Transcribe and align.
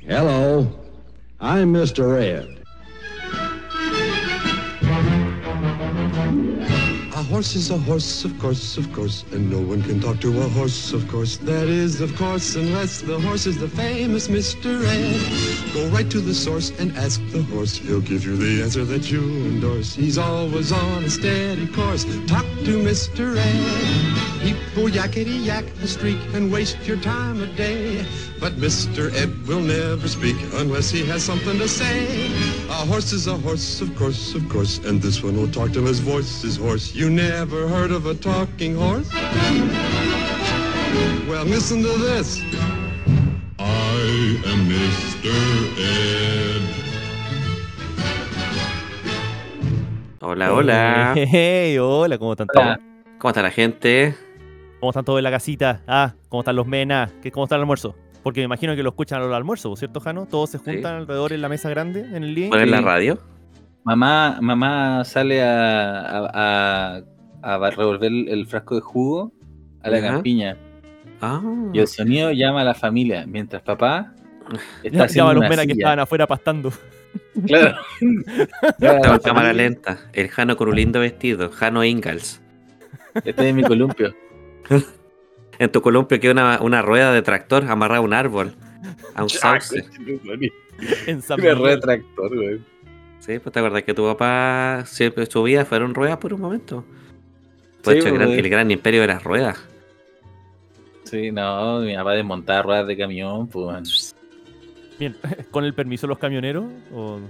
Hello, 0.00 0.72
I'm 1.38 1.74
Mr. 1.74 2.18
Ed. 2.18 2.55
Horse 7.36 7.54
is 7.54 7.70
a 7.70 7.76
horse, 7.76 8.24
of 8.24 8.38
course, 8.38 8.78
of 8.78 8.90
course, 8.94 9.22
and 9.32 9.50
no 9.50 9.60
one 9.60 9.82
can 9.82 10.00
talk 10.00 10.18
to 10.18 10.30
a 10.40 10.48
horse, 10.48 10.94
of 10.94 11.06
course. 11.06 11.36
That 11.36 11.68
is, 11.68 12.00
of 12.00 12.16
course, 12.16 12.56
unless 12.56 13.02
the 13.02 13.20
horse 13.20 13.44
is 13.44 13.58
the 13.58 13.68
famous 13.68 14.26
Mr. 14.28 14.82
Ed. 14.82 15.74
Go 15.74 15.86
right 15.88 16.10
to 16.10 16.20
the 16.22 16.32
source 16.32 16.70
and 16.80 16.96
ask 16.96 17.20
the 17.32 17.42
horse. 17.42 17.76
He'll 17.76 18.00
give 18.00 18.24
you 18.24 18.38
the 18.38 18.62
answer 18.62 18.86
that 18.86 19.10
you 19.10 19.20
endorse. 19.20 19.94
He's 19.94 20.16
always 20.16 20.72
on 20.72 21.04
a 21.04 21.10
steady 21.10 21.66
course. 21.66 22.04
Talk 22.26 22.46
to 22.64 22.74
Mr. 22.88 23.36
Ed. 23.36 24.26
People 24.40 24.88
yakety 24.88 25.44
yak 25.44 25.66
the 25.82 25.88
streak 25.88 26.20
and 26.32 26.50
waste 26.50 26.78
your 26.86 26.96
time 26.96 27.42
a 27.42 27.48
day. 27.48 28.06
But 28.40 28.52
Mr. 28.56 29.12
Ed 29.14 29.46
will 29.46 29.60
never 29.60 30.08
speak 30.08 30.36
unless 30.54 30.90
he 30.90 31.04
has 31.06 31.22
something 31.22 31.58
to 31.58 31.68
say. 31.68 32.30
A 32.68 32.84
horse 32.90 33.12
is 33.12 33.26
a 33.26 33.36
horse, 33.36 33.80
of 33.80 33.94
course, 33.96 34.34
of 34.34 34.48
course, 34.48 34.78
and 34.78 35.02
this 35.02 35.22
one 35.22 35.36
will 35.36 35.50
talk 35.50 35.72
till 35.72 35.86
his 35.86 36.00
voice 36.00 36.44
is 36.44 36.56
hoarse. 36.56 36.94
You 36.94 37.10
never 37.10 37.25
heard 37.30 37.90
of 37.90 38.06
a 38.06 38.14
talking 38.14 38.76
horse? 38.76 39.08
Well, 41.28 41.44
listen 41.44 41.82
to 41.82 41.88
this. 41.98 42.40
I 43.58 44.38
am 44.46 44.68
Mr. 44.68 45.34
Ed. 45.78 46.62
Hola, 50.20 50.52
hola. 50.52 51.12
Hey, 51.16 51.78
hola, 51.78 52.18
¿cómo 52.18 52.32
están 52.32 52.46
todos? 52.52 52.76
¿Cómo 53.18 53.30
está 53.30 53.42
la 53.42 53.50
gente? 53.50 54.14
¿Cómo 54.80 54.90
están 54.90 55.04
todos 55.04 55.18
en 55.18 55.24
la 55.24 55.30
casita? 55.30 55.82
Ah, 55.86 56.14
¿cómo 56.28 56.40
están 56.42 56.56
los 56.56 56.66
menas? 56.66 57.12
¿Qué, 57.22 57.30
¿Cómo 57.32 57.44
está 57.44 57.56
el 57.56 57.62
almuerzo? 57.62 57.94
Porque 58.22 58.40
me 58.40 58.44
imagino 58.44 58.74
que 58.76 58.82
lo 58.82 58.90
escuchan 58.90 59.22
al 59.22 59.32
almuerzo, 59.32 59.74
¿cierto, 59.76 60.00
Jano? 60.00 60.26
Todos 60.26 60.50
se 60.50 60.58
juntan 60.58 60.96
alrededor 60.96 61.32
en 61.32 61.42
la 61.42 61.48
mesa 61.48 61.70
grande, 61.70 62.00
en 62.00 62.24
el 62.24 62.34
living. 62.34 62.50
¿Poner 62.50 62.68
la 62.68 62.80
radio? 62.80 63.18
Mamá, 63.84 64.38
mamá 64.42 65.04
sale 65.04 65.42
a, 65.44 66.00
a, 66.00 66.30
a- 66.96 67.00
a 67.54 67.70
revolver 67.70 68.10
el, 68.10 68.28
el 68.28 68.46
frasco 68.46 68.74
de 68.74 68.80
jugo 68.80 69.32
a 69.82 69.90
la 69.90 69.98
Ajá. 69.98 70.06
campiña. 70.08 70.56
Ah. 71.20 71.42
Y 71.72 71.78
el 71.78 71.86
sonido 71.88 72.32
llama 72.32 72.62
a 72.62 72.64
la 72.64 72.74
familia, 72.74 73.24
mientras 73.26 73.62
papá 73.62 74.14
está 74.82 75.04
haciendo 75.04 75.14
Llama 75.14 75.30
a 75.30 75.34
los 75.34 75.40
una 75.40 75.48
menas 75.48 75.66
que 75.66 75.72
estaban 75.72 75.98
afuera 75.98 76.26
pastando. 76.26 76.72
Claro. 77.46 77.76
Estaba 78.62 79.14
en 79.14 79.18
cámara 79.20 79.52
lenta. 79.52 79.98
El 80.12 80.28
Jano 80.28 80.56
con 80.56 80.68
un 80.68 80.76
lindo 80.76 81.00
vestido. 81.00 81.50
Jano 81.50 81.84
Ingalls. 81.84 82.42
Estoy 83.24 83.46
en 83.46 83.56
mi 83.56 83.62
columpio. 83.62 84.14
En 85.58 85.72
tu 85.72 85.80
columpio 85.80 86.20
queda 86.20 86.32
una, 86.32 86.60
una 86.60 86.82
rueda 86.82 87.14
de 87.14 87.22
tractor 87.22 87.64
amarrada 87.64 88.00
a 88.00 88.02
un 88.02 88.12
árbol. 88.12 88.54
A 89.14 89.22
un 89.22 89.30
sauce. 89.30 89.86
En 91.06 91.22
Miguel. 91.38 91.58
retractor, 91.58 92.36
güey. 92.36 92.60
Sí, 93.20 93.38
pues 93.38 93.54
te 93.54 93.60
acuerdas 93.60 93.82
que 93.84 93.94
tu 93.94 94.04
papá 94.04 94.82
siempre 94.84 95.24
su 95.24 95.42
vida 95.42 95.64
fueron 95.64 95.94
ruedas 95.94 96.18
por 96.18 96.34
un 96.34 96.42
momento. 96.42 96.84
Fue 97.86 97.92
Sí, 97.94 97.98
hecho 98.00 98.08
el 98.08 98.14
gran, 98.14 98.26
pues. 98.28 98.38
el 98.40 98.48
gran 98.50 98.70
imperio 98.72 99.00
de 99.02 99.06
las 99.06 99.22
ruedas. 99.22 99.64
Sí, 101.04 101.30
no, 101.30 101.78
mi 101.78 101.94
papá 101.94 102.14
desmontaba 102.14 102.62
ruedas 102.62 102.86
de 102.88 102.96
camión, 102.96 103.46
pues. 103.46 104.16
Bien, 104.98 105.16
¿con 105.52 105.64
el 105.64 105.72
permiso 105.72 106.06
de 106.06 106.08
los 106.08 106.18
camioneros? 106.18 106.64
¿O, 106.92 107.20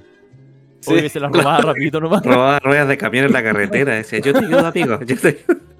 Sí. 0.80 0.94
o 0.94 0.96
que 0.96 1.08
se 1.10 1.20
las 1.20 1.30
robaba 1.30 1.58
rapidito 1.60 2.00
nomás? 2.00 2.22
Robaba 2.24 2.58
ruedas 2.60 2.88
de 2.88 2.96
camión 2.96 3.26
en 3.26 3.32
la 3.34 3.42
carretera. 3.42 3.96
Decía, 3.96 4.20
yo 4.20 4.32
te 4.32 4.38
ayudo, 4.46 4.66
amigo. 4.66 4.98
Yo 5.04 5.16
te 5.18 5.28
ayudo". 5.28 5.60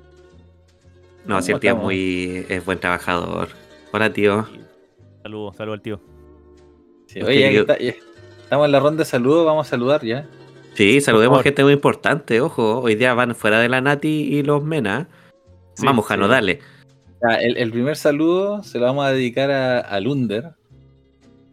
No, 1.25 1.41
si 1.43 1.53
el 1.53 1.59
tío 1.59 1.73
es 1.73 1.77
muy 1.79 2.47
es 2.49 2.65
buen 2.65 2.79
trabajador. 2.79 3.49
Hola, 3.93 4.13
tío. 4.13 4.47
Saludos, 5.23 5.57
saludos 5.57 5.79
al 5.79 5.83
tío. 5.83 6.01
Sí, 7.07 7.21
Oye, 7.23 7.65
ya 7.67 7.79
ya 7.79 7.95
estamos 8.43 8.67
en 8.67 8.73
la 8.73 8.79
ronda 8.79 8.99
de 8.99 9.05
saludos, 9.07 9.47
vamos 9.47 9.67
a 9.67 9.71
saludar 9.71 10.05
ya. 10.05 10.27
Sí, 10.77 11.01
saludemos 11.01 11.41
a 11.41 11.43
gente 11.43 11.65
muy 11.65 11.73
importante, 11.73 12.41
ojo. 12.43 12.81
Hoy 12.81 12.97
día 12.97 13.15
van 13.15 13.35
fuera 13.35 13.61
de 13.61 13.69
la 13.71 13.81
Nati 13.81 14.09
y 14.09 14.43
los 14.43 14.63
Mena. 14.63 15.09
Sí, 15.75 15.87
Vamos, 15.87 16.05
Jano, 16.07 16.27
sí. 16.27 16.31
dale. 16.33 16.61
El, 17.41 17.57
el 17.57 17.71
primer 17.73 17.97
saludo 17.97 18.63
se 18.63 18.79
lo 18.79 18.85
vamos 18.85 19.07
a 19.07 19.11
dedicar 19.13 19.51
a, 19.51 19.81
a 19.81 20.01
Lunder, 20.01 20.51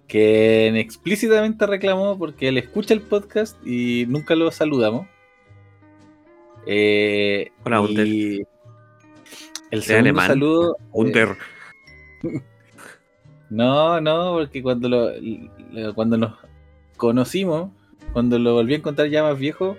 que 0.08 0.68
explícitamente 0.78 1.66
reclamó 1.66 2.18
porque 2.18 2.50
él 2.50 2.58
escucha 2.58 2.94
el 2.94 3.00
podcast 3.02 3.56
y 3.66 4.06
nunca 4.10 4.36
lo 4.36 4.52
saludamos. 4.52 5.08
Eh, 6.66 7.50
Hola, 7.64 7.80
Under. 7.80 8.06
y 8.06 8.46
El 9.72 9.84
segundo 9.84 10.10
alemán. 10.10 10.28
saludo. 10.28 10.76
eh, 10.82 10.86
Under. 10.92 11.38
no, 13.50 14.02
no, 14.02 14.34
porque 14.34 14.62
cuando 14.62 14.90
lo, 14.90 15.12
lo- 15.72 15.96
cuando 15.96 16.18
nos 16.18 16.34
conocimos, 16.98 17.72
cuando 18.14 18.40
lo 18.40 18.54
volví 18.54 18.74
a 18.74 18.78
encontrar 18.78 19.10
ya 19.10 19.24
más 19.24 19.38
viejo, 19.38 19.76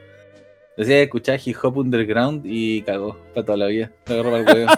decía 0.77 0.97
que 0.97 1.03
escuchaba 1.05 1.39
hip 1.45 1.57
hop 1.63 1.79
underground 1.79 2.43
y 2.45 2.83
cagó 2.83 3.17
para 3.35 3.47
toda 3.47 3.59
la 3.59 3.67
vida. 3.67 3.91
Me 4.07 4.15
agarró 4.15 4.31
para 4.33 4.43
el 4.43 4.57
huevo. 4.59 4.73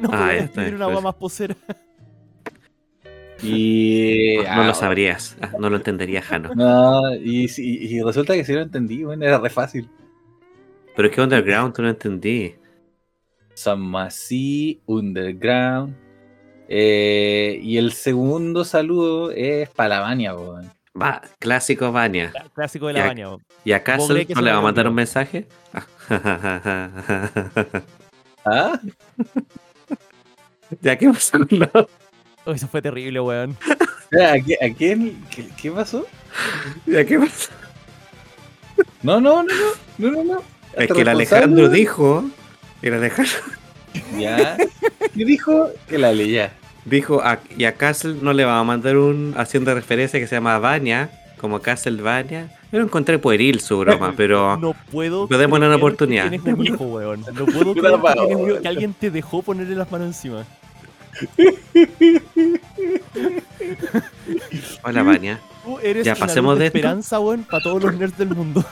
no 0.02 0.08
Ah, 0.12 0.26
podía 0.26 0.38
escribir 0.44 0.74
una 0.74 0.84
pues. 0.86 0.96
agua 0.96 1.00
más 1.00 1.14
posera. 1.14 1.54
Y. 3.42 4.36
No 4.38 4.44
ah, 4.48 4.66
lo 4.66 4.74
sabrías, 4.74 5.36
ah, 5.40 5.52
no 5.60 5.70
lo 5.70 5.76
entendería 5.76 6.20
Jano. 6.22 6.50
No, 6.56 7.14
y, 7.14 7.46
sí- 7.48 7.78
y 7.80 8.02
resulta 8.02 8.34
que 8.34 8.44
sí 8.44 8.52
lo 8.52 8.62
entendí, 8.62 9.04
bueno, 9.04 9.24
era 9.24 9.38
re 9.38 9.50
fácil. 9.50 9.88
Pero 10.96 11.08
es 11.08 11.14
que 11.14 11.20
Underground 11.20 11.72
tú 11.74 11.82
no 11.82 11.88
entendí. 11.90 12.56
Samasi 13.54 14.80
Underground. 14.86 15.94
Eh, 16.68 17.60
y 17.62 17.76
el 17.78 17.92
segundo 17.92 18.64
saludo 18.64 19.30
es 19.30 19.68
para 19.70 19.88
la 19.90 20.00
Vania, 20.00 20.34
weón. 20.34 20.70
Va, 21.00 21.20
clásico 21.38 21.92
Vania. 21.92 22.32
Clásico 22.54 22.86
de 22.88 22.94
la 22.94 23.12
weón. 23.12 23.42
¿Y 23.64 23.72
a 23.72 23.78
¿Vos 23.78 23.84
Castle 23.84 24.14
crees 24.14 24.26
que 24.28 24.34
no 24.34 24.40
le 24.42 24.52
va 24.52 24.58
a 24.58 24.62
mandar 24.62 24.88
un 24.88 24.94
mensaje? 24.94 25.46
¿Ah? 28.44 28.80
¿Ya 30.80 30.96
qué 30.98 31.08
pasó? 31.10 31.38
No. 31.50 31.70
Oh, 32.44 32.52
eso 32.52 32.66
fue 32.68 32.80
terrible, 32.80 33.20
weón. 33.20 33.56
¿A, 34.12 34.36
qui- 34.36 34.56
a 34.60 34.74
quién? 34.74 35.22
¿Qué, 35.30 35.48
qué 35.60 35.70
pasó? 35.70 36.06
¿Ya 36.86 37.04
qué 37.04 37.18
pasó? 37.18 37.50
No, 39.02 39.20
no, 39.20 39.42
no, 39.42 39.52
no, 39.98 40.10
no, 40.10 40.10
no, 40.10 40.24
no. 40.34 40.42
Es 40.74 40.90
que 40.90 41.02
el. 41.02 41.08
Alejandro 41.08 41.68
dijo. 41.68 42.24
El 42.80 42.94
Alejandro 42.94 43.34
Ya. 44.18 44.56
¿Qué 45.14 45.24
dijo? 45.24 45.68
Que 45.88 45.98
la 45.98 46.12
leía. 46.12 46.52
Dijo 46.88 47.20
a, 47.22 47.38
y 47.56 47.64
a 47.64 47.74
Castle 47.74 48.16
no 48.22 48.32
le 48.32 48.44
va 48.44 48.58
a 48.58 48.64
mandar 48.64 48.96
un 48.96 49.34
haciendo 49.36 49.74
referencia 49.74 50.18
que 50.20 50.26
se 50.26 50.34
llama 50.36 50.58
Vania, 50.58 51.10
como 51.40 51.60
Castlevania. 51.60 52.48
Yo 52.72 52.78
lo 52.80 52.84
encontré 52.84 53.18
pueril 53.18 53.60
su 53.60 53.78
broma, 53.78 54.12
pero 54.16 54.56
No 54.56 54.74
puedo. 54.90 55.26
Pero 55.28 55.38
démosle 55.40 55.66
una 55.66 55.76
oportunidad. 55.76 56.28
Tienes 56.28 56.46
un 56.46 56.66
hijo, 56.66 56.84
weón. 56.84 57.20
No 57.32 57.46
puedo 57.46 57.74
creer 57.74 57.94
que, 57.94 58.12
tienes 58.12 58.36
un 58.36 58.50
hijo, 58.50 58.60
que 58.62 58.68
alguien 58.68 58.92
te 58.94 59.10
dejó 59.10 59.42
ponerle 59.42 59.74
las 59.76 59.90
manos 59.90 60.08
encima. 60.08 60.44
hola 64.82 65.02
Vania. 65.02 65.40
Tú 65.64 65.78
eres 65.82 66.04
Ya, 66.04 66.12
una 66.12 66.20
pasemos 66.26 66.58
de 66.58 66.66
esto. 66.66 66.78
esperanza, 66.78 67.20
weón, 67.20 67.44
para 67.44 67.62
todos 67.62 67.82
los 67.82 67.94
nerds 67.94 68.16
del 68.18 68.28
mundo. 68.30 68.64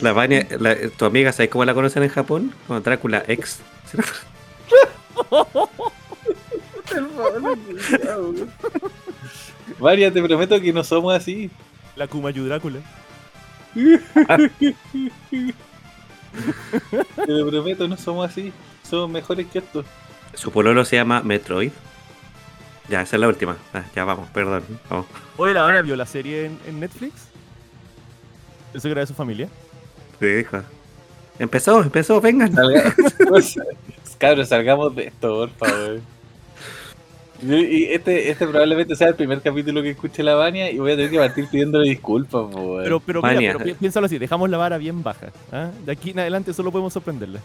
La 0.00 0.12
Vania, 0.12 0.46
la- 0.58 0.76
tu 0.96 1.04
amiga, 1.06 1.32
¿sabes 1.32 1.50
cómo 1.50 1.64
la 1.64 1.74
conocen 1.74 2.02
en 2.02 2.08
Japón? 2.10 2.52
Como 2.66 2.80
Drácula 2.80 3.24
ex. 3.26 3.60
Varia, 9.78 10.12
te 10.12 10.22
prometo 10.22 10.60
que 10.60 10.72
no 10.72 10.84
somos 10.84 11.14
así. 11.14 11.50
La 11.96 12.06
Kumayu 12.06 12.44
Drácula. 12.44 12.80
Te 17.16 17.26
lo 17.26 17.48
prometo, 17.48 17.88
no 17.88 17.96
somos 17.96 18.30
así. 18.30 18.52
Somos 18.88 19.10
mejores 19.10 19.46
que 19.46 19.58
esto. 19.58 19.84
Su 20.34 20.50
pololo 20.50 20.84
se 20.84 20.96
llama 20.96 21.22
Metroid. 21.22 21.72
Ya, 22.88 23.02
esa 23.02 23.16
es 23.16 23.20
la 23.20 23.28
última. 23.28 23.56
Ah, 23.72 23.84
ya 23.94 24.04
vamos, 24.04 24.28
perdón. 24.30 24.64
Vamos. 24.88 25.06
Oye, 25.36 25.54
la 25.54 25.62
Vania 25.62 25.82
vio 25.82 25.96
la 25.96 26.06
serie 26.06 26.46
en, 26.46 26.58
en 26.66 26.80
Netflix. 26.80 27.28
Eso 28.74 28.82
que 28.82 28.92
era 28.92 29.02
de 29.02 29.06
su 29.06 29.14
familia. 29.14 29.48
Sí, 30.18 30.26
dijo. 30.26 30.62
Empezó, 31.40 31.82
empezó, 31.82 32.20
vengan. 32.20 32.52
Salga- 32.52 32.94
Cabros, 34.18 34.48
salgamos 34.48 34.94
de 34.94 35.06
esto, 35.08 35.28
por 35.38 35.50
favor. 35.68 36.00
Y 37.42 37.84
este, 37.86 38.28
este 38.30 38.46
probablemente 38.46 38.94
sea 38.94 39.08
el 39.08 39.14
primer 39.14 39.40
capítulo 39.40 39.82
que 39.82 39.88
escuche 39.90 40.22
la 40.22 40.34
Vania 40.34 40.70
y 40.70 40.78
voy 40.78 40.92
a 40.92 40.96
tener 40.96 41.10
que 41.10 41.16
partir 41.18 41.48
pidiéndole 41.48 41.88
disculpas, 41.88 42.42
po, 42.52 42.60
weón. 42.60 42.84
Pero, 42.84 43.00
pero, 43.00 43.22
mira, 43.22 43.38
pero 43.54 43.60
pi- 43.64 43.72
piénsalo 43.72 44.04
así, 44.04 44.18
dejamos 44.18 44.50
la 44.50 44.58
vara 44.58 44.76
bien 44.76 45.02
baja. 45.02 45.28
¿ah? 45.50 45.70
De 45.86 45.92
aquí 45.92 46.10
en 46.10 46.18
adelante 46.18 46.52
solo 46.52 46.70
podemos 46.70 46.92
sorprenderla. 46.92 47.40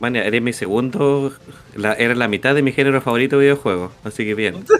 Vania, 0.00 0.24
eres 0.24 0.42
mi 0.42 0.52
segundo. 0.52 1.32
La, 1.76 1.92
eres 1.92 2.16
la 2.18 2.26
mitad 2.26 2.52
de 2.56 2.62
mi 2.62 2.72
género 2.72 3.00
favorito 3.00 3.36
de 3.38 3.42
videojuego. 3.46 3.92
Así 4.02 4.24
que 4.24 4.34
bien. 4.34 4.64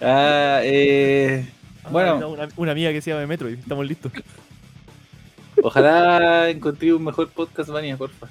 Ah, 0.00 0.60
eh, 0.62 1.44
Bueno. 1.90 2.28
Una, 2.28 2.48
una 2.56 2.72
amiga 2.72 2.92
que 2.92 3.00
se 3.00 3.10
llama 3.10 3.26
Metroid, 3.26 3.58
estamos 3.58 3.86
listos. 3.86 4.12
Ojalá 5.62 6.48
encontré 6.50 6.92
un 6.94 7.04
mejor 7.04 7.28
podcast, 7.30 7.68
Vania, 7.70 7.96
porfa. 7.96 8.28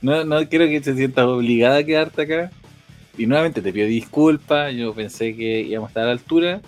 No, 0.00 0.22
no 0.24 0.48
quiero 0.48 0.66
que 0.66 0.80
te 0.80 0.94
sientas 0.94 1.24
obligada 1.26 1.78
a 1.78 1.84
quedarte 1.84 2.22
acá. 2.22 2.50
Y 3.16 3.26
nuevamente 3.26 3.62
te 3.62 3.72
pido 3.72 3.86
disculpas. 3.86 4.74
Yo 4.74 4.92
pensé 4.94 5.34
que 5.34 5.60
íbamos 5.62 5.88
a 5.88 5.90
estar 5.90 6.02
a 6.04 6.06
la 6.06 6.12
altura. 6.12 6.60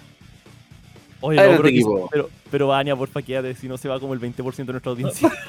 Oye, 1.20 1.38
Adelante, 1.38 1.58
no, 1.58 1.62
pero, 1.62 1.68
equipo. 1.74 2.08
pero, 2.10 2.30
pero 2.50 2.74
Ania, 2.74 2.96
porfa, 2.96 3.22
quédate, 3.22 3.54
si 3.54 3.68
no 3.68 3.76
se 3.78 3.88
va 3.88 3.98
como 4.00 4.14
el 4.14 4.20
20% 4.20 4.56
de 4.56 4.72
nuestra 4.72 4.90
audiencia. 4.90 5.30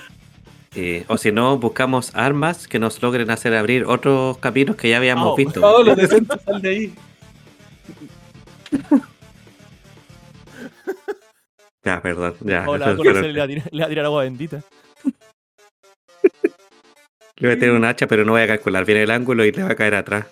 Eh, 0.76 1.06
o 1.08 1.18
si 1.18 1.32
no, 1.32 1.58
buscamos 1.58 2.12
armas 2.14 2.68
que 2.68 2.78
nos 2.78 3.02
logren 3.02 3.32
hacer 3.32 3.56
abrir 3.56 3.86
otros 3.86 4.38
caminos 4.38 4.76
que 4.76 4.90
ya 4.90 4.98
habíamos 4.98 5.30
Oh, 5.30 5.36
visto. 5.36 5.60
No, 5.60 5.82
lo 5.82 5.96
decente, 5.96 6.38
sal 6.46 6.62
de 6.62 6.70
ahí. 6.70 6.94
Ya, 11.88 12.02
perdón. 12.02 12.36
Ya, 12.42 12.66
Hola, 12.68 12.88
le 12.94 13.12
va 13.40 13.46
a 13.46 13.88
tirar- 13.88 14.06
agua 14.06 14.24
bendita. 14.24 14.62
Le 17.38 17.48
voy 17.48 17.56
a 17.56 17.60
tener 17.60 17.72
un 17.72 17.86
hacha, 17.86 18.08
pero 18.08 18.26
no 18.26 18.34
voy 18.34 18.42
a 18.42 18.48
calcular 18.48 18.84
bien 18.84 18.98
el 18.98 19.10
ángulo 19.10 19.46
y 19.46 19.54
le 19.54 19.64
va 19.64 19.72
a 19.72 19.76
caer 19.76 19.96
atrás. 19.96 20.26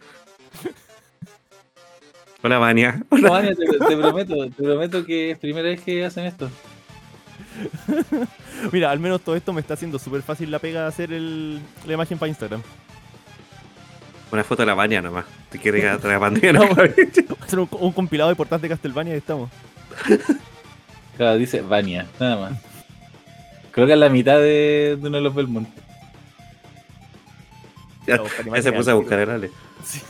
Hola, 2.44 2.57
Vania. 2.57 3.02
No, 3.10 3.31
Vania, 3.31 3.54
te, 3.56 3.66
te 3.66 3.96
prometo, 3.98 4.36
te 4.50 4.63
prometo 4.63 5.06
que 5.06 5.31
es 5.31 5.38
primera 5.40 5.69
vez 5.69 5.80
que 5.81 6.04
hacen 6.04 6.25
esto. 6.25 6.50
Mira, 8.74 8.92
al 8.92 9.00
menos 9.00 9.22
todo 9.22 9.38
esto 9.38 9.54
me 9.54 9.62
está 9.62 9.75
haciendo 9.75 9.98
súper 9.98 10.24
fácil 10.24 10.52
la 10.52 10.60
pega 10.60 10.81
de 10.81 10.88
hacer 10.88 11.13
el, 11.13 11.62
la 11.88 11.94
imagen 11.94 12.18
para 12.18 12.28
Instagram. 12.28 12.62
Una 14.30 14.44
foto 14.44 14.63
de 14.63 14.66
la 14.66 14.74
Vania 14.74 15.02
nomás. 15.02 15.24
Te 15.50 15.57
quiere 15.57 15.80
que 15.80 15.88
atrás 15.88 16.19
bandera. 16.19 16.60
No, 16.60 16.66
Hacer 17.46 17.60
un, 17.60 17.69
un 17.72 17.94
compilado 17.94 18.30
de 18.30 18.36
portales 18.36 18.62
de 18.63 18.68
Castlevania 18.68 19.13
y 19.13 19.18
estamos. 19.19 19.50
Claro, 21.17 21.38
dice 21.38 21.62
Vania, 21.62 22.06
nada 22.19 22.38
más. 22.38 22.62
Creo 23.71 23.88
que 23.88 23.94
es 23.94 24.00
la 24.00 24.09
mitad 24.09 24.38
de, 24.38 24.97
de 25.00 25.07
uno 25.07 25.17
de 25.17 25.23
los 25.23 25.35
Belmont. 25.35 25.67
Ya, 28.07 28.21
ya 28.53 28.62
se 28.62 28.71
puso 28.71 28.91
a 28.91 28.94
buscar 28.94 29.19
el 29.19 29.29
Ale. 29.29 29.51
Sí. 29.83 30.01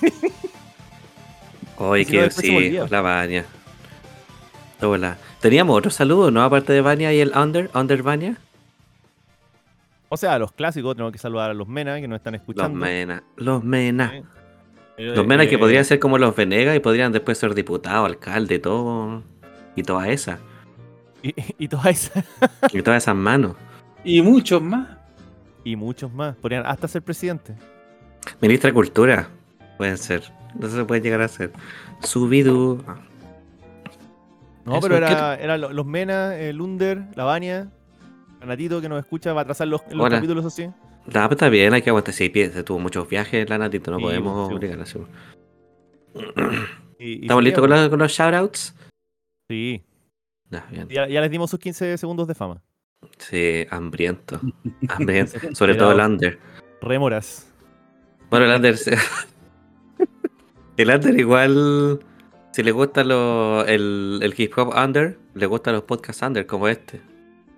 Oye, 1.77 2.05
que 2.05 2.29
sí, 2.29 2.77
hola 2.77 3.01
Vania. 3.01 3.45
Hola. 4.81 5.17
Teníamos 5.39 5.77
otro 5.77 5.91
saludo, 5.91 6.31
¿no? 6.31 6.43
Aparte 6.43 6.73
de 6.73 6.81
Vania 6.81 7.13
y 7.13 7.19
el 7.19 7.31
Under, 7.35 7.69
Under 7.73 8.03
Vania. 8.03 8.37
O 10.09 10.17
sea, 10.17 10.37
los 10.39 10.51
clásicos, 10.51 10.95
tenemos 10.95 11.11
que 11.11 11.17
saludar 11.19 11.51
a 11.51 11.53
los 11.53 11.67
Mena 11.67 11.99
que 11.99 12.07
nos 12.07 12.17
están 12.17 12.33
Los 12.33 12.41
escuchando. 12.41 12.77
Mena. 12.79 13.23
Los 13.37 13.63
Mena. 13.63 14.11
Sí. 14.97 15.03
Los 15.03 15.25
Mena 15.25 15.47
que 15.47 15.55
Eh, 15.55 15.59
podrían 15.59 15.83
ser 15.85 15.99
como 15.99 16.17
los 16.17 16.35
Venegas 16.35 16.75
y 16.75 16.79
podrían 16.79 17.11
después 17.11 17.37
ser 17.37 17.53
diputado, 17.53 18.05
alcalde, 18.05 18.59
todo. 18.59 19.23
Y 19.75 19.83
toda 19.83 20.07
esa. 20.09 20.39
Y, 21.25 21.33
y 21.65 21.67
todas 21.67 21.87
esas. 21.87 22.23
Y 22.73 22.81
todas 22.81 23.03
esas 23.03 23.15
manos. 23.15 23.55
Y 24.03 24.21
muchos 24.21 24.61
más. 24.61 24.87
Y 25.63 25.75
muchos 25.75 26.13
más. 26.13 26.35
Podrían 26.35 26.65
hasta 26.65 26.87
ser 26.87 27.01
presidente. 27.01 27.55
Ministra 28.41 28.69
de 28.69 28.73
Cultura. 28.73 29.29
Pueden 29.77 29.97
ser. 29.97 30.23
No 30.59 30.69
se 30.69 30.85
puede 30.85 31.01
llegar 31.01 31.21
a 31.21 31.27
ser. 31.27 31.51
Subidu. 32.01 32.83
No, 34.63 34.77
Eso, 34.77 34.81
pero 34.87 34.95
¿qué 35.05 35.11
era, 35.11 35.35
era 35.35 35.57
lo- 35.57 35.71
los 35.73 35.85
Mena, 35.85 36.35
el 36.37 36.59
Under, 36.61 37.03
la 37.15 37.23
Vania, 37.23 37.69
Natito 38.43 38.81
que 38.81 38.89
nos 38.89 38.99
escucha, 38.99 39.31
va 39.33 39.41
a 39.41 39.45
trazar 39.45 39.67
los, 39.67 39.81
los 39.91 40.05
Hola. 40.05 40.15
capítulos 40.17 40.43
así. 40.45 40.69
Pero 41.05 41.29
está 41.31 41.49
bien, 41.49 41.73
hay 41.73 41.81
que 41.83 41.89
aguantar. 41.91 42.13
Sí, 42.15 42.29
pi- 42.29 42.47
se 42.49 42.63
tuvo 42.63 42.79
muchos 42.79 43.07
viajes, 43.07 43.47
la 43.49 43.57
Natito, 43.59 43.91
no 43.91 43.97
Sí, 43.97 44.03
podemos 44.03 44.47
sí. 44.49 44.55
obligar 44.55 44.79
a 44.79 44.83
hacer. 44.83 45.01
Y- 46.99 47.11
y 47.19 47.21
¿Estamos 47.23 47.43
listos 47.43 47.61
con, 47.61 47.69
los- 47.69 47.89
con 47.89 47.99
los 47.99 48.11
shoutouts? 48.11 48.75
Sí. 49.49 49.83
Ya, 50.49 50.65
bien. 50.69 50.87
Ya, 50.89 51.07
ya 51.07 51.21
les 51.21 51.31
dimos 51.31 51.49
sus 51.49 51.59
15 51.59 51.97
segundos 51.97 52.27
de 52.27 52.35
fama. 52.35 52.61
Sí, 53.17 53.65
hambriento. 53.69 54.39
hambriento. 54.89 55.39
Sobre 55.53 55.75
todo 55.75 55.91
el 55.91 55.99
Under. 55.99 56.39
Rémoras. 56.81 57.51
Bueno, 58.29 58.45
el 58.45 58.55
Under. 58.55 58.75
el 60.77 60.89
Under 60.89 61.19
igual. 61.19 61.99
Si 62.51 62.63
le 62.63 62.71
gusta 62.71 63.03
lo, 63.03 63.65
el, 63.65 64.19
el 64.21 64.33
hip 64.37 64.57
hop 64.57 64.73
Under, 64.75 65.17
le 65.33 65.45
gustan 65.45 65.73
los 65.73 65.83
podcasts 65.83 66.21
Under 66.21 66.45
como 66.45 66.67
este. 66.67 67.01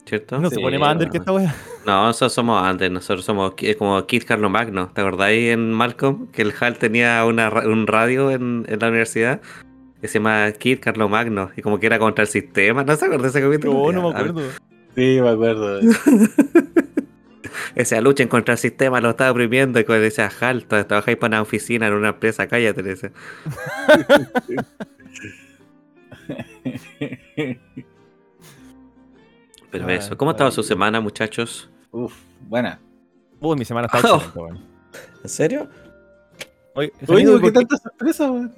¿Cierto? 0.06 0.40
No 0.40 0.50
Sí, 0.50 0.56
se 0.56 0.62
pone 0.62 0.80
más 0.80 0.94
under 0.94 1.10
que 1.10 1.18
esta 1.18 1.34
wea. 1.34 1.54
No, 1.86 2.06
nosotros 2.06 2.34
somos 2.34 2.66
Under, 2.68 2.90
nosotros 2.92 3.26
somos 3.26 3.54
como 3.78 4.06
Kid 4.08 4.24
Carlo 4.26 4.50
Magno. 4.50 4.90
¿Te 4.94 5.02
acordáis 5.02 5.52
en 5.52 5.72
Malcolm 5.72 6.28
que 6.32 6.42
el 6.42 6.54
Hal 6.60 6.78
tenía 6.78 7.24
una, 7.26 7.50
un 7.50 7.86
radio 7.88 8.32
en, 8.32 8.66
en 8.70 8.80
la 8.80 8.88
universidad? 8.88 9.42
Que 10.02 10.08
se 10.08 10.20
llama 10.20 10.52
Kid 10.52 10.80
Carlo 10.80 11.10
Magno 11.10 11.52
y 11.56 11.62
como 11.62 11.80
que 11.80 11.88
era 11.88 11.98
contra 12.00 12.22
el 12.24 12.28
sistema. 12.30 12.84
¿No 12.84 12.96
se 12.96 13.06
acuerda 13.06 13.24
de 13.24 13.30
ese 13.30 13.42
capítulo? 13.42 13.74
No, 13.74 13.92
no 13.92 14.04
me 14.04 14.10
acuerdo. 14.16 14.42
Sí, 14.96 15.20
me 15.22 15.30
acuerdo. 15.30 15.80
Esa 17.76 18.02
lucha 18.02 18.24
en 18.24 18.30
contra 18.30 18.54
el 18.54 18.58
sistema 18.60 19.02
lo 19.02 19.10
estaba 19.12 19.32
oprimiendo 19.32 19.80
y 19.80 19.84
cuando 19.84 20.04
decía 20.04 20.32
Hal, 20.40 20.68
tra- 20.68 20.86
trabajáis 20.88 21.18
para 21.18 21.28
una 21.38 21.42
oficina 21.42 21.88
en 21.88 21.94
una 21.94 22.10
empresa, 22.10 22.48
cállate, 22.48 22.82
decía. 22.84 23.12
Pero 29.72 29.86
Ah, 29.88 29.94
eso, 29.94 30.18
¿cómo 30.18 30.32
ha 30.32 30.34
estado 30.34 30.52
su 30.52 30.64
semana, 30.64 31.02
muchachos? 31.02 31.70
Uf, 31.92 32.14
buena. 32.48 32.80
Uy, 33.40 33.58
mi 33.58 33.66
semana 33.66 33.88
está 33.88 34.00
Oh. 34.00 34.16
excelente, 34.18 34.40
weón. 34.40 34.60
¿En 35.24 35.30
serio? 35.30 35.70
Oye, 36.74 36.92
Oye, 37.08 37.26
Janito, 37.26 37.32
¿por 37.32 37.42
qué 37.42 37.42
¿por 37.42 37.52
qué- 37.52 37.52
tanta 37.52 37.78
sorpresa, 37.78 38.32
weón? 38.32 38.54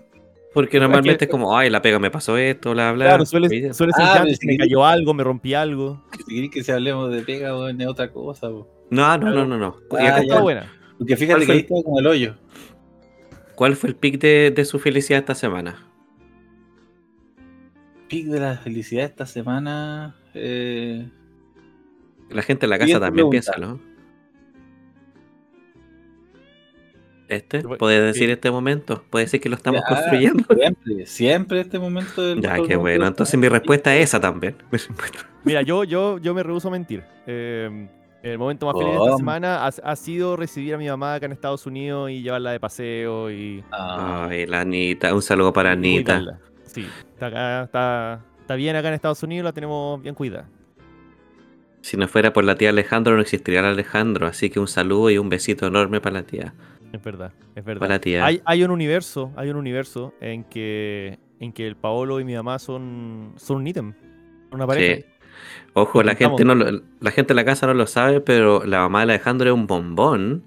Porque 0.53 0.79
normalmente 0.79 1.25
es 1.25 1.31
como, 1.31 1.55
ay, 1.55 1.69
la 1.69 1.81
pega 1.81 1.99
me 1.99 2.09
pasó 2.09 2.35
esto, 2.37 2.71
bla, 2.71 2.91
bla. 2.91 3.05
Claro, 3.05 3.25
suele, 3.25 3.47
suele 3.73 3.93
ser 3.93 4.03
Ah, 4.05 4.25
si 4.39 4.47
me 4.47 4.57
cayó 4.57 4.83
algo, 4.83 5.13
me 5.13 5.23
rompí 5.23 5.53
algo. 5.53 6.03
Si 6.17 6.23
queréis 6.23 6.51
que 6.51 6.63
si 6.63 6.71
hablemos 6.71 7.11
de 7.11 7.21
pega, 7.21 7.55
weón, 7.55 7.79
es 7.79 7.87
otra 7.87 8.11
cosa. 8.11 8.49
No, 8.49 8.65
no, 8.89 9.17
no, 9.17 9.45
no, 9.45 9.57
no. 9.57 9.75
Y 9.91 9.95
Ah, 10.05 10.09
acá 10.09 10.21
Está 10.21 10.35
ya. 10.35 10.41
buena. 10.41 10.73
Porque 10.97 11.15
¿Cuál 11.15 11.17
fíjate 11.19 11.39
que 11.41 11.45
fue 11.45 11.53
ahí 11.53 11.59
el- 11.59 11.65
está 11.65 11.83
como 11.83 11.99
el 11.99 12.07
hoyo. 12.07 12.35
¿Cuál 13.55 13.75
fue 13.75 13.89
el 13.89 13.95
pic 13.95 14.19
de, 14.19 14.51
de 14.55 14.65
su 14.65 14.79
felicidad 14.79 15.19
esta 15.19 15.35
semana? 15.35 15.85
Pic 18.07 18.25
de 18.27 18.39
la 18.39 18.57
felicidad 18.57 19.05
esta 19.05 19.25
semana. 19.25 20.15
Eh... 20.33 21.07
La 22.29 22.41
gente 22.41 22.65
en 22.65 22.69
la 22.71 22.79
casa 22.79 22.99
también 22.99 23.29
piensa, 23.29 23.53
¿no? 23.59 23.79
¿Este? 27.29 27.61
¿Puedes 27.61 28.01
decir 28.03 28.29
este 28.31 28.49
momento? 28.49 29.03
¿Puede 29.11 29.25
decir 29.25 29.39
que 29.39 29.49
lo 29.49 29.55
estamos 29.55 29.81
construyendo? 29.87 30.43
Siempre, 30.55 31.05
siempre 31.05 31.61
este 31.61 31.77
momento 31.77 32.23
del 32.25 32.41
Ya, 32.41 32.57
qué 32.67 32.75
bueno. 32.75 33.05
Entonces 33.05 33.39
mi 33.39 33.47
respuesta 33.47 33.95
es 33.95 34.05
esa 34.05 34.19
también. 34.19 34.55
Mira, 35.43 35.61
yo, 35.61 35.83
yo, 35.83 36.17
yo 36.17 36.33
me 36.33 36.41
rehuso 36.41 36.69
a 36.69 36.71
mentir. 36.71 37.03
Eh, 37.27 37.87
el 38.23 38.37
momento 38.39 38.65
más 38.65 38.75
feliz 38.75 38.93
de 38.99 39.05
esta 39.05 39.17
semana 39.17 39.65
ha, 39.65 39.67
ha 39.67 39.95
sido 39.95 40.35
recibir 40.35 40.73
a 40.73 40.77
mi 40.79 40.87
mamá 40.89 41.13
acá 41.13 41.27
en 41.27 41.31
Estados 41.31 41.65
Unidos 41.67 42.09
y 42.09 42.21
llevarla 42.23 42.51
de 42.51 42.59
paseo 42.59 43.29
y, 43.31 43.63
Ah, 43.71 44.27
Ay, 44.29 44.47
la 44.47 44.61
Anita. 44.61 45.13
Un 45.13 45.21
saludo 45.21 45.53
para 45.53 45.71
Anita. 45.71 46.17
cuidarla. 46.17 46.39
Sí, 46.65 46.85
está, 47.13 47.27
acá, 47.27 47.63
está, 47.63 48.21
está 48.41 48.55
bien 48.55 48.75
acá 48.75 48.87
en 48.89 48.95
Estados 48.95 49.21
Unidos, 49.23 49.45
la 49.45 49.53
tenemos 49.53 50.01
bien 50.01 50.15
cuidada. 50.15 50.49
Si 51.81 51.95
no 51.95 52.07
fuera 52.07 52.33
por 52.33 52.43
la 52.43 52.55
tía 52.55 52.69
Alejandro, 52.71 53.15
no 53.15 53.21
existiría 53.21 53.59
el 53.61 53.67
Alejandro. 53.67 54.27
Así 54.27 54.49
que 54.49 54.59
un 54.59 54.67
saludo 54.67 55.09
y 55.11 55.17
un 55.19 55.29
besito 55.29 55.67
enorme 55.67 56.01
para 56.01 56.15
la 56.15 56.23
tía. 56.23 56.53
Es 56.91 57.03
verdad, 57.03 57.31
es 57.55 57.63
verdad. 57.63 57.99
Tía. 58.01 58.25
Hay, 58.25 58.41
hay 58.45 58.63
un 58.63 58.71
universo, 58.71 59.31
hay 59.35 59.49
un 59.49 59.57
universo 59.57 60.13
en 60.21 60.43
que, 60.43 61.19
en 61.39 61.53
que 61.53 61.67
el 61.67 61.75
Paolo 61.75 62.19
y 62.19 62.23
mi 62.25 62.33
mamá 62.35 62.57
son, 62.59 63.33
son 63.37 63.57
un 63.57 63.67
ítem, 63.67 63.93
una 64.51 64.65
pareja. 64.65 64.95
Sí. 65.01 65.05
Ojo, 65.73 66.01
la 66.03 66.15
gente, 66.15 66.43
no 66.43 66.55
lo- 66.55 66.81
la 66.99 67.11
gente 67.11 67.33
en 67.33 67.37
la 67.37 67.45
casa 67.45 67.67
no 67.67 67.73
lo 67.73 67.85
sabe, 67.87 68.21
pero 68.21 68.65
la 68.65 68.79
mamá 68.79 68.99
de 68.99 69.13
Alejandro 69.13 69.49
es 69.49 69.53
un 69.55 69.67
bombón. 69.67 70.43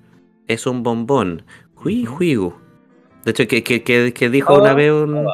Es 0.49 0.67
un 0.67 0.83
bombón. 0.83 1.45
Hui, 1.83 2.05
juigu. 2.05 2.55
De 3.25 3.31
hecho, 3.31 3.47
que, 3.47 3.63
que, 3.63 3.83
que, 3.85 4.13
que 4.13 4.29
dijo 4.29 4.53
Oh, 4.55 4.61
una 4.61 4.75
vez 4.75 4.91
un, 4.93 5.17
oh. 5.19 5.31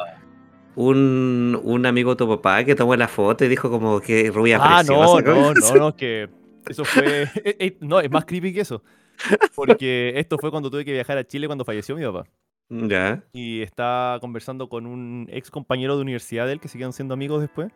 un, 0.75 1.59
un 1.63 1.85
amigo 1.85 2.11
de 2.11 2.17
tu 2.17 2.27
papá 2.27 2.63
que 2.63 2.75
tomó 2.75 2.95
la 2.95 3.07
foto 3.07 3.43
y 3.43 3.47
dijo 3.47 3.69
como 3.69 3.99
que 3.99 4.29
rubia 4.31 4.59
Ah, 4.61 4.83
no, 4.87 5.13
preciosa. 5.15 5.21
no, 5.23 5.53
no, 5.53 5.75
no, 5.85 5.95
que 5.95 6.29
eso 6.67 6.85
fue... 6.85 7.23
eh, 7.43 7.55
eh, 7.59 7.77
no, 7.81 7.99
es 7.99 8.11
más 8.11 8.25
creepy 8.25 8.53
que 8.53 8.61
eso. 8.61 8.83
Porque 9.55 10.13
esto 10.15 10.37
fue 10.37 10.51
cuando 10.51 10.69
tuve 10.69 10.85
que 10.85 10.91
viajar 10.91 11.17
a 11.17 11.23
Chile 11.23 11.47
cuando 11.47 11.65
falleció 11.65 11.95
mi 11.95 12.03
papá. 12.03 12.25
Ya, 12.71 13.23
Y 13.33 13.61
estaba 13.61 14.19
conversando 14.19 14.69
con 14.69 14.85
un 14.85 15.27
ex 15.31 15.49
compañero 15.49 15.95
de 15.95 16.03
universidad 16.03 16.45
de 16.45 16.53
él 16.53 16.59
que 16.59 16.67
siguieron 16.67 16.93
siendo 16.93 17.15
amigos 17.15 17.41
después. 17.41 17.71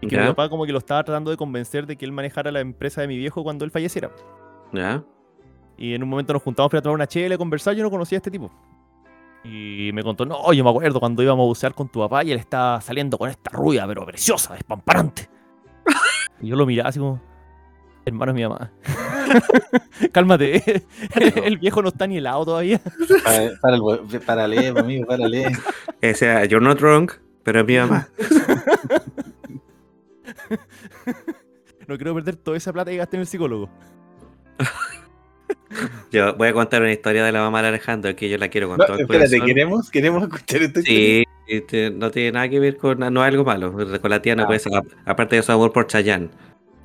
Y 0.00 0.06
que 0.06 0.16
mi 0.16 0.26
papá 0.28 0.48
como 0.48 0.64
que 0.64 0.70
lo 0.70 0.78
estaba 0.78 1.02
tratando 1.02 1.32
de 1.32 1.36
convencer 1.36 1.86
de 1.86 1.96
que 1.96 2.04
él 2.04 2.12
manejara 2.12 2.52
la 2.52 2.60
empresa 2.60 3.00
de 3.00 3.08
mi 3.08 3.18
viejo 3.18 3.42
cuando 3.42 3.64
él 3.64 3.70
falleciera. 3.72 4.10
ya. 4.72 5.04
Y 5.76 5.94
en 5.94 6.02
un 6.02 6.08
momento 6.08 6.32
nos 6.32 6.42
juntamos 6.42 6.70
para 6.70 6.82
tomar 6.82 6.96
una 6.96 7.06
chela 7.06 7.36
y 7.36 7.38
conversar. 7.38 7.74
Yo 7.76 7.84
no 7.84 7.90
conocía 7.90 8.16
a 8.16 8.18
este 8.18 8.32
tipo. 8.32 8.50
Y 9.44 9.90
me 9.94 10.02
contó, 10.02 10.26
no, 10.26 10.52
yo 10.52 10.64
me 10.64 10.70
acuerdo 10.70 10.98
cuando 10.98 11.22
íbamos 11.22 11.44
a 11.44 11.46
bucear 11.46 11.72
con 11.72 11.88
tu 11.88 12.00
papá 12.00 12.24
y 12.24 12.32
él 12.32 12.38
estaba 12.38 12.80
saliendo 12.80 13.16
con 13.16 13.30
esta 13.30 13.50
rubia, 13.52 13.86
pero 13.86 14.04
preciosa, 14.04 14.54
despamparante. 14.54 15.28
y 16.40 16.48
yo 16.48 16.56
lo 16.56 16.66
miraba 16.66 16.88
así 16.88 16.98
como, 16.98 17.20
hermano 18.04 18.32
es 18.32 18.36
mi 18.36 18.42
mamá. 18.42 18.72
Cálmate, 20.12 20.84
el 21.44 21.58
viejo 21.58 21.82
no 21.82 21.88
está 21.88 22.06
ni 22.06 22.18
helado 22.18 22.44
todavía. 22.44 22.80
Para, 23.24 23.50
para, 23.60 23.74
el, 23.76 23.80
hue- 23.82 24.20
para 24.20 24.46
leer, 24.48 24.78
amigo, 24.78 25.06
para 25.06 25.26
leer. 25.28 25.52
O 26.02 26.14
sea, 26.14 26.44
you're 26.44 26.64
not 26.64 26.80
wrong, 26.80 27.10
pero 27.42 27.60
es 27.60 27.66
mi 27.66 27.76
mamá. 27.76 28.08
no 31.86 31.96
quiero 31.96 32.14
perder 32.14 32.36
toda 32.36 32.56
esa 32.56 32.72
plata 32.72 32.90
que 32.90 32.96
gasté 32.98 33.16
en 33.16 33.20
el 33.22 33.26
psicólogo. 33.26 33.68
Yo 36.10 36.34
voy 36.36 36.48
a 36.48 36.52
contar 36.52 36.82
una 36.82 36.92
historia 36.92 37.24
de 37.24 37.32
la 37.32 37.40
mamá 37.40 37.62
de 37.62 37.68
Alejandro 37.68 38.14
que 38.16 38.28
yo 38.28 38.38
la 38.38 38.48
quiero 38.48 38.68
con 38.68 38.78
No, 38.78 38.84
espérate. 38.96 39.40
¿queremos, 39.40 39.90
queremos 39.90 40.22
escuchar 40.22 40.62
esto. 40.62 40.80
Sí, 40.80 41.24
este, 41.46 41.90
no 41.90 42.10
tiene 42.10 42.32
nada 42.32 42.48
que 42.48 42.58
ver 42.58 42.76
con, 42.78 42.98
no 42.98 43.22
es 43.22 43.28
algo 43.28 43.44
malo. 43.44 43.72
Con 43.72 44.10
la 44.10 44.20
tía 44.22 44.34
no 44.34 44.44
Ah. 44.44 44.46
puede 44.46 44.60
ser. 44.60 44.72
Aparte 45.04 45.36
de 45.36 45.42
su 45.42 45.52
amor 45.52 45.72
por 45.72 45.86
Chayanne, 45.86 46.30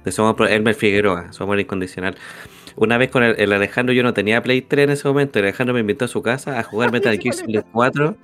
de 0.03 0.11
por 0.33 0.49
Elmer 0.49 0.75
Figueroa, 0.75 1.31
su 1.33 1.43
amor 1.43 1.59
incondicional. 1.59 2.15
Una 2.75 2.97
vez 2.97 3.09
con 3.11 3.23
el, 3.23 3.35
el 3.39 3.53
Alejandro, 3.53 3.93
yo 3.93 4.03
no 4.03 4.13
tenía 4.13 4.41
Play 4.41 4.61
3 4.61 4.85
en 4.85 4.89
ese 4.91 5.07
momento. 5.07 5.39
El 5.39 5.45
Alejandro 5.45 5.73
me 5.73 5.79
invitó 5.81 6.05
a 6.05 6.07
su 6.07 6.21
casa 6.21 6.59
a 6.59 6.63
jugar 6.63 6.91
Metal 6.91 7.17
Gear 7.19 7.35
Solid 7.35 7.61
4, 7.71 8.17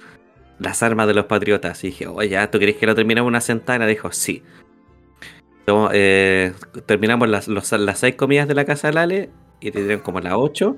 las 0.59 0.83
armas 0.83 1.07
de 1.07 1.13
los 1.13 1.25
patriotas. 1.25 1.83
Y 1.83 1.87
dije, 1.87 2.07
oye, 2.07 2.47
¿tú 2.47 2.59
querés 2.59 2.75
que 2.75 2.85
lo 2.85 2.95
terminemos 2.95 3.27
una 3.27 3.41
sentada? 3.41 3.85
Dijo, 3.85 4.11
sí. 4.11 4.43
Eh, 5.93 6.53
terminamos 6.85 7.29
las, 7.29 7.47
los- 7.47 7.71
las 7.73 7.99
seis 7.99 8.15
comidas 8.15 8.47
de 8.47 8.55
la 8.55 8.65
casa 8.65 8.87
de 8.87 8.93
Lale 8.93 9.29
y 9.59 9.69
te 9.71 9.79
dieron 9.83 9.99
como 9.99 10.19
las 10.19 10.33
8. 10.35 10.75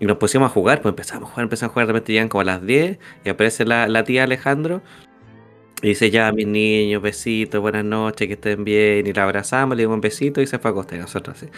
Y 0.00 0.06
nos 0.06 0.16
pusimos 0.16 0.50
a 0.50 0.54
jugar, 0.54 0.80
pues 0.80 0.92
empezamos 0.92 1.28
a 1.28 1.32
jugar, 1.32 1.44
empezamos 1.44 1.70
a 1.70 1.74
jugar, 1.74 1.86
de 1.86 1.92
repente 1.92 2.12
llegan 2.12 2.28
como 2.28 2.40
a 2.40 2.44
las 2.44 2.64
10 2.64 2.98
y 3.24 3.28
aparece 3.28 3.64
la, 3.64 3.86
la 3.88 4.04
tía 4.04 4.24
Alejandro 4.24 4.82
y 5.82 5.88
dice 5.88 6.10
ya 6.10 6.30
mis 6.32 6.46
niños, 6.46 7.02
besitos, 7.02 7.60
buenas 7.60 7.84
noches, 7.84 8.28
que 8.28 8.34
estén 8.34 8.64
bien, 8.64 9.06
y 9.06 9.12
la 9.12 9.24
abrazamos, 9.24 9.76
le 9.76 9.82
dimos 9.82 9.96
un 9.96 10.00
besito 10.00 10.40
y 10.40 10.46
se 10.46 10.58
fue 10.58 10.70
a 10.70 10.72
acostar, 10.72 10.98
y 10.98 11.02
nosotros 11.02 11.36
así. 11.36 11.48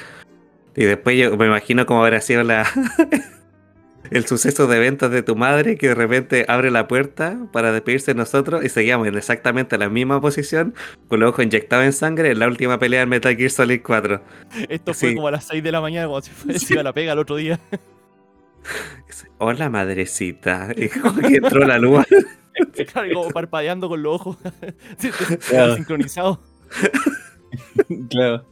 Y 0.77 0.85
después 0.85 1.17
yo 1.17 1.37
me 1.37 1.47
imagino 1.47 1.87
cómo 1.87 2.03
habrá 2.05 2.21
sido 2.21 2.43
la 2.43 2.67
el 4.11 4.27
suceso 4.27 4.67
de 4.67 4.79
ventas 4.79 5.11
de 5.11 5.23
tu 5.23 5.35
madre 5.37 5.77
que 5.77 5.89
de 5.89 5.95
repente 5.95 6.45
abre 6.49 6.71
la 6.71 6.89
puerta 6.89 7.39
para 7.53 7.73
despedirse 7.73 8.13
de 8.13 8.19
nosotros 8.19 8.65
y 8.65 8.69
seguíamos 8.69 9.07
en 9.09 9.17
exactamente 9.17 9.79
la 9.79 9.89
misma 9.89 10.21
posición, 10.21 10.75
con 11.09 11.21
los 11.21 11.31
ojos 11.31 11.45
inyectados 11.45 11.85
en 11.85 11.93
sangre 11.93 12.31
en 12.31 12.39
la 12.39 12.49
última 12.49 12.79
pelea 12.79 13.03
en 13.03 13.09
Metal 13.09 13.37
Gear 13.37 13.51
Solid 13.51 13.81
4. 13.85 14.23
Esto 14.69 14.95
fue 14.95 15.11
Sí. 15.11 15.15
como 15.15 15.29
a 15.29 15.33
las 15.33 15.45
6 15.45 15.63
de 15.63 15.73
la 15.73 15.81
mañana 15.81 16.09
cuando 16.09 16.27
se 16.27 16.33
fue 16.33 16.55
iba 16.71 16.81
a 16.81 16.85
la 16.85 16.93
pega 16.93 17.13
el 17.13 17.19
otro 17.19 17.37
día. 17.37 17.59
Hola 19.39 19.69
madrecita. 19.71 20.69
Y 20.77 20.89
como 21.01 21.21
que 21.21 21.37
entró 21.37 21.61
la 21.67 21.79
luz. 21.79 22.05
Claro, 22.93 23.09
y 23.11 23.15
como 23.15 23.31
parpadeando 23.31 23.89
con 23.89 24.03
los 24.03 24.15
ojos. 24.15 24.37
Claro. 25.49 25.77
sincronizado. 25.77 26.41
Claro. 28.11 28.45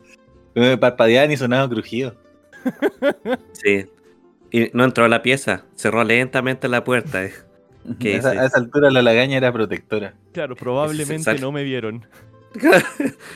No 0.55 0.63
me 0.63 0.77
parpadeaban 0.79 1.29
ni 1.31 1.37
sonaba 1.37 1.69
crujido. 1.69 2.15
Sí. 3.53 3.87
Y 4.51 4.71
no 4.75 4.85
entró 4.85 5.05
a 5.05 5.09
la 5.09 5.23
pieza, 5.23 5.65
cerró 5.75 6.05
lentamente 6.05 6.69
la 6.69 6.85
puerta. 6.85 7.25
eh. 7.25 7.33
¿Qué 7.99 8.15
a, 8.15 8.19
esa, 8.19 8.31
dice? 8.31 8.43
a 8.43 8.47
esa 8.47 8.59
altura 8.59 8.91
la 8.91 9.03
lagaña 9.03 9.39
era 9.39 9.53
protectora. 9.53 10.15
Claro, 10.33 10.55
probablemente 10.55 11.15
Exacto. 11.17 11.41
no 11.43 11.53
me 11.53 11.65
vieron. 11.65 12.07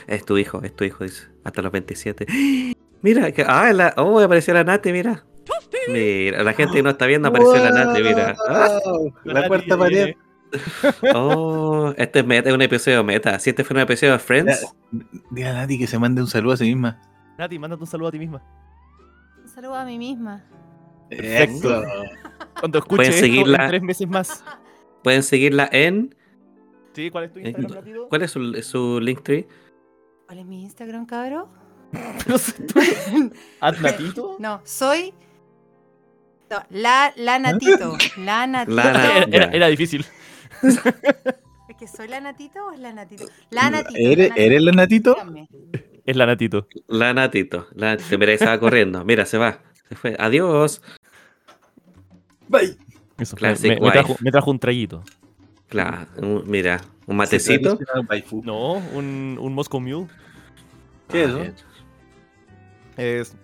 Es 0.06 0.24
tu 0.24 0.36
hijo, 0.38 0.62
es 0.62 0.76
tu 0.76 0.84
hijo, 0.84 1.04
dice. 1.04 1.24
Hasta 1.42 1.62
los 1.62 1.72
27. 1.72 2.26
Mira, 3.02 3.32
que, 3.32 3.42
ah, 3.42 3.72
la, 3.72 3.94
oh, 3.96 4.20
apareció 4.20 4.52
la 4.54 4.64
Nati, 4.64 4.92
mira. 4.92 5.24
Mira, 5.88 6.42
la 6.42 6.52
gente 6.54 6.74
que 6.74 6.82
no 6.82 6.90
está 6.90 7.06
viendo 7.06 7.28
apareció 7.28 7.56
la 7.56 7.70
Nati, 7.70 8.02
mira. 8.02 8.36
Ah, 8.48 8.78
¡Wow! 8.84 9.14
La, 9.24 9.34
Nati 9.34 9.48
cuarta 9.48 9.78
pared. 9.78 10.14
Oh, 11.14 11.92
este 11.96 12.20
es, 12.20 12.26
meta, 12.26 12.48
es 12.48 12.54
un 12.54 12.62
episodio 12.62 13.04
meta. 13.04 13.38
Si 13.38 13.50
este 13.50 13.64
fue 13.64 13.74
un 13.74 13.80
episodio 13.82 14.12
de 14.14 14.18
Friends, 14.18 14.66
Dile 15.30 15.48
a 15.48 15.52
Nati 15.54 15.78
que 15.78 15.86
se 15.86 15.98
mande 15.98 16.20
un 16.20 16.26
saludo 16.28 16.54
a 16.54 16.56
sí 16.56 16.64
misma. 16.64 17.00
Nati, 17.38 17.58
mándate 17.58 17.82
un 17.82 17.86
saludo 17.86 18.08
a 18.08 18.12
ti 18.12 18.18
misma. 18.18 18.42
Un 19.42 19.48
saludo 19.48 19.74
a 19.74 19.84
mí 19.84 19.98
misma. 19.98 20.44
Perfecto. 21.10 21.82
Cuando 22.58 22.78
esto 22.78 23.12
seguirla. 23.12 23.64
en 23.64 23.68
tres 23.68 23.82
meses 23.82 24.08
más. 24.08 24.44
pueden 25.02 25.22
seguirla 25.22 25.68
en. 25.72 26.14
¿Sí? 26.94 27.10
¿Cuál 27.10 27.24
es 27.24 27.32
tu 27.32 27.40
Eh, 27.40 27.54
Instagram? 27.56 28.08
¿Cuál 28.08 28.22
es 28.22 28.30
su, 28.30 28.54
su 28.62 29.00
Linktree? 29.00 29.46
¿Cuál 30.26 30.38
es 30.38 30.46
mi 30.46 30.62
Instagram, 30.62 31.06
cabro? 31.06 31.48
No. 32.26 32.36
No, 34.38 34.60
soy. 34.64 35.12
No, 36.50 36.62
la, 36.70 37.12
la 37.16 37.38
natito. 37.38 37.96
La 38.18 38.46
natito. 38.46 38.76
La 38.76 38.92
na- 38.92 39.16
Era, 39.18 39.26
era- 39.26 39.46
Ya. 39.46 39.52
era 39.52 39.66
difícil. 39.68 40.04
¿Es 41.68 41.76
que 41.78 41.86
soy 41.88 42.08
la 42.08 42.20
natito 42.20 42.66
o 42.66 42.72
es 42.72 42.78
la 42.80 42.92
natito? 42.92 43.24
La 43.50 43.70
natito. 43.70 43.98
¿Eres, 43.98 44.30
¿Eres 44.36 44.62
la 44.62 44.72
Natito? 44.72 45.16
Es 46.06 46.16
la 46.16 46.26
Natito. 46.26 46.68
La 46.86 47.12
Natito. 47.12 47.66
La 47.74 47.96
Natito. 47.96 48.18
Mira, 48.18 48.36
va 48.46 48.60
corriendo. 48.60 49.04
Mira, 49.04 49.26
se 49.26 49.38
va. 49.38 49.58
Se 49.88 49.94
fue. 49.96 50.16
Adiós. 50.18 50.80
Bye. 52.48 52.76
Eso 53.18 53.36
fue. 53.36 53.54
Me, 53.80 53.90
trajo, 53.90 54.16
me 54.20 54.30
trajo 54.30 54.50
un 54.50 54.58
traguito. 54.58 55.02
Claro, 55.68 56.06
un- 56.18 56.44
mira, 56.46 56.80
un 57.06 57.16
matecito. 57.16 57.76
No, 58.44 58.74
un, 58.74 59.36
un 59.40 59.52
Moscow 59.54 59.80
Mule. 59.80 60.06
¿Qué 61.08 61.24
es 61.24 61.26
Ah, 61.26 61.30
eso? 61.30 61.38
bien. 61.40 61.54
Es 62.96 63.36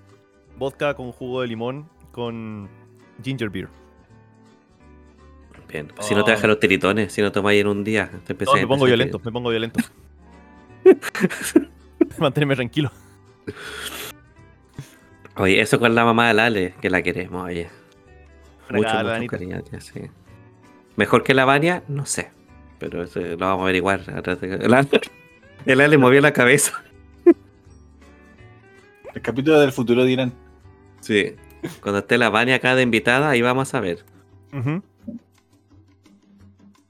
vodka 0.57 0.95
con 0.95 1.11
jugo 1.13 1.41
de 1.43 1.49
limón 1.49 1.89
con 2.13 2.69
ginger 3.25 3.51
beer. 3.51 3.69
Bien. 5.73 5.91
Si 6.01 6.15
no 6.15 6.23
te 6.23 6.33
bajan 6.33 6.51
los 6.51 6.61
tiritones, 6.61 7.13
si 7.13 7.23
no 7.23 7.33
tomáis 7.33 7.61
en 7.63 7.67
un 7.67 7.83
día, 7.83 8.11
te 8.27 8.35
No, 8.45 8.53
me 8.55 8.67
pongo 8.67 8.85
violento, 8.85 9.21
me 9.25 9.33
pongo 9.33 9.49
violento. 9.49 9.81
Mantenerme 12.19 12.57
tranquilo. 12.57 12.93
Oye, 15.37 15.61
eso 15.61 15.79
con 15.79 15.95
la 15.95 16.05
mamá 16.05 16.29
de 16.29 16.35
Lale, 16.35 16.75
que 16.81 16.91
la 16.91 17.03
queremos, 17.03 17.47
oye. 17.47 17.71
Mucho, 18.71 18.91
cariño, 19.29 19.63
tía, 19.63 19.81
sí. 19.81 20.01
Mejor 20.97 21.23
que 21.23 21.33
la 21.33 21.47
Vania, 21.47 21.83
no 21.89 22.05
sé. 22.05 22.31
Pero 22.79 23.03
eso 23.03 23.21
lo 23.21 23.37
vamos 23.39 23.61
a 23.61 23.63
averiguar. 23.63 24.01
El 24.43 24.75
Ale, 24.75 24.89
el 25.65 25.81
Ale 25.81 25.97
movió 25.97 26.21
la 26.21 26.33
cabeza. 26.33 26.83
El 29.15 29.23
capítulo 29.23 29.61
del 29.61 29.73
futuro 29.73 30.05
dirán. 30.05 30.33
Sí. 31.01 31.37
Cuando 31.81 32.01
esté 32.01 32.19
la 32.19 32.29
Vania 32.29 32.57
acá 32.57 32.75
de 32.75 32.83
invitada, 32.83 33.31
ahí 33.31 33.41
vamos 33.41 33.73
a 33.75 33.81
ver. 33.81 34.05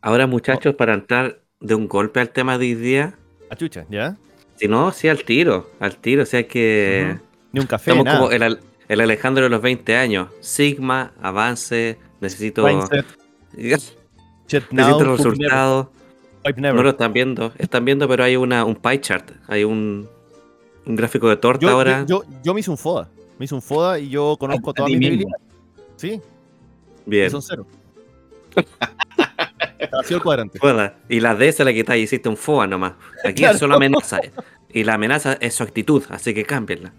Ahora, 0.03 0.27
muchachos, 0.27 0.75
para 0.75 0.95
entrar 0.95 1.39
de 1.61 1.75
un 1.75 1.87
golpe 1.89 2.21
al 2.21 2.31
tema 2.31 2.59
de 2.59 2.67
hoy 2.67 2.75
día, 2.75 3.15
A 3.51 3.57
chucha, 3.57 3.87
¿ya? 3.89 4.17
si 4.57 4.67
no, 4.69 4.91
sí 4.93 5.09
al 5.09 5.23
tiro, 5.25 5.71
al 5.81 5.97
tiro. 5.97 6.25
O 6.25 6.27
sea 6.27 6.47
que 6.47 7.19
Ni 7.53 7.61
un 7.61 7.67
café, 7.67 7.91
estamos 7.93 8.05
nada. 8.05 8.19
como 8.19 8.31
el, 8.33 8.43
Al- 8.43 8.61
el 8.89 9.01
Alejandro 9.01 9.45
de 9.45 9.51
los 9.51 9.63
20 9.63 9.97
años. 9.97 10.29
Sigma, 10.41 11.13
avance, 11.23 11.99
necesito, 12.21 12.67
necesito 13.53 13.93
never, 14.73 15.07
resultados. 15.07 15.87
No 16.57 16.83
lo 16.83 16.91
están 16.91 17.13
viendo, 17.13 17.53
están 17.59 17.85
viendo, 17.85 18.09
pero 18.09 18.25
hay 18.25 18.35
una, 18.35 18.65
un 18.65 18.75
pie 18.75 19.01
chart, 19.01 19.31
hay 19.47 19.63
un, 19.63 20.09
un 20.85 20.97
gráfico 20.97 21.29
de 21.29 21.37
torta 21.37 21.63
Yo, 21.65 21.71
ahora. 21.71 22.05
yo, 22.09 22.25
yo, 22.25 22.31
yo 22.43 22.55
me 22.55 22.59
hice 22.61 22.71
un 22.73 22.79
FODA. 22.79 23.09
Me 23.39 23.45
hice 23.45 23.55
un 23.55 23.63
FODA 23.63 24.01
y 24.01 24.09
yo 24.09 24.37
conozco 24.37 24.71
A- 24.71 24.73
a 24.73 24.75
todas 24.75 24.89
ti 24.91 24.97
mis 24.97 25.11
mismo. 25.11 25.31
debilidades. 25.31 25.47
Sí, 25.97 26.21
y 27.07 27.11
Bien. 27.11 27.31
son 27.31 27.41
cero. 27.43 27.65
Vacío 29.91 30.17
el 30.19 30.23
cuadrante. 30.23 30.59
Y 31.09 31.21
la 31.21 31.35
D 31.35 31.51
se 31.53 31.65
la 31.65 31.73
quitáis 31.73 32.01
y 32.01 32.05
hiciste 32.05 32.29
un 32.29 32.37
FOA 32.37 32.67
nomás. 32.67 32.93
Aquí 33.25 33.35
Claro. 33.43 33.55
es 33.55 33.61
solo 33.61 33.75
amenaza. 33.77 34.19
Y 34.73 34.85
la 34.85 34.95
amenaza 34.95 35.35
es 35.41 35.55
su 35.55 35.63
actitud, 35.63 36.03
así 36.11 36.33
que 36.35 36.45
cámbienla. 36.45 36.93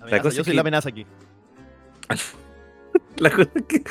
Amenaza, 0.00 0.22
cosa 0.22 0.36
yo 0.36 0.44
soy 0.44 0.50
que- 0.52 0.54
la 0.56 0.60
amenaza 0.62 0.88
aquí. 0.88 1.06
La 3.16 3.30
cosa 3.30 3.50
es 3.54 3.62
que 3.64 3.82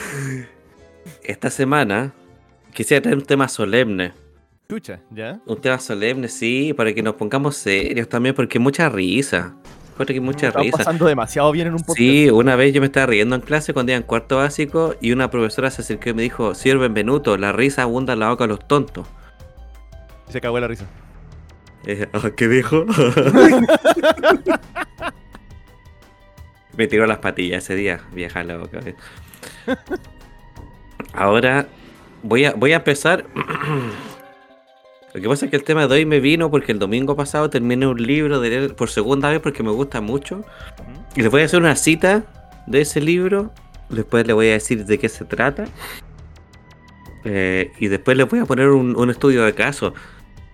esta 1.24 1.50
semana 1.50 2.13
quisiera 2.74 3.01
tener 3.01 3.18
un 3.18 3.24
tema 3.25 3.48
solemne. 3.48 4.13
Chucha, 4.70 5.00
¿ya? 5.10 5.39
Un 5.46 5.60
tema 5.60 5.80
solemne, 5.80 6.27
sí, 6.27 6.74
para 6.74 6.94
que 6.94 7.01
nos 7.01 7.15
pongamos 7.15 7.56
serios 7.58 8.08
también, 8.10 8.36
porque 8.36 8.60
mucha 8.60 8.89
risa. 8.89 9.56
Encuentro 10.01 10.13
que 10.13 10.22
mucha 10.22 10.48
Estamos 10.48 10.65
risa. 10.65 10.77
pasando 10.77 11.05
demasiado 11.05 11.51
bien 11.51 11.67
en 11.67 11.74
un 11.74 11.79
podcast. 11.79 11.98
Sí, 11.98 12.29
una 12.29 12.55
vez 12.55 12.74
yo 12.74 12.81
me 12.81 12.88
estaba 12.88 13.05
riendo 13.08 13.36
en 13.36 13.41
clase 13.41 13.74
cuando 13.74 13.91
iba 13.91 13.98
en 13.98 14.03
cuarto 14.03 14.38
básico 14.38 14.96
y 15.01 15.12
una 15.12 15.29
profesora 15.29 15.70
se 15.72 15.81
acercó 15.81 16.10
y 16.10 16.13
me 16.13 16.22
dijo, 16.24 16.55
Señor 16.55 16.79
Benvenuto, 16.79 17.38
la 17.38 17.51
risa 17.51 17.84
abunda 17.84 18.13
en 18.13 18.20
la 18.20 18.29
boca 18.29 18.46
de 18.46 18.50
los 18.50 18.67
tontos. 18.67 19.08
Se 20.29 20.41
cagó 20.41 20.60
la 20.60 20.67
risa. 20.67 20.86
Eh, 21.86 22.08
¿Qué 22.38 22.48
dijo? 22.48 22.86
me 26.77 26.88
tiró 26.88 27.05
las 27.05 27.17
patillas 27.20 27.63
ese 27.63 27.75
día, 27.75 28.01
vieja 28.13 28.43
loca. 28.43 28.79
eh. 28.86 28.96
Ahora 31.13 31.67
voy 32.24 32.46
a, 32.46 32.53
voy 32.53 32.74
a 32.74 32.77
empezar. 32.77 33.25
Lo 35.13 35.22
que 35.22 35.27
pasa 35.27 35.46
es 35.46 35.51
que 35.51 35.58
el 35.58 35.63
tema 35.63 35.88
de 35.88 35.94
hoy 35.96 36.06
me 36.06 36.20
vino 36.20 36.50
porque 36.50 36.72
el 36.72 36.80
domingo 36.80 37.15
pasado 37.15 37.50
terminé 37.50 37.86
un 37.86 38.01
libro 38.01 38.39
de 38.39 38.50
leer 38.50 38.75
por 38.75 38.89
segunda 38.89 39.30
vez 39.30 39.39
porque 39.41 39.62
me 39.63 39.72
gusta 39.72 40.00
mucho. 40.00 40.44
Y 41.15 41.22
les 41.22 41.30
voy 41.30 41.41
a 41.41 41.46
hacer 41.46 41.60
una 41.60 41.75
cita 41.75 42.24
de 42.68 42.82
ese 42.82 43.01
libro. 43.01 43.51
Después 43.89 44.25
les 44.25 44.34
voy 44.34 44.48
a 44.48 44.53
decir 44.53 44.86
de 44.86 44.98
qué 44.98 45.10
se 45.10 45.25
trata. 45.25 45.65
Eh, 47.25 47.72
y 47.80 47.88
después 47.88 48.18
les 48.18 48.27
voy 48.27 48.39
a 48.39 48.46
poner 48.46 48.70
un, 48.70 48.96
un 48.98 49.10
estudio 49.10 49.44
de 49.44 49.53
caso. 49.53 49.94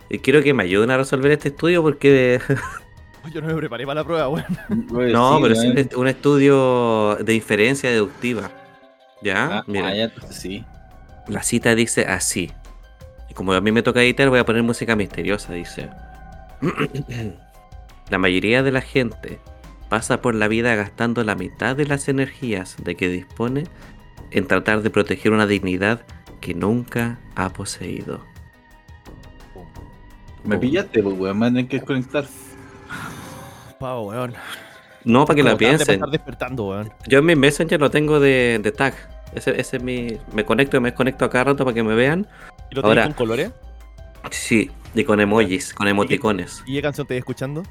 Y 0.10 0.20
quiero 0.20 0.42
que 0.42 0.54
me 0.54 0.64
ayuden 0.64 0.90
a 0.92 0.98
resolver 0.98 1.32
este 1.32 1.50
estudio 1.50 1.82
porque... 1.84 2.40
Yo 3.34 3.42
no 3.42 3.48
me 3.48 3.56
preparé 3.56 3.86
para 3.86 4.02
la 4.02 4.06
prueba, 4.06 4.30
weón. 4.30 4.46
no, 4.90 5.40
pero 5.42 5.54
es 5.54 5.60
un, 5.60 5.78
est- 5.78 5.96
un 5.96 6.08
estudio 6.08 7.16
de 7.18 7.34
inferencia 7.36 7.90
deductiva. 7.92 8.50
¿Ya? 9.22 9.58
Ah, 9.60 9.64
Mira, 9.68 9.88
ah, 9.88 9.96
ya, 9.96 10.12
sí. 10.32 10.64
la 11.28 11.44
cita 11.44 11.76
dice 11.76 12.06
así. 12.06 12.52
Como 13.38 13.54
a 13.54 13.62
mí 13.62 13.72
me 13.72 13.84
toca 13.84 14.02
editar, 14.02 14.32
voy 14.32 14.40
a 14.40 14.46
poner 14.46 14.64
música 14.64 14.96
misteriosa, 14.96 15.54
dice. 15.54 15.92
La 18.10 18.18
mayoría 18.18 18.64
de 18.64 18.72
la 18.72 18.82
gente 18.82 19.38
pasa 19.90 20.24
por 20.24 20.34
la 20.34 20.48
vida 20.48 20.74
gastando 20.74 21.24
la 21.24 21.36
mitad 21.36 21.76
de 21.76 21.86
las 21.86 22.10
energías 22.10 22.78
de 22.84 22.96
que 22.96 23.10
dispone 23.10 23.66
en 24.32 24.48
tratar 24.48 24.82
de 24.82 24.90
proteger 24.90 25.34
una 25.34 25.46
dignidad 25.46 26.02
que 26.42 26.56
nunca 26.56 27.20
ha 27.36 27.54
poseído. 27.54 28.26
Me 30.44 30.58
pillaste, 30.58 31.04
pues, 31.04 31.16
weón. 31.16 31.38
Me 31.38 31.46
van 31.46 31.54
a 31.54 31.56
tener 31.58 31.68
que 31.70 31.78
desconectar. 31.78 32.26
Pavo, 33.80 34.08
weón. 34.08 34.34
No, 35.04 35.26
para 35.26 35.36
que 35.36 35.44
la 35.44 35.56
piensen. 35.56 36.02
despertando, 36.10 36.70
weón. 36.70 36.92
Yo 37.08 37.20
en 37.20 37.26
mi 37.26 37.36
Messenger 37.36 37.80
lo 37.80 37.92
tengo 37.92 38.20
de, 38.20 38.60
de 38.64 38.72
tag. 38.72 38.96
Ese, 39.36 39.52
ese 39.62 39.78
es 39.78 39.84
mi. 39.84 40.18
Me 40.34 40.44
conecto 40.44 40.76
y 40.78 40.80
me 40.80 40.90
desconecto 40.90 41.24
a 41.24 41.30
cada 41.30 41.44
rato 41.44 41.66
para 41.66 41.76
que 41.76 41.84
me 41.84 41.94
vean. 41.94 42.28
¿Y 42.72 42.76
lo 42.76 42.82
Ahora- 42.86 43.04
tenés 43.04 43.16
con 43.16 43.26
colores? 43.26 43.52
Sí, 44.32 44.70
y 44.94 45.04
con 45.04 45.20
emojis, 45.20 45.74
con 45.74 45.88
emoticones. 45.88 46.64
¿Y 46.66 46.74
qué 46.76 46.82
canción 46.82 47.08
te 47.08 47.18
escuchando? 47.18 47.64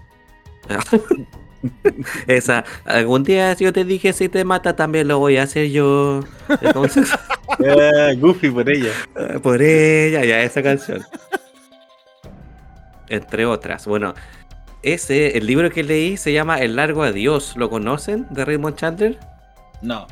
Esa. 2.26 2.64
Algún 2.84 3.24
día 3.24 3.52
yo 3.54 3.72
te 3.72 3.84
dije 3.84 4.12
si 4.12 4.28
te 4.28 4.44
mata 4.44 4.76
también 4.76 5.08
lo 5.08 5.18
voy 5.18 5.36
a 5.36 5.42
hacer 5.44 5.70
yo. 5.70 6.20
Entonces, 6.60 7.10
Ah, 7.48 8.12
Goofy 8.18 8.50
por 8.50 8.68
ella. 8.68 8.90
eh, 9.16 9.38
por 9.42 9.60
ella, 9.62 10.24
ya 10.24 10.42
esa 10.42 10.62
canción. 10.62 11.02
Entre 13.08 13.46
otras. 13.46 13.86
Bueno, 13.86 14.14
ese, 14.82 15.38
el 15.38 15.46
libro 15.46 15.70
que 15.70 15.82
leí 15.84 16.16
se 16.16 16.32
llama 16.32 16.60
El 16.60 16.76
largo 16.76 17.02
adiós. 17.02 17.54
¿Lo 17.56 17.70
conocen? 17.70 18.26
De 18.30 18.44
Raymond 18.44 18.76
Chandler. 18.76 19.18
No. 19.82 20.06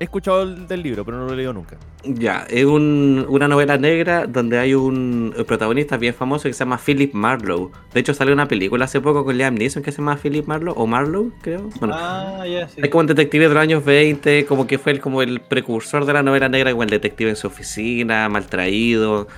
He 0.00 0.04
escuchado 0.04 0.42
el 0.42 0.66
del 0.66 0.82
libro, 0.82 1.04
pero 1.04 1.18
no 1.18 1.26
lo 1.26 1.32
he 1.32 1.36
leído 1.36 1.52
nunca. 1.52 1.76
Ya, 2.02 2.44
es 2.50 2.64
un- 2.64 3.24
una 3.28 3.46
novela 3.46 3.78
negra 3.78 4.26
donde 4.26 4.58
hay 4.58 4.74
un 4.74 5.32
protagonista 5.46 5.96
bien 5.96 6.14
famoso 6.14 6.48
que 6.48 6.52
se 6.52 6.58
llama 6.58 6.78
Philip 6.84 7.14
Marlowe. 7.14 7.70
De 7.92 8.00
hecho, 8.00 8.12
salió 8.12 8.34
una 8.34 8.48
película 8.48 8.86
hace 8.86 9.00
poco 9.00 9.24
con 9.24 9.38
Liam 9.38 9.54
Neeson 9.54 9.82
que 9.84 9.92
se 9.92 9.98
llama 9.98 10.16
Philip 10.16 10.46
Marlowe, 10.46 10.74
o 10.76 10.86
Marlowe, 10.88 11.30
creo. 11.42 11.70
Bueno, 11.78 11.94
Ah, 11.96 12.44
ya, 12.46 12.66
sí. 12.68 12.80
es 12.82 12.88
como 12.90 13.02
un 13.02 13.06
detective 13.06 13.48
de 13.48 13.54
los 13.54 13.62
años 13.62 13.84
20, 13.84 14.44
como 14.46 14.66
que 14.66 14.78
fue 14.78 14.92
el, 14.92 15.00
como 15.00 15.22
el 15.22 15.40
precursor 15.40 16.04
de 16.06 16.12
la 16.12 16.22
novela 16.24 16.48
negra, 16.48 16.72
como 16.72 16.82
el 16.82 16.90
detective 16.90 17.30
en 17.30 17.36
su 17.36 17.46
oficina, 17.46 18.28
maltraído, 18.28 19.28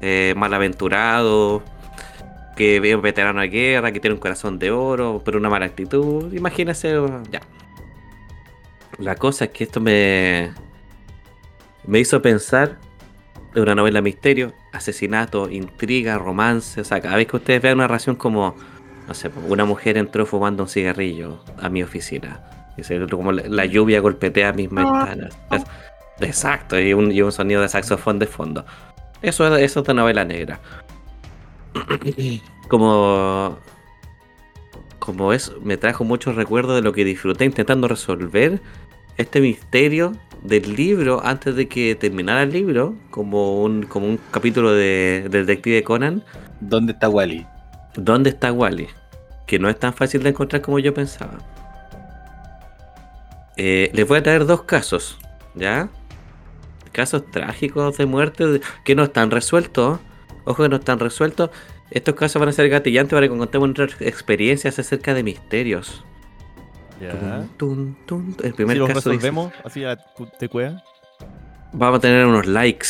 eh, 0.00 0.32
malaventurado, 0.36 1.62
que 2.56 2.78
es 2.78 2.94
un 2.94 3.02
veterano 3.02 3.42
de 3.42 3.48
guerra, 3.48 3.92
que 3.92 4.00
tiene 4.00 4.14
un 4.14 4.20
corazón 4.20 4.58
de 4.58 4.70
oro, 4.70 5.20
pero 5.24 5.36
una 5.38 5.50
mala 5.50 5.66
actitud. 5.66 6.32
Imagínense, 6.32 6.98
ya. 7.30 7.40
La 8.98 9.14
cosa 9.16 9.44
es 9.46 9.50
que 9.50 9.64
esto 9.64 9.80
me, 9.80 10.52
me 11.86 11.98
hizo 12.00 12.20
pensar 12.22 12.78
en 13.54 13.62
una 13.62 13.74
novela 13.74 14.00
misterio, 14.02 14.52
asesinato, 14.72 15.50
intriga, 15.50 16.18
romance. 16.18 16.80
O 16.80 16.84
sea, 16.84 17.00
cada 17.00 17.16
vez 17.16 17.26
que 17.26 17.36
ustedes 17.36 17.60
vean 17.62 17.76
una 17.76 17.86
relación 17.88 18.16
como, 18.16 18.54
no 19.06 19.14
sé, 19.14 19.30
una 19.48 19.64
mujer 19.64 19.96
entró 19.98 20.24
fumando 20.26 20.62
un 20.62 20.68
cigarrillo 20.68 21.42
a 21.60 21.68
mi 21.68 21.82
oficina. 21.82 22.42
Y 22.76 22.84
se- 22.84 23.06
como 23.08 23.32
la, 23.32 23.42
la 23.48 23.64
lluvia 23.66 24.00
golpetea 24.00 24.52
mis 24.52 24.70
ventanas. 24.70 25.36
Es- 25.50 25.64
exacto, 26.20 26.78
y 26.80 26.92
un, 26.94 27.12
y 27.12 27.22
un 27.22 27.32
sonido 27.32 27.62
de 27.62 27.68
saxofón 27.68 28.18
de 28.18 28.26
fondo. 28.26 28.64
Eso, 29.22 29.46
es- 29.56 29.62
eso 29.62 29.80
es 29.80 29.86
de 29.86 29.94
novela 29.94 30.24
negra. 30.24 30.60
Como. 32.68 33.58
Como 34.98 35.32
eso, 35.32 35.54
me 35.62 35.76
trajo 35.76 36.02
muchos 36.02 36.34
recuerdos 36.34 36.74
de 36.74 36.82
lo 36.82 36.92
que 36.92 37.04
disfruté 37.04 37.44
intentando 37.44 37.86
resolver 37.86 38.60
este 39.16 39.40
misterio 39.40 40.12
del 40.42 40.76
libro 40.76 41.24
antes 41.24 41.56
de 41.56 41.68
que 41.68 41.94
terminara 41.94 42.42
el 42.42 42.52
libro, 42.52 42.94
como 43.10 43.62
un, 43.62 43.82
como 43.84 44.06
un 44.06 44.20
capítulo 44.30 44.72
de, 44.72 45.26
de 45.30 45.44
Detective 45.44 45.82
Conan. 45.82 46.22
¿Dónde 46.60 46.92
está 46.92 47.08
Wally? 47.08 47.46
¿Dónde 47.96 48.30
está 48.30 48.52
Wally? 48.52 48.88
Que 49.46 49.58
no 49.58 49.68
es 49.68 49.78
tan 49.78 49.94
fácil 49.94 50.22
de 50.22 50.30
encontrar 50.30 50.62
como 50.62 50.78
yo 50.78 50.94
pensaba. 50.94 51.38
Eh, 53.56 53.90
les 53.94 54.06
voy 54.06 54.18
a 54.18 54.22
traer 54.22 54.44
dos 54.44 54.62
casos, 54.62 55.18
¿ya? 55.54 55.88
Casos 56.92 57.30
trágicos 57.30 57.96
de 57.96 58.06
muerte 58.06 58.60
que 58.84 58.94
no 58.94 59.04
están 59.04 59.30
resueltos. 59.30 59.98
Ojo 60.44 60.62
que 60.62 60.68
no 60.68 60.76
están 60.76 60.98
resueltos. 60.98 61.50
Estos 61.90 62.14
casos 62.14 62.40
van 62.40 62.48
a 62.48 62.52
ser 62.52 62.68
gatillantes 62.68 63.14
para 63.14 63.28
que 63.28 63.36
contemos 63.36 63.68
nuestras 63.68 64.00
experiencias 64.02 64.78
acerca 64.78 65.14
de 65.14 65.22
misterios. 65.22 66.04
Ya. 67.00 67.12
Tun, 67.12 67.48
tun, 67.56 67.94
tun. 68.06 68.36
El 68.42 68.50
Si 68.50 68.56
primer 68.56 68.76
los 68.78 68.88
caso 68.88 69.10
dice- 69.10 69.10
resolvemos, 69.10 69.52
así 69.64 69.84
a 69.84 69.96
te 70.38 70.48
cueva. 70.48 70.82
vamos 71.72 71.98
a 71.98 72.00
tener 72.00 72.24
unos 72.26 72.46
likes, 72.46 72.88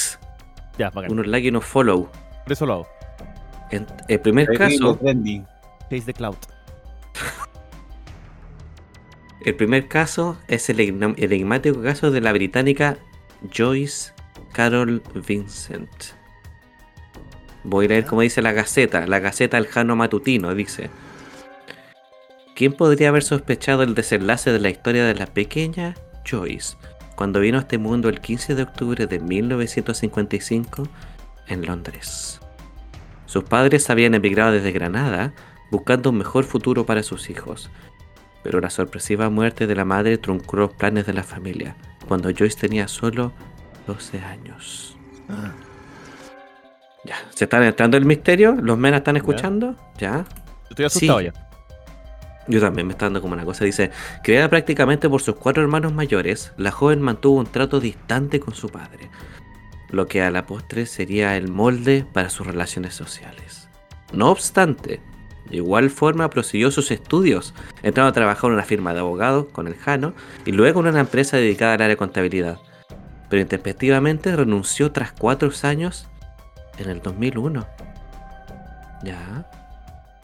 Ya, 0.78 0.90
bacán. 0.90 1.10
unos 1.12 1.26
likes 1.26 1.46
y 1.46 1.50
unos 1.50 1.64
follow. 1.64 2.08
Por 2.44 2.52
eso 2.52 2.66
lo 2.66 2.72
hago. 2.74 2.88
En- 3.72 3.86
el 4.08 4.20
primer 4.20 4.46
caso, 4.56 4.96
Trending. 4.96 5.44
Chase 5.90 6.02
the 6.06 6.14
Cloud. 6.14 6.36
el 9.44 9.54
primer 9.54 9.86
caso 9.88 10.38
es 10.48 10.68
el 10.70 10.80
el 10.80 11.32
enigmático 11.32 11.80
caso 11.82 12.10
de 12.10 12.20
la 12.20 12.32
británica 12.32 12.98
Joyce 13.56 14.12
Carol 14.52 15.02
Vincent. 15.26 15.90
Voy 17.64 17.86
a 17.86 17.88
leer 17.88 18.06
como 18.06 18.20
dice 18.22 18.42
la 18.42 18.52
Gaceta, 18.52 19.06
la 19.06 19.18
Gaceta 19.20 19.56
del 19.56 19.66
Jano 19.66 19.96
Matutino, 19.96 20.54
dice. 20.54 20.90
¿Quién 22.56 22.72
podría 22.72 23.10
haber 23.10 23.22
sospechado 23.22 23.82
el 23.82 23.94
desenlace 23.94 24.50
de 24.50 24.58
la 24.58 24.70
historia 24.70 25.04
de 25.04 25.14
la 25.14 25.26
pequeña 25.26 25.94
Joyce 26.28 26.78
cuando 27.14 27.40
vino 27.40 27.58
a 27.58 27.60
este 27.60 27.76
mundo 27.76 28.08
el 28.08 28.22
15 28.22 28.54
de 28.54 28.62
octubre 28.62 29.06
de 29.06 29.18
1955 29.18 30.84
en 31.48 31.66
Londres? 31.66 32.40
Sus 33.26 33.44
padres 33.44 33.90
habían 33.90 34.14
emigrado 34.14 34.52
desde 34.52 34.72
Granada 34.72 35.34
buscando 35.70 36.08
un 36.08 36.16
mejor 36.16 36.44
futuro 36.44 36.86
para 36.86 37.02
sus 37.02 37.28
hijos, 37.28 37.68
pero 38.42 38.58
la 38.62 38.70
sorpresiva 38.70 39.28
muerte 39.28 39.66
de 39.66 39.76
la 39.76 39.84
madre 39.84 40.16
truncó 40.16 40.56
los 40.56 40.72
planes 40.72 41.04
de 41.04 41.12
la 41.12 41.24
familia 41.24 41.76
cuando 42.08 42.30
Joyce 42.30 42.58
tenía 42.58 42.88
solo 42.88 43.34
12 43.86 44.20
años. 44.20 44.96
Ya, 47.04 47.16
¿se 47.34 47.44
están 47.44 47.64
entrando 47.64 47.98
en 47.98 48.04
el 48.04 48.06
misterio? 48.08 48.52
¿Los 48.54 48.78
menas 48.78 49.00
están 49.00 49.18
escuchando? 49.18 49.76
¿Ya? 49.98 50.24
Estoy 50.70 50.86
asustado 50.86 51.20
Sí. 51.20 51.26
ya. 51.26 51.45
Yo 52.48 52.60
también 52.60 52.86
me 52.86 52.92
está 52.92 53.06
dando 53.06 53.20
como 53.20 53.34
una 53.34 53.44
cosa. 53.44 53.64
Dice, 53.64 53.90
criada 54.22 54.48
prácticamente 54.48 55.08
por 55.08 55.22
sus 55.22 55.36
cuatro 55.36 55.62
hermanos 55.62 55.92
mayores, 55.92 56.52
la 56.56 56.70
joven 56.70 57.00
mantuvo 57.00 57.40
un 57.40 57.46
trato 57.46 57.80
distante 57.80 58.40
con 58.40 58.54
su 58.54 58.68
padre, 58.68 59.10
lo 59.90 60.06
que 60.06 60.22
a 60.22 60.30
la 60.30 60.46
postre 60.46 60.86
sería 60.86 61.36
el 61.36 61.48
molde 61.48 62.04
para 62.12 62.30
sus 62.30 62.46
relaciones 62.46 62.94
sociales. 62.94 63.68
No 64.12 64.30
obstante, 64.30 65.00
de 65.50 65.56
igual 65.56 65.90
forma 65.90 66.30
prosiguió 66.30 66.70
sus 66.70 66.90
estudios, 66.90 67.54
entrando 67.82 68.10
a 68.10 68.12
trabajar 68.12 68.48
en 68.48 68.54
una 68.54 68.64
firma 68.64 68.92
de 68.92 69.00
abogados 69.00 69.46
con 69.52 69.66
el 69.66 69.76
Jano 69.76 70.14
y 70.44 70.52
luego 70.52 70.80
en 70.80 70.88
una 70.88 71.00
empresa 71.00 71.36
dedicada 71.36 71.74
al 71.74 71.82
área 71.82 71.88
de 71.88 71.96
contabilidad. 71.96 72.58
Pero 73.28 73.42
intempestivamente 73.42 74.34
renunció 74.34 74.92
tras 74.92 75.12
cuatro 75.12 75.50
años 75.62 76.08
en 76.78 76.90
el 76.90 77.00
2001. 77.00 77.66
Ya. 79.04 79.50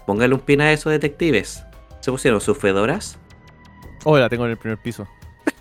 Póngale 0.06 0.34
un 0.34 0.40
pin 0.40 0.60
a 0.60 0.72
esos 0.72 0.92
detectives. 0.92 1.64
¿Se 2.02 2.10
pusieron 2.10 2.40
sus 2.40 2.58
fedoras? 2.58 3.16
Oh, 4.04 4.18
la 4.18 4.28
tengo 4.28 4.44
en 4.44 4.50
el 4.50 4.56
primer 4.58 4.76
piso. 4.78 5.06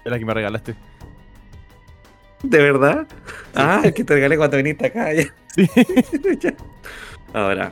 Es 0.03 0.11
la 0.11 0.17
que 0.19 0.25
me 0.25 0.33
regalaste. 0.33 0.75
¿De 2.43 2.57
verdad? 2.57 3.07
Ah, 3.55 3.81
es 3.83 3.93
que 3.93 4.03
te 4.03 4.15
regalé 4.15 4.35
cuando 4.35 4.57
viniste 4.57 4.87
acá. 4.87 5.13
ya. 5.13 5.23
Sí. 5.55 5.69
Ya. 6.41 6.53
Ahora, 7.33 7.71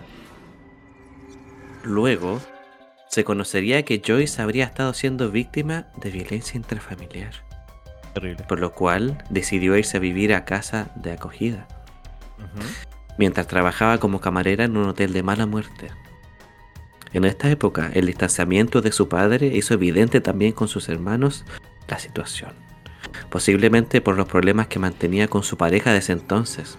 luego 1.84 2.40
se 3.10 3.24
conocería 3.24 3.84
que 3.84 4.02
Joyce 4.06 4.42
habría 4.42 4.66
estado 4.66 4.94
siendo 4.94 5.32
víctima 5.32 5.88
de 5.98 6.12
violencia 6.12 6.56
intrafamiliar, 6.58 7.34
Terrible. 8.14 8.44
por 8.48 8.60
lo 8.60 8.72
cual 8.74 9.24
decidió 9.32 9.76
irse 9.76 9.98
a 9.98 10.00
vivir 10.00 10.34
a 10.36 10.46
casa 10.46 10.92
de 10.96 11.14
acogida, 11.14 11.68
mientras 13.18 13.48
trabajaba 13.48 13.98
como 13.98 14.22
camarera 14.22 14.66
en 14.66 14.78
un 14.78 14.88
hotel 14.90 15.12
de 15.14 15.24
mala 15.24 15.46
muerte. 15.48 15.90
En 17.12 17.26
esta 17.26 17.50
época, 17.50 17.90
el 17.94 18.06
distanciamiento 18.06 18.82
de 18.82 18.92
su 18.92 19.10
padre 19.10 19.48
hizo 19.48 19.74
evidente 19.74 20.22
también 20.22 20.52
con 20.52 20.68
sus 20.68 20.90
hermanos 20.90 21.44
la 21.88 21.98
situación, 21.98 22.52
posiblemente 23.32 24.00
por 24.00 24.16
los 24.16 24.28
problemas 24.28 24.68
que 24.68 24.78
mantenía 24.78 25.28
con 25.28 25.44
su 25.44 25.58
pareja 25.58 25.92
desde 25.92 26.14
entonces, 26.14 26.78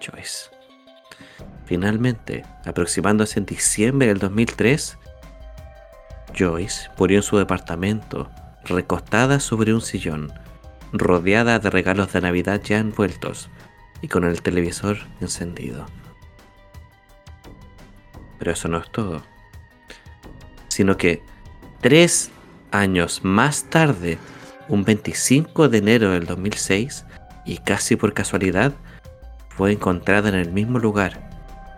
Joyce. 0.00 0.50
Finalmente, 1.66 2.44
aproximándose 2.64 3.40
en 3.40 3.46
diciembre 3.46 4.08
del 4.08 4.18
2003, 4.18 4.98
Joyce 6.38 6.88
murió 6.96 7.18
en 7.18 7.22
su 7.22 7.36
departamento, 7.36 8.30
recostada 8.64 9.40
sobre 9.40 9.74
un 9.74 9.80
sillón, 9.80 10.32
rodeada 10.92 11.58
de 11.58 11.70
regalos 11.70 12.12
de 12.12 12.20
Navidad 12.20 12.60
ya 12.62 12.78
envueltos 12.78 13.48
y 14.02 14.08
con 14.08 14.24
el 14.24 14.40
televisor 14.42 14.98
encendido. 15.20 15.86
Pero 18.38 18.52
eso 18.52 18.68
no 18.68 18.78
es 18.78 18.90
todo, 18.90 19.22
sino 20.72 20.96
que 20.96 21.22
tres 21.82 22.30
años 22.70 23.20
más 23.22 23.64
tarde, 23.64 24.16
un 24.68 24.84
25 24.84 25.68
de 25.68 25.78
enero 25.78 26.12
del 26.12 26.24
2006, 26.24 27.04
y 27.44 27.58
casi 27.58 27.96
por 27.96 28.14
casualidad, 28.14 28.72
fue 29.50 29.72
encontrada 29.72 30.30
en 30.30 30.34
el 30.34 30.50
mismo 30.50 30.78
lugar, 30.78 31.28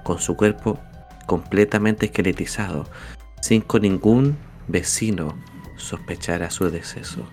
con 0.04 0.20
su 0.20 0.36
cuerpo 0.36 0.78
completamente 1.26 2.06
esqueletizado, 2.06 2.88
sin 3.42 3.62
que 3.62 3.80
ningún 3.80 4.38
vecino 4.68 5.36
sospechara 5.76 6.50
su 6.50 6.70
deceso. 6.70 7.28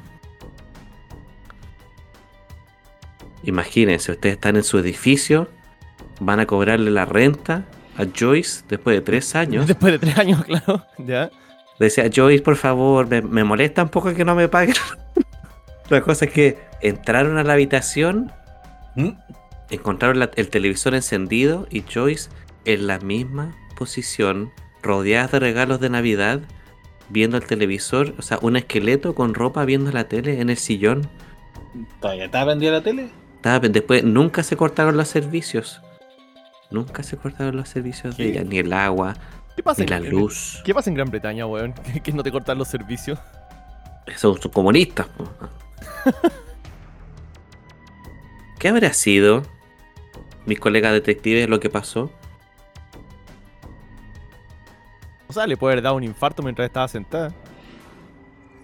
Imagínense, 3.43 4.13
ustedes 4.13 4.33
están 4.33 4.55
en 4.55 4.63
su 4.63 4.79
edificio, 4.79 5.47
van 6.19 6.39
a 6.39 6.47
cobrarle 6.47 6.89
la 6.89 7.05
renta 7.05 7.65
a 7.97 8.05
Joyce 8.17 8.63
después 8.67 8.95
de 8.95 9.01
tres 9.01 9.35
años. 9.35 9.67
Después 9.71 9.93
de 9.93 9.99
tres 9.99 10.17
años, 10.17 10.43
claro. 10.43 10.83
Ya. 10.97 11.29
Decía, 11.81 12.09
Joyce, 12.13 12.43
por 12.43 12.55
favor, 12.55 13.07
me, 13.09 13.21
me 13.21 13.43
molesta 13.43 13.83
un 13.83 13.89
poco 13.89 14.13
que 14.13 14.23
no 14.25 14.35
me 14.35 14.47
paguen. 14.47 14.75
la 15.89 16.01
cosa 16.01 16.25
es 16.25 16.31
que 16.31 16.57
entraron 16.81 17.37
a 17.37 17.43
la 17.43 17.53
habitación, 17.53 18.31
¿Mm? 18.95 19.09
encontraron 19.69 20.19
la- 20.19 20.31
el 20.35 20.49
televisor 20.49 20.95
encendido 20.95 21.67
y 21.69 21.81
Joyce 21.91 22.29
en 22.65 22.87
la 22.87 22.99
misma 22.99 23.55
posición, 23.77 24.51
rodeada 24.83 25.27
de 25.27 25.39
regalos 25.39 25.79
de 25.79 25.89
Navidad, 25.89 26.39
viendo 27.09 27.37
el 27.37 27.43
televisor, 27.43 28.13
o 28.17 28.21
sea, 28.21 28.37
un 28.41 28.55
esqueleto 28.55 29.15
con 29.15 29.33
ropa 29.33 29.65
viendo 29.65 29.91
la 29.91 30.05
tele 30.07 30.39
en 30.39 30.49
el 30.49 30.57
sillón. 30.57 31.09
¿Todavía 31.99 32.25
estaba 32.25 32.45
prendida 32.51 32.71
la 32.71 32.83
tele? 32.83 33.09
Estaba- 33.37 33.67
Después 33.67 34.03
nunca 34.03 34.43
se 34.43 34.55
cortaron 34.55 34.97
los 34.97 35.07
servicios. 35.07 35.81
Nunca 36.69 37.03
se 37.03 37.17
cortaron 37.17 37.57
los 37.57 37.67
servicios 37.69 38.15
de 38.17 38.29
ella, 38.29 38.43
ni 38.43 38.59
el 38.59 38.71
agua, 38.71 39.15
¿Qué 39.61 39.63
pasa, 39.63 39.83
ni 39.83 39.87
la 39.89 39.97
en, 39.97 40.09
luz. 40.09 40.59
¿Qué 40.65 40.73
pasa 40.73 40.89
en 40.89 40.95
Gran 40.95 41.11
Bretaña, 41.11 41.45
weón? 41.45 41.73
Que, 41.73 41.99
que 42.03 42.11
no 42.13 42.23
te 42.23 42.31
cortan 42.31 42.57
los 42.57 42.67
servicios. 42.67 43.19
Son, 44.17 44.41
son 44.41 44.51
comunistas. 44.51 45.05
¿Qué 48.57 48.69
habrá 48.69 48.91
sido, 48.91 49.43
mis 50.47 50.59
colegas 50.59 50.93
detectives, 50.93 51.47
lo 51.47 51.59
que 51.59 51.69
pasó? 51.69 52.11
O 55.27 55.33
sea, 55.33 55.45
le 55.45 55.55
puede 55.57 55.73
haber 55.73 55.83
dado 55.83 55.95
un 55.95 56.05
infarto 56.05 56.41
mientras 56.41 56.65
estaba 56.65 56.87
sentada. 56.87 57.31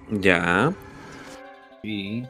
Ya, 0.09 0.73
Sí. 1.83 2.25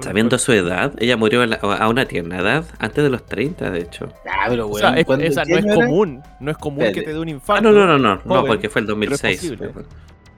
Sabiendo 0.00 0.38
su 0.38 0.52
edad, 0.52 0.92
ella 0.98 1.16
murió 1.16 1.42
a, 1.42 1.46
la- 1.46 1.56
a 1.56 1.88
una 1.88 2.06
tierna 2.06 2.38
edad, 2.38 2.64
antes 2.78 3.02
de 3.04 3.10
los 3.10 3.24
30, 3.26 3.70
de 3.70 3.80
hecho. 3.80 4.12
Ah, 4.26 4.46
pero 4.48 4.66
O 4.66 4.68
weón. 4.68 4.80
sea, 4.80 4.98
es- 4.98 5.04
¿cuándo- 5.04 5.24
esa 5.26 5.44
no 5.44 5.56
es 5.56 5.64
común. 5.64 6.22
No 6.40 6.50
es 6.50 6.56
común 6.58 6.84
que 6.92 7.02
te 7.02 7.12
dé 7.12 7.18
un 7.18 7.28
Ah, 7.28 7.32
infarto. 7.32 7.62
no, 7.62 7.72
no, 7.72 7.86
no, 7.86 7.98
no, 7.98 8.14
no, 8.16 8.20
joven, 8.24 8.46
porque 8.46 8.68
fue 8.68 8.80
el 8.80 8.86
2006. 8.86 9.38
posible. 9.40 9.70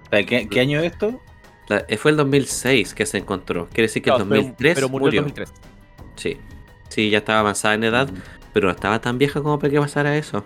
Espera, 0.05 0.27
¿Qué, 0.27 0.49
qué 0.49 0.61
año 0.61 0.81
es 0.81 0.93
esto? 0.93 1.21
La- 1.69 1.85
eh, 1.89 1.97
fue 1.97 2.11
el 2.11 2.17
2006 2.17 2.95
que 2.95 3.07
se 3.07 3.19
encontró. 3.19 3.69
Quiere 3.69 3.83
decir 3.83 4.03
que 4.03 4.11
el 4.11 4.17
Claro, 4.17 4.29
pero- 4.29 4.41
2003 4.43 4.75
pero 4.75 4.89
murió, 4.89 5.05
murió. 5.07 5.21
en 5.21 5.25
2003. 5.27 5.53
Sí. 6.17 6.37
Sí, 6.89 7.11
ya 7.11 7.19
estaba 7.19 7.39
avanzada 7.41 7.75
en 7.75 7.85
edad, 7.85 8.09
pero 8.53 8.67
no 8.67 8.73
estaba 8.75 9.01
tan 9.01 9.19
vieja 9.19 9.41
como 9.43 9.59
para 9.59 9.71
que 9.71 9.79
pasara 9.79 10.17
eso. 10.17 10.45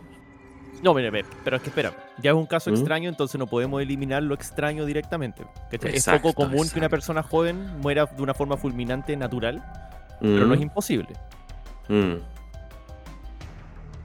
No, 0.83 0.95
pero 0.95 1.57
es 1.57 1.63
que 1.63 1.69
espera. 1.71 1.93
Ya 2.23 2.31
es 2.31 2.37
un 2.37 2.47
caso 2.47 2.71
¿Mm? 2.71 2.75
extraño, 2.75 3.09
entonces 3.09 3.39
no 3.39 3.47
podemos 3.47 3.81
eliminar 3.81 4.23
lo 4.23 4.35
extraño 4.35 4.85
directamente. 4.85 5.45
es 5.71 6.05
poco 6.07 6.33
común 6.35 6.69
que 6.69 6.79
una 6.79 6.89
persona 6.89 7.23
joven 7.23 7.79
muera 7.81 8.07
de 8.07 8.23
una 8.23 8.35
forma 8.35 8.57
fulminante 8.57 9.17
natural, 9.17 9.63
pero 10.21 10.45
Mm, 10.45 10.49
no 10.49 10.55
es 10.55 10.61
imposible. 10.61 11.09
mm. 11.89 12.15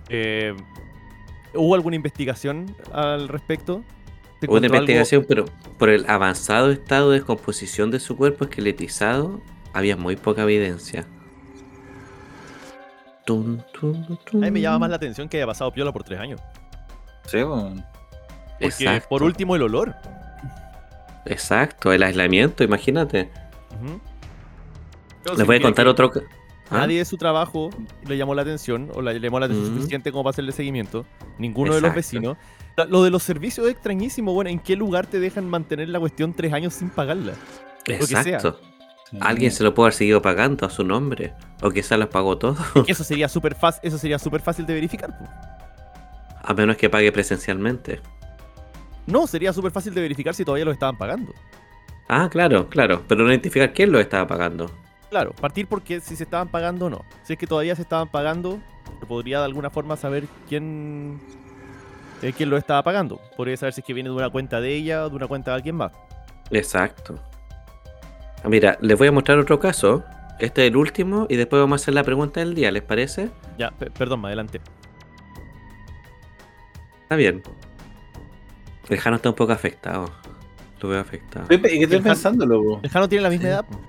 Eh, 0.10 0.56
¿Hubo 1.54 1.76
alguna 1.76 1.96
investigación 1.96 2.76
al 2.94 3.28
respecto? 3.28 3.84
¿Se 4.40 4.46
Hubo 4.48 4.58
una 4.58 4.66
algo- 4.68 4.76
investigación, 4.78 5.26
pero 5.28 5.46
por 5.78 5.90
el 5.90 6.06
avanzado 6.10 6.72
estado 6.72 7.10
de 7.12 7.18
descomposición 7.18 7.92
de 7.92 8.00
su 8.00 8.16
cuerpo 8.16 8.46
esqueletizado, 8.46 9.42
había 9.74 9.98
muy 9.98 10.16
poca 10.16 10.44
evidencia. 10.44 11.06
Tun, 13.30 13.64
tun, 13.80 14.18
tun. 14.26 14.44
A 14.44 14.48
mí 14.48 14.52
me 14.54 14.60
llama 14.60 14.80
más 14.80 14.90
la 14.90 14.96
atención 14.96 15.30
que 15.30 15.38
haya 15.38 15.46
pasado 15.46 15.72
piola 15.72 15.94
por 15.94 16.04
tres 16.04 16.20
años. 16.20 16.42
Sí, 17.28 17.38
weón. 17.38 17.86
Porque, 18.54 18.66
Exacto, 18.66 19.08
por 19.08 19.22
último, 19.22 19.56
el 19.56 19.62
olor. 19.62 19.94
Exacto, 21.28 21.94
el 21.94 22.02
aislamiento, 22.02 22.64
imagínate. 22.64 23.30
Les 25.38 25.46
voy 25.46 25.58
a 25.58 25.62
contar 25.62 25.88
otro. 25.88 26.12
¿Ah? 26.72 26.78
Nadie 26.80 26.98
de 26.98 27.06
su 27.06 27.18
trabajo 27.18 27.70
le 28.08 28.18
llamó 28.18 28.34
la 28.34 28.42
atención 28.42 28.90
o 28.96 29.04
le 29.04 29.20
llamó 29.20 29.40
la 29.40 29.46
atención 29.46 29.76
suficiente 29.76 30.12
como 30.12 30.24
para 30.24 30.32
hacerle 30.32 30.52
seguimiento. 30.52 31.06
Ninguno 31.38 31.76
de 31.76 31.82
los 31.82 31.94
vecinos. 31.94 32.36
Lo 32.88 33.04
de 33.04 33.12
los 33.12 33.22
servicios 33.22 33.68
es 33.68 33.74
extrañísimo. 33.74 34.34
Bueno, 34.34 34.50
¿en 34.50 34.58
qué 34.58 34.76
lugar 34.76 35.06
te 35.06 35.20
dejan 35.20 35.48
mantener 35.48 35.90
la 35.90 36.00
cuestión 36.00 36.34
tres 36.34 36.52
años 36.52 36.74
sin 36.74 36.90
pagarla? 36.90 37.34
que 37.84 38.02
sea. 38.02 38.22
Exacto. 38.22 38.60
Alguien 39.20 39.52
se 39.52 39.64
lo 39.64 39.74
puede 39.74 39.88
haber 39.88 39.94
seguido 39.94 40.22
pagando 40.22 40.66
a 40.66 40.70
su 40.70 40.84
nombre. 40.84 41.34
O 41.62 41.72
quizás 41.72 41.98
los 41.98 42.10
pagó 42.10 42.38
todo. 42.38 42.58
Eso 42.88 43.04
sería 43.04 43.28
súper 43.30 43.56
fácil, 43.56 43.82
eso 43.84 43.98
sería 43.98 44.20
súper 44.20 44.42
fácil 44.42 44.66
de 44.66 44.74
verificar. 44.74 45.18
A 46.42 46.54
menos 46.54 46.78
que 46.78 46.90
pague 46.90 47.12
presencialmente. 47.12 48.02
No, 49.08 49.26
sería 49.26 49.52
súper 49.54 49.72
fácil 49.72 49.94
de 49.94 50.02
verificar 50.02 50.36
si 50.36 50.46
todavía 50.46 50.66
lo 50.66 50.72
estaban 50.72 50.98
pagando. 50.98 51.34
Ah, 52.08 52.30
claro, 52.30 52.70
claro. 52.70 53.04
Pero 53.08 53.24
no 53.24 53.30
identificar 53.30 53.74
quién 53.74 53.92
lo 53.92 54.00
estaba 54.00 54.28
pagando. 54.28 54.72
Claro, 55.10 55.34
partir 55.34 55.68
porque 55.68 56.00
si 56.00 56.16
se 56.16 56.24
estaban 56.24 56.50
pagando 56.50 56.86
o 56.86 56.90
no. 56.90 57.04
Si 57.24 57.34
es 57.34 57.40
que 57.40 57.48
todavía 57.48 57.76
se 57.76 57.82
estaban 57.82 58.10
pagando, 58.10 58.60
se 59.00 59.06
podría 59.08 59.40
de 59.40 59.46
alguna 59.46 59.72
forma 59.72 59.98
saber 59.98 60.26
quién, 60.48 61.20
eh, 62.22 62.32
quién 62.36 62.52
lo 62.52 62.58
estaba 62.58 62.84
pagando. 62.84 63.20
Podría 63.36 63.58
saber 63.58 63.74
si 63.74 63.82
es 63.82 63.88
que 63.88 63.94
viene 63.94 64.10
de 64.10 64.16
una 64.16 64.30
cuenta 64.30 64.62
de 64.62 64.76
ella 64.76 65.06
o 65.06 65.10
de 65.10 65.16
una 65.16 65.28
cuenta 65.28 65.52
de 65.52 65.56
alguien 65.56 65.76
más. 65.76 65.92
Exacto. 66.52 67.20
Ah, 68.44 68.50
Mira, 68.50 68.78
les 68.82 68.98
voy 68.98 69.08
a 69.08 69.12
mostrar 69.12 69.38
otro 69.38 69.60
caso. 69.60 70.04
Este 70.40 70.64
es 70.66 70.70
el 70.72 70.78
último 70.78 71.26
y 71.30 71.36
después 71.36 71.62
vamos 71.62 71.82
a 71.82 71.84
hacer 71.84 71.94
la 71.94 72.04
pregunta 72.04 72.40
del 72.40 72.56
día, 72.56 72.72
¿les 72.72 72.82
parece? 72.84 73.30
Ya, 73.58 73.72
pe- 73.72 73.92
perdón, 73.92 74.22
más 74.22 74.30
adelante. 74.30 74.62
Está 77.04 77.16
bien. 77.18 77.42
El 78.88 78.98
Jano 79.00 79.18
está 79.18 79.30
un 79.30 79.36
poco 79.36 79.52
afectado. 79.52 80.10
Lo 80.82 80.90
veo 80.90 81.02
afectado. 81.02 81.48
¿Qué 81.50 81.56
estoy 81.56 81.84
El 81.84 81.94
Han- 81.96 82.04
pensando, 82.04 82.46
loco? 82.46 82.80
El 82.82 82.90
Jano 82.90 83.10
tiene 83.10 83.24
la 83.24 83.30
misma 83.30 83.44
Sí. 83.44 83.50
edad. 83.50 83.66
po. 83.66 83.80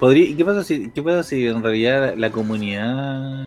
¿Podría, 0.00 0.24
¿y 0.24 0.34
¿Qué 0.34 0.44
pasa 0.44 0.64
si, 0.64 0.90
qué 0.90 1.02
pasa 1.02 1.22
si 1.22 1.46
en 1.46 1.62
realidad 1.62 2.14
la 2.16 2.30
comunidad 2.30 3.44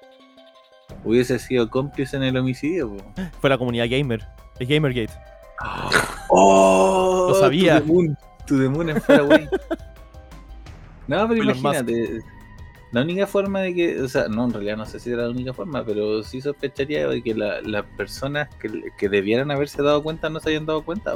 hubiese 1.03 1.39
sido 1.39 1.69
cómplice 1.69 2.15
en 2.15 2.23
el 2.23 2.37
homicidio? 2.37 2.95
po? 2.95 3.03
Fue 3.41 3.49
la 3.49 3.57
comunidad 3.57 3.87
gamer. 3.89 4.25
Es 4.59 4.67
Gamergate. 4.69 5.11
¡Oh! 6.29 7.25
Lo 7.29 7.35
sabía. 7.39 7.79
To 7.79 7.85
the 7.85 7.91
moon, 7.91 8.17
to 8.47 8.57
the 8.59 8.69
moon 8.69 8.89
and 8.91 9.01
far 9.01 9.19
away. 9.19 9.49
No, 11.07 11.27
pero 11.27 11.41
Elon 11.41 11.47
Musk. 11.47 11.59
imagínate. 11.59 12.21
La 12.91 13.01
única 13.01 13.25
forma 13.25 13.59
de 13.61 13.73
que, 13.73 14.01
o 14.01 14.07
sea, 14.07 14.27
no, 14.27 14.45
en 14.45 14.53
realidad 14.53 14.77
no 14.77 14.85
sé 14.85 14.99
si 14.99 15.09
era 15.11 15.23
la 15.23 15.29
única 15.29 15.51
forma, 15.53 15.83
pero 15.83 16.21
sí 16.23 16.41
sospecharía 16.41 17.07
de 17.07 17.23
que 17.23 17.33
la- 17.33 17.59
las 17.61 17.83
personas 17.97 18.49
que, 18.55 18.69
que 18.97 19.09
debieran 19.09 19.49
haberse 19.49 19.81
dado 19.81 20.03
cuenta 20.03 20.29
no 20.29 20.39
se 20.39 20.49
hayan 20.51 20.65
dado 20.67 20.83
cuenta. 20.83 21.15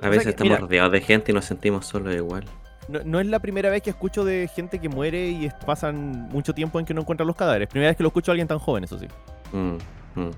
A 0.00 0.08
veces 0.08 0.24
que, 0.24 0.30
estamos 0.30 0.50
mira- 0.52 0.60
rodeados 0.60 0.92
de 0.92 1.00
gente 1.02 1.30
y 1.32 1.34
nos 1.34 1.44
sentimos 1.44 1.86
solos 1.86 2.14
igual. 2.14 2.44
No, 2.88 3.00
no 3.04 3.20
es 3.20 3.26
la 3.26 3.38
primera 3.38 3.68
vez 3.70 3.82
que 3.82 3.90
escucho 3.90 4.24
de 4.24 4.48
gente 4.48 4.78
que 4.78 4.88
muere 4.88 5.28
y 5.28 5.50
pasan 5.66 6.28
mucho 6.30 6.54
tiempo 6.54 6.80
en 6.80 6.86
que 6.86 6.94
no 6.94 7.02
encuentran 7.02 7.26
los 7.26 7.36
cadáveres. 7.36 7.68
Primera 7.68 7.90
vez 7.90 7.96
que 7.98 8.02
lo 8.02 8.08
escucho 8.08 8.30
a 8.30 8.32
alguien 8.32 8.48
tan 8.48 8.58
joven, 8.58 8.84
eso 8.84 8.98
sí. 8.98 9.06
Mm, 9.52 9.76
mm. 10.20 10.30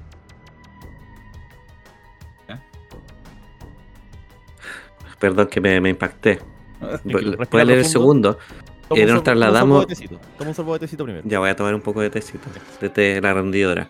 Perdón 5.23 5.47
que 5.47 5.61
me, 5.61 5.81
me 5.81 5.89
impacté. 5.91 6.41
¿Puedes 7.51 7.67
leer 7.67 7.79
el 7.79 7.85
segundo? 7.85 8.39
Eh, 8.91 9.05
un 9.05 9.15
nos 9.15 9.23
trasladamos- 9.23 9.87
Toma 10.37 10.49
un 10.51 10.55
sorbo 10.55 10.73
de 10.75 10.81
tecito. 10.81 11.05
Primero. 11.05 11.25
Ya 11.27 11.39
voy 11.39 11.49
a 11.49 11.55
tomar 11.55 11.73
un 11.77 11.81
poco 11.81 12.01
de 12.01 12.11
tecito. 12.11 12.49
De 12.81 12.89
té 12.89 13.21
la 13.21 13.33
rendidora. 13.33 13.89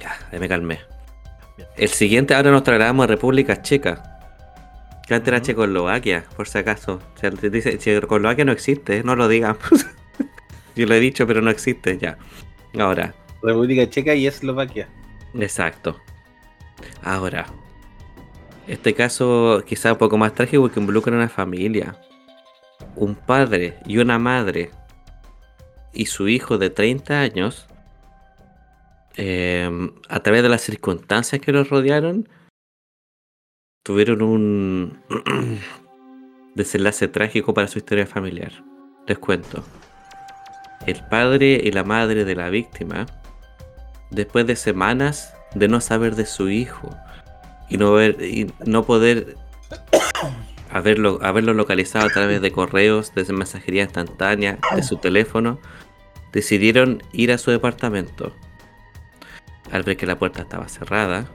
Ya, 0.00 0.16
ya 0.32 0.38
me 0.38 0.48
calmé. 0.48 0.80
Bien. 1.58 1.68
El 1.76 1.88
siguiente 1.90 2.34
ahora 2.34 2.50
nos 2.50 2.62
trasladamos 2.64 3.04
a 3.04 3.06
República 3.06 3.60
Checa. 3.60 4.02
Que 5.06 5.14
antes 5.14 5.28
era. 5.28 5.42
Checoslovaquia, 5.42 6.24
por 6.34 6.48
si 6.48 6.56
acaso. 6.56 7.00
O 7.14 7.18
sea, 7.18 7.28
dice, 7.28 7.76
Checoslovaquia 7.76 8.46
no 8.46 8.52
existe, 8.52 9.02
no 9.04 9.14
lo 9.14 9.28
digan. 9.28 9.58
Yo 10.74 10.86
lo 10.86 10.94
he 10.94 11.00
dicho, 11.00 11.26
pero 11.26 11.42
no 11.42 11.50
existe, 11.50 11.98
ya. 11.98 12.16
Ahora, 12.80 13.14
República 13.42 13.88
Checa 13.90 14.14
y 14.14 14.26
Eslovaquia. 14.26 14.88
exacto. 15.38 16.00
Ahora, 17.02 17.46
este 18.66 18.94
caso 18.94 19.62
quizá 19.66 19.92
un 19.92 19.98
poco 19.98 20.16
más 20.16 20.34
trágico 20.34 20.62
porque 20.62 20.80
involucra 20.80 21.12
a 21.12 21.18
una 21.18 21.28
familia. 21.28 21.96
Un 22.96 23.14
padre 23.14 23.78
y 23.86 23.98
una 23.98 24.18
madre 24.18 24.70
y 25.92 26.06
su 26.06 26.28
hijo 26.28 26.58
de 26.58 26.70
30 26.70 27.20
años, 27.20 27.66
eh, 29.16 29.70
a 30.08 30.20
través 30.20 30.42
de 30.42 30.48
las 30.48 30.62
circunstancias 30.62 31.40
que 31.40 31.52
los 31.52 31.68
rodearon, 31.68 32.28
tuvieron 33.84 34.22
un 34.22 34.98
desenlace 36.54 37.08
trágico 37.08 37.54
para 37.54 37.68
su 37.68 37.78
historia 37.78 38.06
familiar. 38.06 38.64
Les 39.06 39.18
cuento. 39.18 39.62
El 40.86 41.00
padre 41.08 41.60
y 41.62 41.70
la 41.70 41.84
madre 41.84 42.24
de 42.24 42.34
la 42.34 42.48
víctima, 42.48 43.06
después 44.10 44.46
de 44.46 44.56
semanas 44.56 45.34
de 45.54 45.68
no 45.68 45.80
saber 45.80 46.16
de 46.16 46.26
su 46.26 46.48
hijo 46.48 46.90
y 47.68 47.76
no, 47.78 47.92
ver, 47.92 48.16
y 48.22 48.50
no 48.64 48.84
poder 48.84 49.36
haberlo, 50.70 51.18
haberlo 51.22 51.54
localizado 51.54 52.06
a 52.06 52.10
través 52.10 52.40
de 52.40 52.50
correos, 52.52 53.14
de 53.14 53.24
mensajería 53.32 53.82
instantánea, 53.84 54.58
de 54.74 54.82
su 54.82 54.96
teléfono, 54.96 55.58
decidieron 56.32 57.02
ir 57.12 57.32
a 57.32 57.38
su 57.38 57.50
departamento. 57.50 58.34
Al 59.70 59.82
ver 59.82 59.96
que 59.96 60.06
la 60.06 60.18
puerta 60.18 60.42
estaba 60.42 60.68
cerrada, 60.68 61.26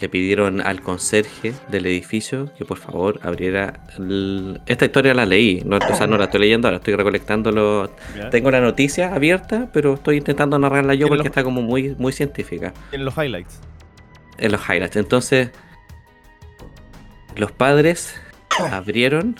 le 0.00 0.08
pidieron 0.08 0.62
al 0.62 0.80
conserje 0.80 1.52
del 1.68 1.84
edificio 1.84 2.50
que 2.56 2.64
por 2.64 2.78
favor 2.78 3.20
abriera. 3.22 3.84
el- 3.98 4.58
Esta 4.66 4.86
historia 4.86 5.12
la 5.12 5.26
leí, 5.26 5.62
no, 5.66 5.76
o 5.76 5.94
sea, 5.94 6.06
no 6.06 6.16
la 6.16 6.24
estoy 6.24 6.40
leyendo 6.40 6.68
ahora, 6.68 6.78
estoy. 6.78 7.90
¿Ya? 8.16 8.30
Tengo 8.30 8.50
la 8.50 8.62
noticia 8.62 9.14
abierta, 9.14 9.68
pero 9.74 9.94
estoy 9.94 10.16
intentando 10.16 10.58
narrarla 10.58 10.94
yo 10.94 11.00
¿Tiene 11.06 11.08
porque 11.10 11.18
los- 11.18 11.26
está 11.26 11.44
como 11.44 11.60
muy, 11.60 11.94
muy 11.98 12.12
científica 12.14 12.72
En 12.92 13.04
los 13.04 13.14
highlights. 13.18 13.60
En 14.40 14.52
los 14.52 14.60
highlights. 14.68 14.96
Entonces, 14.96 15.50
los 17.36 17.52
padres 17.52 18.20
abrieron 18.72 19.36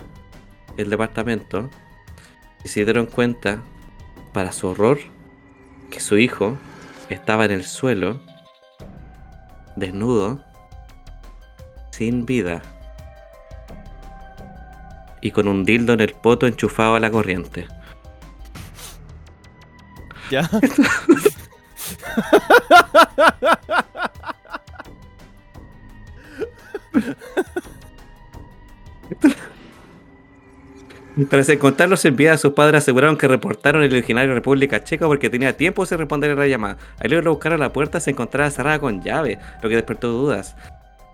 el 0.77 0.91
departamento 0.91 1.69
y 2.65 2.69
se 2.69 2.85
dieron 2.85 3.07
cuenta, 3.07 3.63
para 4.33 4.53
su 4.53 4.69
horror, 4.69 5.01
que 5.91 5.99
su 5.99 6.17
hijo 6.19 6.57
estaba 7.09 7.45
en 7.45 7.51
el 7.51 7.65
suelo, 7.65 8.21
desnudo, 9.75 10.45
sin 11.91 12.27
vida, 12.27 12.63
y 15.21 15.33
con 15.33 15.49
un 15.49 15.65
dildo 15.65 15.95
en 15.95 16.01
el 16.01 16.13
poto 16.15 16.47
enchufado 16.47 16.95
a 16.95 17.01
la 17.01 17.11
corriente. 17.11 17.67
¿Ya? 20.31 20.49
Tras 31.29 31.49
encontrarlos 31.49 32.05
en 32.05 32.17
vida, 32.17 32.37
sus 32.39 32.53
padres 32.53 32.83
aseguraron 32.83 33.17
que 33.17 33.27
reportaron 33.29 33.83
el 33.83 33.93
originario 33.93 34.33
República 34.35 34.83
Checa 34.85 35.07
porque 35.07 35.29
tenía 35.29 35.57
tiempo 35.57 35.85
sin 35.85 35.99
responder 35.99 36.31
a 36.31 36.35
la 36.35 36.47
llamada. 36.47 36.79
Al 36.99 37.13
ir 37.13 37.19
a 37.27 37.31
buscar 37.31 37.53
a 37.53 37.59
la 37.59 37.73
puerta 37.73 37.99
se 38.01 38.11
encontraba 38.11 38.51
cerrada 38.51 38.79
con 38.79 39.03
llave, 39.03 39.39
lo 39.63 39.69
que 39.69 39.75
despertó 39.77 40.09
dudas. 40.09 40.55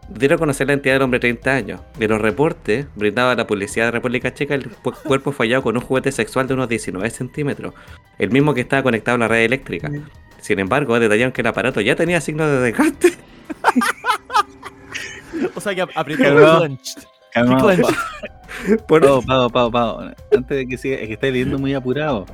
Dieron 0.09 0.37
a 0.37 0.39
conocer 0.39 0.67
la 0.69 0.75
identidad 0.75 0.95
del 0.97 1.03
hombre 1.03 1.19
de 1.19 1.33
30 1.33 1.51
años. 1.53 1.81
De 1.99 2.07
los 2.07 2.21
reportes 2.21 2.87
brindaba 2.95 3.33
a 3.33 3.35
la 3.35 3.47
policía 3.47 3.87
de 3.87 3.91
República 3.91 4.33
Checa 4.33 4.55
el 4.55 4.69
cuerpo 4.71 5.33
fallado 5.33 5.63
con 5.63 5.77
un 5.77 5.83
juguete 5.83 6.13
sexual 6.13 6.47
de 6.47 6.55
unos 6.55 6.69
19 6.69 7.09
centímetros, 7.11 7.75
el 8.19 8.31
mismo 8.31 8.55
que 8.55 8.61
estaba 8.61 8.83
conectado 8.85 9.17
a 9.17 9.19
la 9.19 9.29
red 9.29 9.45
eléctrica. 9.45 9.91
Sin 10.41 10.59
embargo, 10.61 11.01
detallaron 11.01 11.33
que 11.33 11.41
el 11.41 11.47
aparato 11.49 11.81
ya 11.81 11.97
tenía 11.97 12.21
signos 12.21 12.49
de 12.51 12.61
desgaste. 12.61 13.13
O 15.55 15.61
sea 15.61 15.75
que 15.75 15.83
ap- 15.83 15.91
Por- 18.89 19.03
Pau, 19.03 19.23
Pau, 19.23 19.51
Pau, 19.51 19.71
Pau. 19.71 20.01
Antes 20.33 20.57
de 20.57 20.67
que 20.67 20.79
siga, 20.79 20.97
es 20.97 21.07
que 21.09 21.15
estás 21.15 21.31
leyendo 21.31 21.59
muy 21.59 21.75
apurado. 21.75 22.27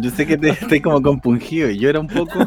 Yo 0.00 0.10
sé 0.10 0.26
que 0.26 0.36
te 0.36 0.50
estoy 0.50 0.80
como 0.82 1.00
compungido 1.00 1.70
y 1.70 1.78
llora 1.78 2.00
un 2.00 2.06
poco. 2.08 2.38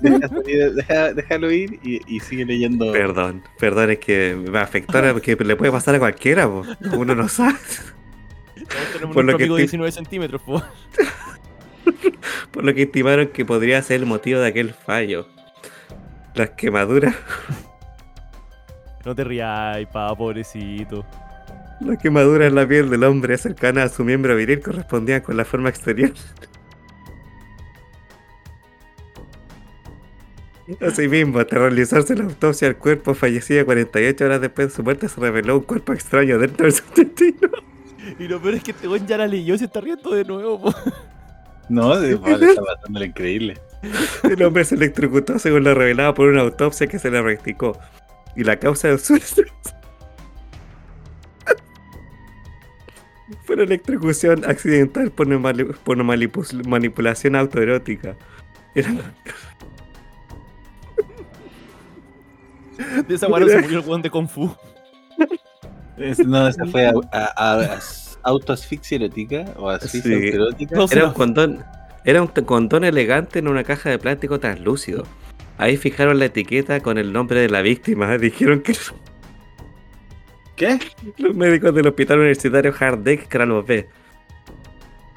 Deja, 0.00 1.12
déjalo 1.12 1.50
ir 1.50 1.78
y, 1.82 2.00
y 2.14 2.20
sigue 2.20 2.46
leyendo. 2.46 2.92
Perdón, 2.92 3.42
perdón, 3.58 3.90
es 3.90 3.98
que 3.98 4.34
me 4.50 4.58
afectó 4.58 5.00
porque 5.12 5.36
le 5.36 5.56
puede 5.56 5.70
pasar 5.72 5.94
a 5.96 5.98
cualquiera, 5.98 6.46
po. 6.48 6.62
uno 6.96 7.14
no 7.14 7.28
sabe. 7.28 7.56
Tenemos 8.94 9.14
Por 9.14 9.24
lo 9.24 9.32
que 9.36 9.44
de 9.44 9.48
estoy- 9.50 9.62
19 9.62 9.92
centímetros, 9.92 10.40
po. 10.42 10.62
por 12.52 12.64
lo 12.64 12.74
que 12.74 12.82
estimaron 12.82 13.28
que 13.28 13.44
podría 13.44 13.82
ser 13.82 14.00
el 14.00 14.06
motivo 14.06 14.40
de 14.40 14.48
aquel 14.48 14.72
fallo. 14.74 15.26
Las 16.34 16.50
quemaduras, 16.50 17.14
No 19.04 19.14
te 19.14 19.24
rías, 19.24 19.86
pa, 19.92 20.14
pobrecito. 20.14 21.04
las 21.80 21.98
quemaduras 21.98 22.48
en 22.48 22.54
la 22.54 22.66
piel 22.68 22.90
del 22.90 23.04
hombre 23.04 23.38
cercana 23.38 23.84
a 23.84 23.88
su 23.88 24.04
miembro 24.04 24.36
viril 24.36 24.60
correspondían 24.60 25.22
con 25.22 25.36
la 25.36 25.44
forma 25.44 25.70
exterior. 25.70 26.12
Asimismo, 30.80 31.44
tras 31.46 31.62
realizarse 31.62 32.14
la 32.14 32.24
autopsia 32.24 32.68
al 32.68 32.76
cuerpo 32.76 33.14
fallecido 33.14 33.64
48 33.64 34.24
horas 34.24 34.40
después 34.40 34.68
de 34.68 34.74
su 34.74 34.82
muerte, 34.82 35.08
se 35.08 35.20
reveló 35.20 35.58
un 35.58 35.64
cuerpo 35.64 35.92
extraño 35.92 36.38
dentro 36.38 36.66
de 36.66 36.72
su 36.72 36.84
intestino. 36.88 37.48
Y 38.18 38.28
lo 38.28 38.40
peor 38.40 38.54
es 38.54 38.62
que 38.62 38.70
este 38.70 38.86
weón 38.86 39.06
ya 39.06 39.18
la 39.18 39.26
leyó 39.26 39.54
y 39.54 39.58
se 39.58 39.64
está 39.64 39.80
riendo 39.80 40.14
de 40.14 40.24
nuevo, 40.24 40.60
po. 40.60 40.74
No, 41.68 41.96
de, 41.98 42.14
está 42.14 42.62
pasando 42.62 42.98
lo 42.98 43.04
increíble. 43.04 43.58
El 44.24 44.42
hombre 44.42 44.64
se 44.64 44.74
electrocutó 44.74 45.38
según 45.38 45.64
lo 45.64 45.72
revelado 45.74 46.14
por 46.14 46.28
una 46.28 46.40
autopsia 46.40 46.86
que 46.88 46.98
se 46.98 47.10
le 47.10 47.22
practicó. 47.22 47.78
Y 48.40 48.44
la 48.44 48.58
causa 48.58 48.88
de 48.88 48.96
su 48.96 49.14
fue 53.44 53.54
una 53.54 53.64
electrocución 53.64 54.46
accidental 54.46 55.10
por, 55.10 55.26
por 55.84 55.98
una 55.98 56.04
manipu- 56.14 56.66
manipulación 56.66 57.36
autoerótica. 57.36 58.16
Era- 58.74 58.88
De 63.06 63.14
esa 63.14 63.28
weón 63.28 63.46
se 63.46 63.60
murió 63.60 63.80
el 63.80 63.86
weón 63.86 64.00
de 64.00 64.08
Kung 64.08 64.26
Fu. 64.26 64.50
Es- 65.98 66.20
no, 66.26 66.48
esa 66.48 66.64
fue 66.64 66.86
a, 66.86 66.92
a- 67.12 67.32
a- 67.36 67.74
as- 67.74 68.18
autoasfixia 68.22 68.96
erótica 68.96 69.44
o 69.58 69.68
asfixia 69.68 70.16
Sí. 70.18 70.32
No, 70.70 70.86
Era 70.90 71.08
un 71.08 71.12
condón, 71.12 71.62
era 72.06 72.22
un 72.22 72.28
condón 72.28 72.84
elegante 72.84 73.40
en 73.40 73.48
una 73.48 73.64
caja 73.64 73.90
de 73.90 73.98
plástico 73.98 74.40
translúcido. 74.40 75.04
Ahí 75.60 75.76
fijaron 75.76 76.18
la 76.18 76.24
etiqueta 76.24 76.80
con 76.80 76.96
el 76.96 77.12
nombre 77.12 77.38
de 77.40 77.50
la 77.50 77.60
víctima. 77.60 78.16
Dijeron 78.18 78.62
que 78.62 78.72
¿Qué? 80.56 80.78
Los 81.18 81.36
médicos 81.36 81.74
del 81.74 81.86
Hospital 81.86 82.20
Universitario 82.20 82.72
Hardek 82.72 83.28
Kralov 83.28 83.66
B. 83.66 83.86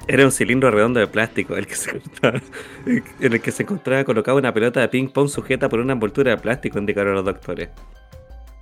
Era 0.06 0.26
un 0.26 0.32
cilindro 0.32 0.70
redondo 0.70 1.00
de 1.00 1.06
plástico 1.06 1.56
el 1.56 1.66
que 1.66 1.74
se 1.74 1.92
encontraba- 1.92 2.42
en 2.86 3.32
el 3.32 3.40
que 3.40 3.50
se 3.52 3.62
encontraba 3.62 4.04
colocada 4.04 4.36
una 4.36 4.52
pelota 4.52 4.80
de 4.80 4.88
ping 4.88 5.08
pong 5.08 5.28
sujeta 5.28 5.70
por 5.70 5.80
una 5.80 5.94
envoltura 5.94 6.32
de 6.32 6.36
plástico, 6.36 6.78
indicaron 6.78 7.14
los 7.14 7.24
doctores. 7.24 7.70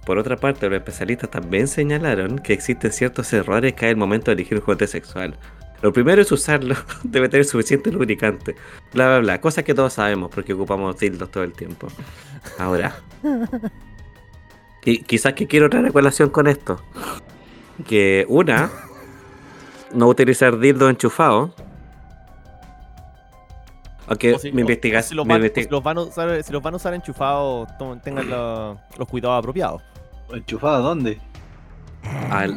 Por 0.06 0.18
otra 0.18 0.36
parte, 0.36 0.68
los 0.68 0.76
especialistas 0.78 1.30
también 1.30 1.66
señalaron 1.66 2.38
que 2.38 2.52
existen 2.52 2.92
ciertos 2.92 3.32
errores 3.32 3.72
que 3.72 3.86
hay 3.86 3.90
al 3.90 3.96
momento 3.96 4.30
de 4.30 4.34
elegir 4.34 4.58
un 4.58 4.64
juguete 4.64 4.86
sexual. 4.86 5.36
Lo 5.82 5.92
primero 5.92 6.22
es 6.22 6.30
usarlo, 6.32 6.74
debe 7.02 7.28
tener 7.28 7.44
suficiente 7.44 7.90
lubricante, 7.90 8.54
bla 8.92 9.08
bla 9.08 9.18
bla, 9.18 9.40
cosas 9.40 9.64
que 9.64 9.74
todos 9.74 9.92
sabemos 9.92 10.30
porque 10.32 10.52
ocupamos 10.54 10.96
dildos 10.98 11.30
todo 11.30 11.42
el 11.42 11.52
tiempo. 11.52 11.88
Ahora, 12.58 12.94
y 14.84 15.02
quizás 15.02 15.32
que 15.34 15.46
quiero 15.46 15.68
traer 15.68 15.86
a 15.86 15.90
colación 15.92 16.30
con 16.30 16.46
esto. 16.46 16.80
Que 17.86 18.24
una, 18.28 18.70
no 19.92 20.06
utilizar 20.06 20.58
dildo 20.58 20.88
enchufado. 20.88 21.54
Aunque 24.06 24.38
si- 24.38 24.52
mi 24.52 24.60
investigación. 24.62 25.08
Si 25.10 25.14
los, 25.14 25.26
van, 25.26 25.42
si 25.54 25.68
los 25.68 25.82
van 25.82 25.98
a 25.98 26.00
usar, 26.02 26.42
si 26.42 26.52
los 26.52 26.62
van 26.62 26.74
a 26.74 26.76
usar 26.76 26.94
enchufados, 26.94 27.68
tomen- 27.78 28.00
tengan 28.02 28.28
la- 28.28 28.76
los 28.98 29.08
cuidados 29.08 29.38
apropiados. 29.38 29.82
¿Enchufado 30.32 30.76
a 30.76 30.78
dónde? 30.78 31.20
al, 32.30 32.56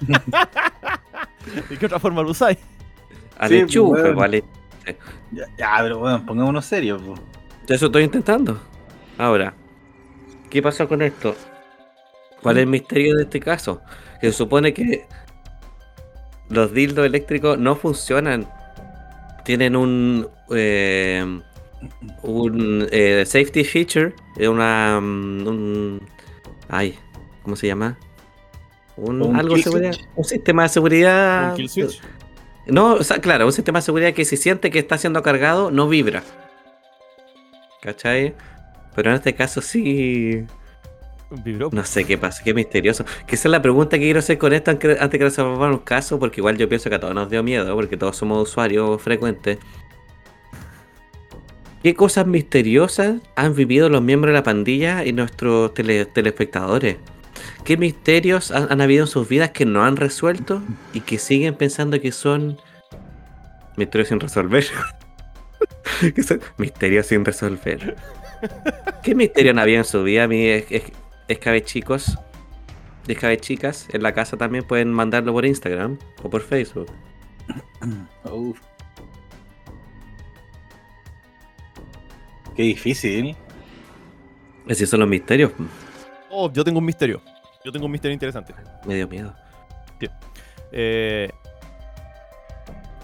¿De 1.70 1.76
qué 1.76 1.86
otra 1.86 1.98
forma 1.98 2.22
lo 2.22 2.30
usáis? 2.30 2.58
al 3.38 3.48
Sí, 3.48 3.56
enchufe, 3.58 4.00
bueno. 4.00 4.16
¿vale? 4.16 4.44
Ya, 5.32 5.44
ya, 5.58 5.76
pero 5.82 5.98
bueno, 5.98 6.24
pongámonos 6.24 6.64
serios. 6.64 7.02
po. 7.02 7.14
Eso 7.68 7.86
estoy 7.86 8.04
intentando. 8.04 8.58
Ahora, 9.18 9.54
¿qué 10.48 10.62
pasó 10.62 10.88
con 10.88 11.02
esto? 11.02 11.34
¿Cuál 12.42 12.58
es 12.58 12.62
el 12.62 12.68
misterio 12.68 13.16
de 13.16 13.24
este 13.24 13.40
caso? 13.40 13.80
Que 14.20 14.28
se 14.30 14.32
supone 14.38 14.72
que 14.72 15.06
los 16.48 16.72
dildos 16.72 17.04
eléctricos 17.04 17.58
no 17.58 17.74
funcionan. 17.74 18.46
Tienen 19.44 19.74
un 19.76 20.28
eh, 20.50 21.40
un 22.22 22.86
eh, 22.90 23.24
safety 23.26 23.64
feature, 23.64 24.14
una 24.38 25.00
mm, 25.00 25.46
un 25.46 26.00
ay, 26.68 26.98
¿cómo 27.42 27.56
se 27.56 27.66
llama? 27.66 27.98
Un, 28.96 29.20
Un 29.22 29.36
algo 29.36 29.56
de 29.56 29.62
seguridad, 29.62 29.94
un 30.14 30.24
sistema 30.24 30.62
de 30.64 30.68
seguridad. 30.70 31.50
¿Un 31.50 31.56
kill 31.56 31.68
switch? 31.68 32.00
No, 32.66 32.94
o 32.94 33.02
sea, 33.04 33.18
claro, 33.18 33.46
un 33.46 33.52
sistema 33.52 33.78
de 33.78 33.82
seguridad 33.84 34.12
que 34.14 34.24
si 34.24 34.36
siente 34.36 34.70
que 34.70 34.78
está 34.78 34.98
siendo 34.98 35.22
cargado, 35.22 35.70
no 35.70 35.88
vibra. 35.88 36.22
¿Cachai? 37.82 38.34
Pero 38.94 39.10
en 39.10 39.16
este 39.16 39.34
caso 39.34 39.60
sí. 39.60 40.44
Vibró. 41.44 41.70
No 41.72 41.84
sé 41.84 42.04
qué 42.04 42.16
pasa, 42.16 42.42
qué 42.42 42.54
misterioso. 42.54 43.04
Que 43.26 43.34
esa 43.34 43.48
es 43.48 43.52
la 43.52 43.60
pregunta 43.60 43.98
que 43.98 44.04
quiero 44.04 44.20
hacer 44.20 44.38
con 44.38 44.52
esto 44.52 44.70
antes 44.70 45.00
antes 45.00 45.18
que 45.18 45.24
resolvamos 45.24 45.70
un 45.70 45.78
caso, 45.84 46.18
porque 46.18 46.40
igual 46.40 46.56
yo 46.56 46.68
pienso 46.68 46.88
que 46.88 46.96
a 46.96 47.00
todos 47.00 47.14
nos 47.14 47.28
dio 47.28 47.42
miedo, 47.42 47.74
porque 47.74 47.96
todos 47.96 48.16
somos 48.16 48.48
usuarios 48.48 49.02
frecuentes. 49.02 49.58
¿Qué 51.82 51.94
cosas 51.94 52.26
misteriosas 52.26 53.16
han 53.36 53.54
vivido 53.54 53.88
los 53.88 54.02
miembros 54.02 54.30
de 54.30 54.34
la 54.38 54.42
pandilla 54.42 55.04
y 55.04 55.12
nuestros 55.12 55.72
tele- 55.74 56.06
telespectadores? 56.06 56.96
¿Qué 57.66 57.76
misterios 57.76 58.52
han, 58.52 58.70
han 58.70 58.80
habido 58.80 59.04
en 59.04 59.08
sus 59.08 59.28
vidas 59.28 59.50
que 59.50 59.66
no 59.66 59.84
han 59.84 59.96
resuelto 59.96 60.62
y 60.92 61.00
que 61.00 61.18
siguen 61.18 61.54
pensando 61.56 62.00
que 62.00 62.12
son 62.12 62.58
misterios 63.76 64.08
sin 64.08 64.20
resolver? 64.20 64.64
que 66.14 66.22
son 66.22 66.40
misterios 66.58 67.06
sin 67.06 67.24
resolver. 67.24 67.96
¿Qué 69.02 69.14
misterio 69.16 69.50
han 69.50 69.58
habido 69.58 69.78
en 69.78 69.84
su 69.84 70.02
vida, 70.04 70.28
mi 70.28 70.46
es- 70.46 70.66
es- 70.70 70.92
escabechicos? 71.26 72.16
Escabechicas, 73.08 73.88
en 73.92 74.02
la 74.02 74.12
casa 74.14 74.36
también 74.36 74.64
pueden 74.64 74.92
mandarlo 74.92 75.32
por 75.32 75.44
Instagram 75.44 75.98
o 76.22 76.30
por 76.30 76.42
Facebook. 76.42 76.86
Qué 82.54 82.62
difícil. 82.62 83.36
Así 84.68 84.86
son 84.86 85.00
los 85.00 85.08
misterios. 85.08 85.52
Oh, 86.30 86.52
yo 86.52 86.64
tengo 86.64 86.78
un 86.78 86.84
misterio. 86.84 87.20
Yo 87.66 87.72
tengo 87.72 87.86
un 87.86 87.90
misterio 87.90 88.12
interesante. 88.12 88.54
Me 88.86 88.94
dio 88.94 89.08
miedo. 89.08 89.34
Eh, 90.70 91.28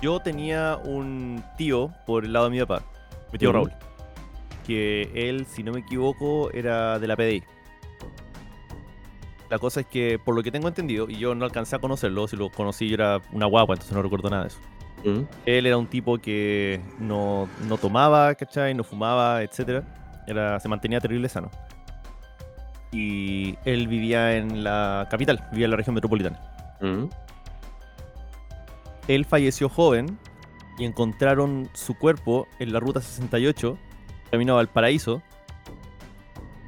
yo 0.00 0.20
tenía 0.20 0.76
un 0.84 1.42
tío 1.56 1.92
por 2.06 2.24
el 2.24 2.32
lado 2.32 2.44
de 2.44 2.52
mi 2.52 2.60
papá, 2.60 2.84
mi 3.32 3.38
tío. 3.40 3.50
Raúl, 3.50 3.72
que 4.64 5.10
él, 5.14 5.46
si 5.46 5.64
no 5.64 5.72
me 5.72 5.80
equivoco, 5.80 6.52
era 6.52 7.00
de 7.00 7.06
la 7.08 7.16
PDI. 7.16 7.42
La 9.50 9.58
cosa 9.58 9.80
es 9.80 9.86
que, 9.86 10.20
por 10.24 10.36
lo 10.36 10.44
que 10.44 10.52
tengo 10.52 10.68
entendido, 10.68 11.10
y 11.10 11.16
yo 11.16 11.34
no 11.34 11.44
alcancé 11.44 11.74
a 11.74 11.80
conocerlo, 11.80 12.28
si 12.28 12.36
lo 12.36 12.48
conocí 12.48 12.88
yo 12.88 12.94
era 12.94 13.20
una 13.32 13.46
guapa, 13.46 13.72
entonces 13.72 13.94
no 13.96 14.00
recuerdo 14.00 14.30
nada 14.30 14.42
de 14.44 14.48
eso. 14.48 14.60
Él 15.44 15.66
era 15.66 15.76
un 15.76 15.88
tipo 15.88 16.18
que 16.18 16.80
no, 17.00 17.48
no 17.66 17.78
tomaba, 17.78 18.32
¿cachai? 18.36 18.74
No 18.74 18.84
fumaba, 18.84 19.42
etc. 19.42 19.82
Era, 20.28 20.60
se 20.60 20.68
mantenía 20.68 21.00
terrible 21.00 21.28
sano. 21.28 21.50
Y 22.92 23.56
él 23.64 23.88
vivía 23.88 24.36
en 24.36 24.62
la 24.64 25.06
capital, 25.10 25.42
vivía 25.50 25.64
en 25.64 25.70
la 25.70 25.76
región 25.78 25.94
metropolitana. 25.94 26.38
Mm. 26.80 27.04
Él 29.08 29.24
falleció 29.24 29.68
joven 29.68 30.18
y 30.78 30.84
encontraron 30.84 31.68
su 31.72 31.94
cuerpo 31.96 32.46
en 32.58 32.72
la 32.72 32.80
ruta 32.80 33.00
68, 33.00 33.76
camino 34.30 34.52
a 34.52 34.56
Valparaíso, 34.56 35.22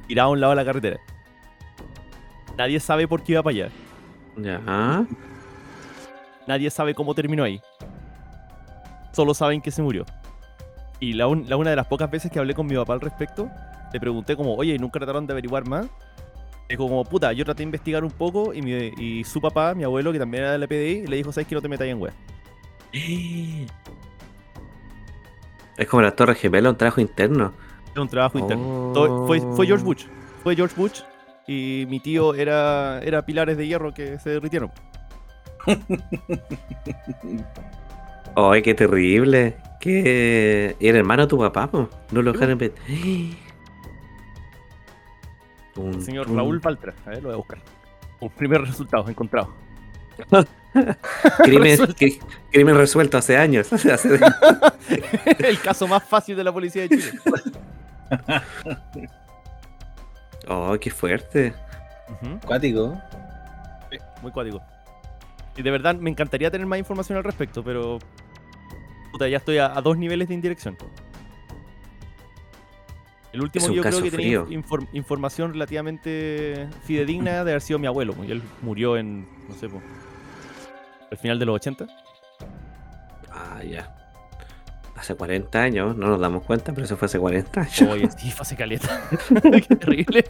tirado 0.07 0.29
a 0.29 0.31
un 0.31 0.41
lado 0.41 0.51
de 0.51 0.55
la 0.57 0.65
carretera. 0.65 0.99
Nadie 2.57 2.79
sabe 2.79 3.07
por 3.07 3.23
qué 3.23 3.33
iba 3.33 3.43
para 3.43 3.55
allá. 3.55 3.69
Ya. 4.37 5.05
Nadie 6.47 6.69
sabe 6.69 6.93
cómo 6.93 7.13
terminó 7.13 7.43
ahí. 7.43 7.61
Solo 9.11 9.33
saben 9.33 9.61
que 9.61 9.71
se 9.71 9.81
murió. 9.81 10.05
Y 10.99 11.13
la, 11.13 11.27
un- 11.27 11.49
la 11.49 11.57
una 11.57 11.69
de 11.69 11.75
las 11.75 11.87
pocas 11.87 12.09
veces 12.09 12.31
que 12.31 12.39
hablé 12.39 12.53
con 12.53 12.65
mi 12.67 12.75
papá 12.75 12.93
al 12.93 13.01
respecto, 13.01 13.49
le 13.93 13.99
pregunté 13.99 14.35
como, 14.35 14.55
oye, 14.55 14.73
¿y 14.75 14.77
¿nunca 14.79 14.99
trataron 14.99 15.25
de 15.27 15.33
averiguar 15.33 15.67
más? 15.67 15.87
Dijo 16.67 16.87
como, 16.87 17.03
puta, 17.05 17.31
yo 17.33 17.45
traté 17.45 17.59
de 17.59 17.65
investigar 17.65 18.03
un 18.03 18.09
poco 18.11 18.51
y, 18.53 18.61
mi- 18.61 18.91
y 18.97 19.23
su 19.23 19.39
papá, 19.39 19.75
mi 19.75 19.83
abuelo, 19.83 20.11
que 20.11 20.17
también 20.19 20.43
era 20.43 20.53
de 20.53 20.57
la 20.57 20.67
PDI, 20.67 21.05
le 21.07 21.17
dijo, 21.17 21.31
¿sabes 21.31 21.47
que 21.47 21.53
no 21.55 21.61
te 21.61 21.67
metas 21.67 21.87
en 21.87 21.99
web? 21.99 22.13
Es 25.77 25.87
como 25.89 26.01
la 26.01 26.11
Torre 26.15 26.35
Gemela, 26.35 26.69
un 26.69 26.77
trabajo 26.77 27.01
interno. 27.01 27.51
Es 27.91 27.97
un 27.97 28.07
trabajo 28.07 28.39
interno. 28.39 28.63
Oh. 28.89 28.93
Todo- 28.93 29.27
fue, 29.27 29.41
fue 29.41 29.67
George 29.67 29.83
Bush. 29.83 30.05
Fue 30.41 30.55
George 30.55 30.73
Bush 30.77 31.01
y 31.47 31.85
mi 31.89 31.99
tío 31.99 32.33
era, 32.33 33.01
era 33.03 33.25
pilares 33.25 33.57
de 33.57 33.67
hierro 33.67 33.93
que 33.93 34.17
se 34.19 34.29
derritieron. 34.29 34.71
Ay, 38.35 38.61
qué 38.61 38.73
terrible. 38.73 39.57
Que 39.81 40.75
era 40.79 40.97
hermano 40.97 41.23
de 41.23 41.27
tu 41.27 41.37
papá, 41.37 41.67
po. 41.67 41.89
No 42.11 42.21
lo 42.21 42.31
dejaron. 42.31 42.57
El 45.75 46.01
señor 46.01 46.31
Raúl 46.33 46.61
Paltra. 46.61 46.93
A 47.05 47.09
ver, 47.11 47.17
lo 47.23 47.29
voy 47.29 47.33
a 47.33 47.37
buscar. 47.37 47.59
Un 48.19 48.29
primer 48.29 48.61
resultado 48.61 49.07
encontrado. 49.09 49.53
Crimen, 51.43 51.71
Resuelto. 51.77 51.93
cri- 51.95 52.19
crimen 52.51 52.75
resuelto 52.77 53.17
hace 53.17 53.37
años. 53.37 53.71
Hace- 53.73 54.17
El 55.39 55.59
caso 55.59 55.87
más 55.87 56.03
fácil 56.03 56.35
de 56.37 56.43
la 56.43 56.51
policía 56.53 56.83
de 56.83 56.89
Chile. 56.89 57.11
Oh, 60.47 60.75
qué 60.79 60.89
fuerte. 60.91 61.53
Cuático. 62.45 62.97
Sí, 63.91 63.97
muy 64.21 64.31
cuático. 64.31 64.61
Y 65.57 65.61
de 65.63 65.71
verdad 65.71 65.95
me 65.95 66.09
encantaría 66.09 66.51
tener 66.51 66.67
más 66.67 66.79
información 66.79 67.17
al 67.17 67.23
respecto, 67.23 67.63
pero. 67.63 67.99
Puta, 69.11 69.27
ya 69.27 69.37
estoy 69.37 69.57
a, 69.57 69.67
a 69.77 69.81
dos 69.81 69.97
niveles 69.97 70.27
de 70.27 70.33
indirección. 70.33 70.77
El 73.35 73.41
último 73.41 73.67
que 73.67 73.75
yo 73.75 73.81
creo 73.81 74.01
que 74.01 74.11
tenía 74.11 74.45
información 74.93 75.51
relativamente 75.51 76.69
fidedigna 76.85 77.43
de 77.43 77.51
haber 77.51 77.61
sido 77.61 77.77
mi 77.79 77.85
abuelo. 77.85 78.15
Y 78.25 78.31
él 78.31 78.41
murió 78.61 78.95
en, 78.95 79.27
no 79.49 79.55
sé, 79.59 79.67
po, 79.67 79.81
al 81.11 81.17
final 81.17 81.37
de 81.37 81.45
los 81.45 81.55
80. 81.55 81.85
Ah, 83.29 83.61
ya. 83.61 83.93
Hace 84.95 85.15
40 85.15 85.61
años, 85.61 85.97
no 85.97 86.07
nos 86.07 86.21
damos 86.21 86.45
cuenta, 86.45 86.71
pero 86.71 86.85
eso 86.85 86.95
fue 86.95 87.07
hace 87.07 87.19
40 87.19 87.59
años. 87.59 87.81
Oye, 87.81 88.09
sí, 88.17 88.31
fue 88.31 88.43
hace 88.43 88.55
caleta. 88.55 89.01
Qué 89.67 89.75
terrible. 89.75 90.23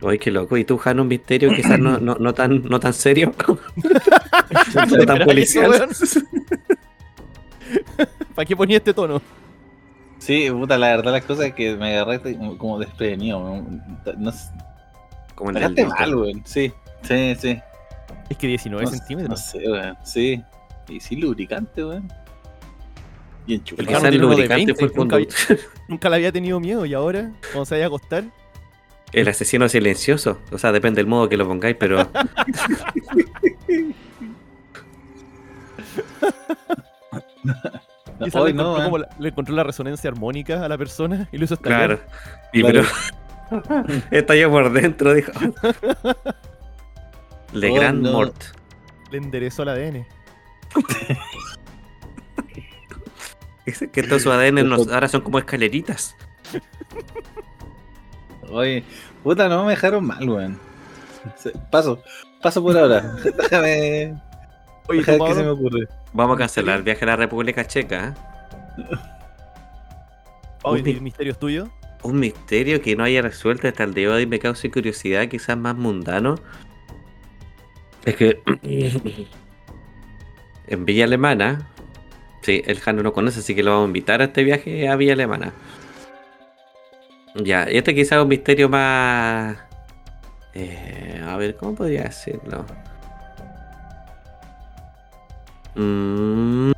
Oye, 0.00 0.18
qué 0.18 0.30
loco. 0.30 0.56
¿Y 0.56 0.64
tú, 0.64 0.78
Jano, 0.78 1.02
un 1.02 1.08
misterio 1.08 1.52
quizás 1.54 1.78
no, 1.78 1.98
no, 1.98 2.14
no 2.18 2.32
tan, 2.32 2.62
no 2.62 2.80
tan 2.80 2.94
serio? 2.94 3.34
¿Te 3.36 4.96
no 4.96 5.04
tan 5.04 5.18
policial. 5.18 5.86
¿Para 8.38 8.46
qué 8.46 8.54
ponía 8.54 8.76
este 8.76 8.94
tono? 8.94 9.20
Sí, 10.18 10.48
puta, 10.48 10.78
la 10.78 10.90
verdad 10.94 11.10
las 11.10 11.24
cosas 11.24 11.46
es 11.46 11.54
que 11.54 11.74
me 11.74 11.96
agarré 11.98 12.20
como- 12.22 12.56
como 12.56 12.78
desprevenido. 12.78 13.64
No, 14.16 14.30
sé, 14.30 14.52
Como 15.34 15.50
en 15.50 15.56
el 15.56 15.86
mal, 15.88 16.14
weón. 16.14 16.42
Sí, 16.44 16.72
sí, 17.02 17.34
sí. 17.34 17.60
Es 18.30 18.36
que 18.36 18.46
19 18.46 18.84
No, 18.84 18.90
centímetros. 18.92 19.30
No 19.30 19.36
sé, 19.44 19.58
weón. 19.68 19.98
Sí. 20.04 20.40
Y 20.88 21.00
sí, 21.00 21.16
lubricante, 21.16 21.84
weón. 21.84 22.06
Y 23.48 23.54
El 23.54 23.58
enchufado. 23.58 23.88
El 23.88 23.96
uno 23.98 24.10
de 24.10 24.18
lubricante 24.36 24.54
20, 24.66 24.74
fue 24.76 24.86
el 24.86 24.94
nunca. 24.94 25.18
Nunca 25.88 26.08
le 26.08 26.14
había 26.14 26.30
tenido 26.30 26.60
miedo 26.60 26.86
y 26.86 26.94
ahora, 26.94 27.32
cuando 27.50 27.64
se 27.64 27.74
vaya 27.74 27.86
a 27.86 27.88
acostar, 27.88 28.22
El 29.12 29.26
asesino 29.26 29.68
silencioso. 29.68 30.38
O 30.52 30.58
sea, 30.58 30.70
depende 30.70 30.98
del 31.00 31.08
modo 31.08 31.28
que 31.28 31.36
lo 31.36 31.44
pongáis, 31.48 31.74
pero. 31.76 32.08
No, 38.18 38.24
quizás 38.26 38.42
hoy 38.42 38.52
le, 38.52 38.60
encontró 38.60 38.84
como 38.84 38.98
la, 38.98 39.08
le 39.18 39.28
encontró 39.28 39.54
la 39.54 39.64
resonancia 39.64 40.10
armónica 40.10 40.64
a 40.64 40.68
la 40.68 40.78
persona 40.78 41.28
y 41.32 41.38
lo 41.38 41.44
hizo 41.44 41.54
estallar. 41.54 41.98
Claro. 41.98 42.02
Y 42.52 42.60
Claro. 42.62 42.82
pero. 43.50 43.84
Está 44.10 44.36
yo 44.36 44.50
por 44.50 44.72
dentro, 44.72 45.14
dijo. 45.14 45.32
Le 47.52 47.70
Oh, 47.70 47.74
Grand 47.74 48.02
no. 48.02 48.12
Mort. 48.12 48.36
Le 49.10 49.18
enderezó 49.18 49.62
el 49.62 49.68
ADN. 49.70 50.06
Dice 53.64 53.90
que 53.90 54.00
estos 54.00 54.22
sus 54.22 54.32
ADN 54.32 54.68
nos- 54.68 54.88
ahora 54.88 55.08
son 55.08 55.22
como 55.22 55.38
escaleritas. 55.38 56.14
Oye, 58.50 58.84
puta, 59.22 59.48
no 59.48 59.64
me 59.64 59.70
dejaron 59.70 60.06
mal, 60.06 60.28
weón. 60.28 60.58
Paso, 61.70 62.02
paso 62.42 62.62
por 62.62 62.76
ahora. 62.76 63.00
Déjame. 63.22 64.14
Oye, 64.88 64.98
Déjame 65.00 65.18
¿tú, 65.18 65.24
ver 65.24 65.32
qué 65.32 65.34
se 65.34 65.42
me 65.44 65.50
ocurre. 65.50 65.88
Vamos 66.12 66.36
a 66.36 66.38
cancelar 66.38 66.78
el 66.78 66.82
viaje 66.82 67.04
a 67.04 67.08
la 67.08 67.16
República 67.16 67.66
Checa. 67.66 68.08
¿eh? 68.08 68.84
Pablo, 70.62 70.80
Un 70.80 70.88
¿el 70.88 71.00
misterio 71.00 71.32
es 71.32 71.38
tuyo? 71.38 71.68
Un 72.02 72.20
misterio 72.20 72.80
que 72.80 72.96
no 72.96 73.04
haya 73.04 73.22
resuelto 73.22 73.68
hasta 73.68 73.84
el 73.84 73.94
día 73.94 74.08
de 74.08 74.14
hoy 74.14 74.26
me 74.26 74.38
causa 74.38 74.68
curiosidad, 74.70 75.28
quizás 75.28 75.56
más 75.56 75.76
mundano. 75.76 76.36
Es 78.04 78.16
que 78.16 78.40
en 80.68 80.84
Villa 80.84 81.04
Alemana, 81.04 81.70
sí, 82.42 82.62
el 82.66 82.80
Jano 82.80 83.02
no 83.02 83.12
conoce, 83.12 83.40
así 83.40 83.54
que 83.54 83.62
lo 83.62 83.72
vamos 83.72 83.86
a 83.86 83.88
invitar 83.88 84.20
a 84.20 84.24
este 84.24 84.44
viaje 84.44 84.88
a 84.88 84.96
Villa 84.96 85.12
Alemana. 85.12 85.52
Ya, 87.34 87.64
este 87.64 87.94
quizás 87.94 88.18
es 88.18 88.22
un 88.22 88.28
misterio 88.28 88.68
más... 88.68 89.58
eh, 90.54 91.22
a 91.24 91.36
ver, 91.36 91.56
¿cómo 91.56 91.74
podría 91.74 92.04
decirlo? 92.04 92.64
Mm, 95.78 96.72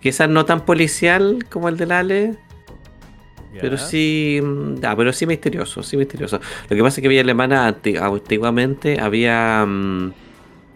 quizás 0.00 0.28
no 0.28 0.44
tan 0.44 0.64
policial 0.64 1.46
como 1.50 1.68
el 1.68 1.76
del 1.76 1.92
Ale, 1.92 2.34
pero 3.60 3.76
sí, 3.78 4.40
mm, 4.42 4.74
ah, 4.84 4.94
pero 4.96 5.12
sí 5.12 5.26
misterioso, 5.26 5.82
sí 5.82 5.96
misterioso. 5.96 6.38
Lo 6.68 6.76
que 6.76 6.82
pasa 6.82 7.00
es 7.00 7.02
que 7.02 7.08
Villa 7.08 7.22
Alemana 7.22 7.66
anti- 7.66 7.96
antiguamente 7.96 9.00
había 9.00 9.64
mm, 9.66 10.12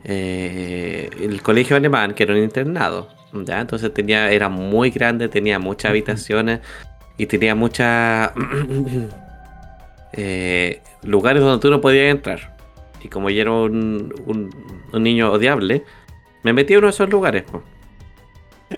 eh, 0.04 1.10
el 1.20 1.40
colegio 1.42 1.76
alemán, 1.76 2.14
que 2.14 2.22
era 2.24 2.34
un 2.34 2.40
internado, 2.42 3.08
¿ya? 3.32 3.60
Entonces 3.60 3.92
tenía, 3.94 4.30
era 4.30 4.48
muy 4.48 4.90
grande, 4.90 5.28
tenía 5.28 5.58
muchas 5.58 5.90
habitaciones 5.90 6.60
y 7.16 7.26
tenía 7.26 7.54
muchas 7.54 8.32
eh, 10.12 10.80
lugares 11.02 11.42
donde 11.42 11.60
tú 11.60 11.70
no 11.70 11.80
podías 11.80 12.10
entrar. 12.10 12.54
Y 13.02 13.08
como 13.08 13.28
yo 13.30 13.42
era 13.42 13.52
un, 13.52 14.14
un- 14.26 14.50
un 14.92 15.02
niño 15.02 15.30
odiable, 15.32 15.84
me 16.44 16.52
metí 16.52 16.74
a 16.74 16.78
uno 16.78 16.86
de 16.86 16.92
esos 16.92 17.10
lugares. 17.10 17.42
po. 17.42 17.62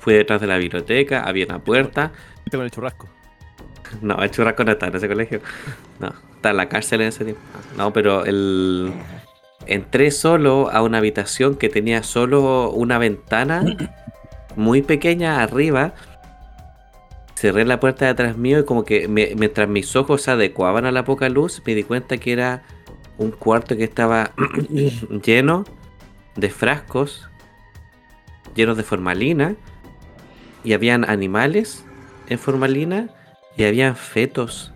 Fui 0.00 0.14
detrás 0.14 0.40
de 0.40 0.46
la 0.46 0.56
biblioteca, 0.56 1.22
había 1.22 1.44
una 1.46 1.58
puerta. 1.58 2.12
Con 2.50 2.62
el 2.62 2.70
churrasco. 2.70 3.08
No, 4.00 4.16
el 4.22 4.30
churrasco 4.30 4.64
no 4.64 4.72
está 4.72 4.86
en 4.88 4.96
ese 4.96 5.08
colegio. 5.08 5.40
No, 6.00 6.12
está 6.34 6.50
en 6.50 6.56
la 6.56 6.68
cárcel 6.68 7.02
en 7.02 7.08
ese 7.08 7.24
tiempo. 7.24 7.40
No, 7.76 7.92
pero 7.92 8.24
el... 8.24 8.92
entré 9.66 10.10
solo 10.10 10.70
a 10.70 10.82
una 10.82 10.98
habitación 10.98 11.54
que 11.56 11.68
tenía 11.68 12.02
solo 12.02 12.70
una 12.70 12.98
ventana 12.98 13.64
muy 14.56 14.82
pequeña 14.82 15.42
arriba. 15.42 15.94
Cerré 17.36 17.64
la 17.64 17.78
puerta 17.80 18.06
de 18.06 18.10
atrás 18.12 18.36
mío 18.36 18.58
y 18.60 18.64
como 18.64 18.84
que 18.84 19.08
me- 19.08 19.34
mientras 19.36 19.68
mis 19.68 19.94
ojos 19.94 20.22
se 20.22 20.30
adecuaban 20.30 20.86
a 20.86 20.90
la 20.92 21.04
poca 21.04 21.28
luz, 21.28 21.62
me 21.66 21.74
di 21.74 21.82
cuenta 21.84 22.16
que 22.16 22.32
era 22.32 22.62
un 23.18 23.30
cuarto 23.30 23.76
que 23.76 23.84
estaba 23.84 24.32
lleno 25.24 25.64
de 26.34 26.50
frascos, 26.50 27.28
llenos 28.56 28.76
de 28.76 28.82
formalina 28.82 29.54
y 30.64 30.72
habían 30.72 31.08
animales 31.08 31.84
en 32.28 32.38
formalina 32.40 33.08
y 33.56 33.64
habían 33.64 33.94
fetos 33.94 34.72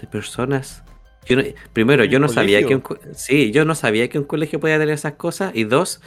de 0.00 0.06
personas. 0.06 0.84
Yo 1.26 1.36
no- 1.36 1.42
primero, 1.72 2.04
¿En 2.04 2.10
yo 2.10 2.18
no 2.20 2.28
sabía 2.28 2.64
que 2.64 2.76
un, 2.76 2.82
sí, 3.14 3.50
yo 3.52 3.64
no 3.64 3.74
sabía 3.74 4.08
que 4.08 4.18
un 4.18 4.24
colegio 4.24 4.60
podía 4.60 4.78
tener 4.78 4.94
esas 4.94 5.14
cosas 5.14 5.52
y 5.54 5.64
dos, 5.64 6.00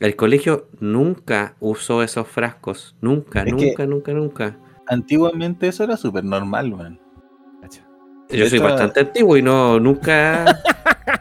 el 0.00 0.14
colegio 0.16 0.68
nunca 0.80 1.54
usó 1.60 2.02
esos 2.02 2.26
frascos, 2.28 2.96
nunca, 3.00 3.42
Es 3.42 3.52
nunca, 3.52 3.86
nunca, 3.86 4.12
nunca. 4.12 4.58
Antiguamente 4.86 5.68
eso 5.68 5.84
era 5.84 5.96
súper 5.96 6.24
normal. 6.24 6.98
Cacha. 7.60 7.86
Yo 8.28 8.48
soy 8.48 8.58
bastante 8.58 9.00
antiguo 9.00 9.36
y 9.36 9.42
no 9.42 9.80
nunca 9.80 10.44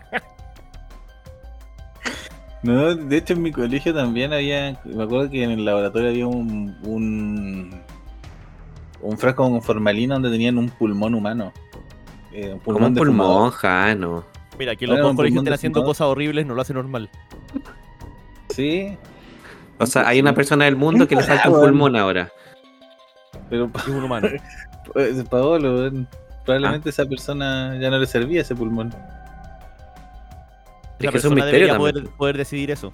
No, 2.65 2.95
de 2.95 3.17
hecho 3.17 3.33
en 3.33 3.41
mi 3.43 3.51
colegio 3.51 3.93
también 3.93 4.33
había, 4.33 4.79
me 4.85 5.03
acuerdo 5.03 5.29
que 5.29 5.43
en 5.43 5.51
el 5.51 5.65
laboratorio 5.65 6.09
había 6.09 6.27
un 6.27 6.75
un, 6.83 7.69
un 9.01 9.17
frasco 9.17 9.43
con 9.49 9.61
formalina 9.61 10.15
donde 10.15 10.31
tenían 10.31 10.57
un 10.57 10.69
pulmón 10.69 11.13
humano. 11.15 11.53
Eh, 12.31 12.57
un 12.65 12.83
un 12.83 12.93
pulmón, 12.93 12.95
fumador. 12.95 13.51
jano. 13.51 14.25
Mira, 14.57 14.75
que 14.75 14.87
Bueno, 14.87 15.03
los 15.03 15.03
dos 15.03 15.11
un 15.11 15.15
colegios 15.17 15.43
de 15.43 15.53
haciendo 15.53 15.79
fumador. 15.79 15.89
cosas 15.91 16.07
horribles 16.07 16.45
no 16.45 16.55
lo 16.55 16.61
hace 16.61 16.73
normal. 16.73 17.09
Sí, 18.49 18.97
O 19.77 19.85
sea, 19.85 20.07
hay 20.07 20.19
una 20.19 20.33
persona 20.33 20.65
del 20.65 20.75
mundo 20.75 21.07
que 21.07 21.15
le 21.15 21.23
falta 21.23 21.49
un 21.49 21.59
pulmón 21.59 21.95
ahora. 21.95 22.31
pero 23.49 23.69
Es 23.75 23.87
un 23.87 24.03
humano. 24.05 24.27
eh, 24.95 25.23
Paolo, 25.29 25.91
probablemente 26.45 26.89
esa 26.89 27.05
persona 27.05 27.77
ya 27.79 27.89
no 27.89 27.97
le 27.99 28.07
servía 28.07 28.41
ese 28.41 28.55
pulmón. 28.55 28.93
Que 30.99 31.07
es 31.07 31.13
un 31.25 31.35
persona 31.35 31.45
debería 31.45 31.77
poder, 31.77 32.03
poder 32.17 32.37
decidir 32.37 32.71
eso. 32.71 32.91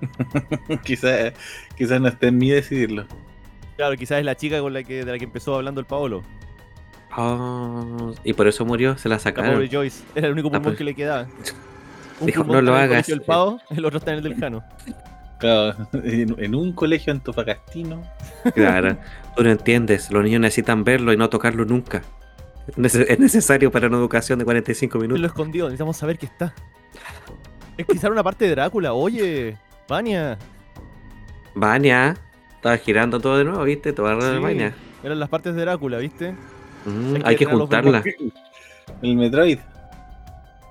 quizás 0.84 1.32
quizás 1.76 2.00
no 2.00 2.08
esté 2.08 2.28
en 2.28 2.38
mí 2.38 2.50
decidirlo. 2.50 3.06
Claro, 3.76 3.96
quizás 3.96 4.18
es 4.18 4.24
la 4.24 4.34
chica 4.36 4.60
con 4.60 4.72
la 4.72 4.82
que, 4.82 5.04
de 5.04 5.12
la 5.12 5.18
que 5.18 5.24
empezó 5.24 5.54
hablando 5.54 5.80
el 5.80 5.86
Paolo. 5.86 6.22
Oh, 7.16 8.14
y 8.24 8.32
por 8.34 8.46
eso 8.46 8.64
murió, 8.66 8.98
se 8.98 9.08
la 9.08 9.14
La 9.16 9.18
sacaron. 9.20 9.54
pobre 9.54 9.68
Joyce. 9.72 10.04
Era 10.14 10.26
el 10.26 10.32
único 10.34 10.48
La 10.48 10.58
pulmón 10.58 10.64
pobre- 10.74 10.76
que 10.78 10.84
le 10.84 10.94
quedaba. 10.94 11.26
Un 12.20 12.26
Dijo, 12.26 12.44
"No 12.44 12.60
lo 12.62 12.72
en 12.76 12.84
el 12.84 12.90
hagas". 12.92 13.06
del 13.06 13.20
Pavo, 13.22 13.60
el 13.70 13.84
otro 13.84 13.98
está 13.98 14.12
en 14.12 14.18
el 14.18 14.22
del 14.24 14.36
Jano. 14.36 14.62
Claro, 15.38 15.76
en, 15.92 16.34
en 16.42 16.54
un 16.54 16.72
colegio 16.72 17.12
antofagastino. 17.12 18.02
Claro, 18.54 18.96
tú 19.36 19.42
no 19.44 19.50
entiendes, 19.50 20.10
los 20.10 20.24
niños 20.24 20.40
necesitan 20.40 20.82
verlo 20.84 21.12
y 21.12 21.16
no 21.18 21.28
tocarlo 21.28 21.64
nunca. 21.66 22.02
Es 22.68 22.76
nece- 22.76 23.06
es 23.08 23.18
necesario 23.18 23.70
para 23.70 23.86
una 23.88 23.96
educación 23.98 24.38
de 24.38 24.44
45 24.44 24.98
Él 24.98 25.02
lo 25.02 25.08
minutos. 25.14 25.30
escondió, 25.32 25.64
necesitamos 25.64 25.96
saber 25.96 26.18
que 26.18 26.26
está. 26.26 26.52
Es 27.76 27.86
quizá 27.86 28.10
una 28.10 28.22
parte 28.22 28.44
de 28.46 28.50
Drácula. 28.52 28.92
Oye, 28.94 29.56
Vania. 29.88 30.38
Vania, 31.54 32.16
estaba 32.54 32.76
girando 32.78 33.20
todo 33.20 33.38
de 33.38 33.44
nuevo, 33.44 33.62
¿viste? 33.64 33.92
Toda 33.92 34.14
la 34.14 34.34
Sí, 34.34 34.38
Vania. 34.42 34.74
Eran 35.02 35.18
las 35.20 35.28
partes 35.28 35.54
de 35.54 35.60
Drácula, 35.62 35.98
¿viste? 35.98 36.32
Mm, 36.84 37.16
Hay 37.16 37.22
que 37.22 37.28
hay 37.28 37.36
que 37.36 37.44
tener 37.44 37.52
los 37.58 37.60
juntarla. 37.68 38.02
El 39.02 39.16
Metroid. 39.16 39.58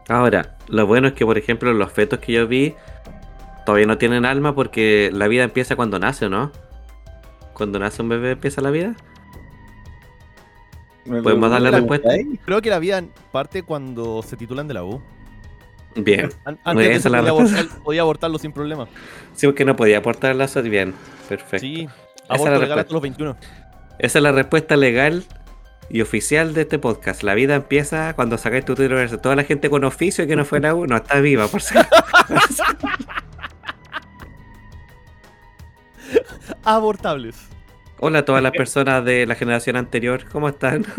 Ahora, 0.08 0.56
lo 0.68 0.86
bueno 0.86 1.08
es 1.08 1.14
que, 1.14 1.26
por 1.26 1.38
ejemplo, 1.38 1.74
los 1.74 1.92
fetos 1.92 2.20
que 2.20 2.34
yo 2.34 2.48
vi 2.48 2.76
todavía 3.66 3.88
no 3.88 3.98
tienen 3.98 4.26
alma 4.26 4.54
porque 4.54 5.10
la 5.14 5.28
vida 5.28 5.44
empieza 5.44 5.76
cuando 5.76 5.98
nace, 6.00 6.26
¿o 6.26 6.30
¿no? 6.30 6.52
Cuando 7.54 7.80
nace 7.80 8.02
un 8.02 8.10
bebé 8.10 8.32
empieza 8.32 8.62
la 8.62 8.70
vida. 8.72 8.96
¿Podemos 11.06 11.50
darle 11.52 11.72
¿Me 11.72 11.72
lo 11.72 11.78
respuesta? 11.78 12.10
Creo 12.46 12.62
que 12.62 12.70
la 12.70 12.80
vida 12.80 13.04
parte 13.32 13.64
cuando 13.64 14.22
se 14.24 14.36
titulan 14.38 14.68
de 14.68 14.74
la 14.74 14.84
U. 14.84 15.02
Bien. 15.96 16.30
An- 16.46 16.56
Esa 16.56 16.70
antes 16.72 16.88
de 16.88 16.94
es 16.96 17.06
la 17.06 17.20
podía, 17.20 17.32
respuesta. 17.32 17.60
abortar- 17.62 17.84
podía 17.84 18.02
abortarlo 18.02 18.38
sin 18.40 18.52
problema. 18.52 18.88
Sí, 19.34 19.46
porque 19.48 19.64
no 19.66 19.76
podía 19.76 20.00
aportar 20.00 20.36
lazos. 20.36 20.64
Bien, 20.64 20.94
perfecto. 21.30 21.60
Sí, 21.60 21.88
aborto 22.28 22.46
la 22.46 22.58
legal 22.60 22.78
respuesta. 22.78 22.82
hasta 22.82 22.94
los 22.94 23.02
21. 23.02 23.38
Esa 24.00 24.20
es 24.20 24.24
la 24.24 24.32
respuesta 24.32 24.76
legal 24.76 25.24
y 25.90 26.02
oficial 26.02 26.54
de 26.54 26.62
este 26.62 26.80
podcast. 26.80 27.22
La 27.24 27.34
vida 27.36 27.56
empieza 27.56 28.14
cuando 28.16 28.38
sacáis 28.38 28.66
tu 28.66 28.74
título. 28.76 29.08
Toda 29.20 29.36
la 29.38 29.44
gente 29.44 29.70
con 29.70 29.84
oficio 29.86 30.26
que 30.28 30.36
no 30.36 30.44
fue 30.44 30.58
a 30.58 30.62
la 30.62 30.76
U 30.76 30.86
no 30.88 30.98
está 30.98 31.20
viva, 31.22 31.48
por 31.48 31.62
si 31.62 31.76
Abortables. 36.64 37.36
Hola 38.00 38.20
a 38.20 38.26
todas 38.26 38.44
las 38.44 38.52
personas 38.54 39.04
de 39.06 39.26
la 39.26 39.36
generación 39.36 39.76
anterior, 39.76 40.26
¿cómo 40.32 40.50
están? 40.50 40.86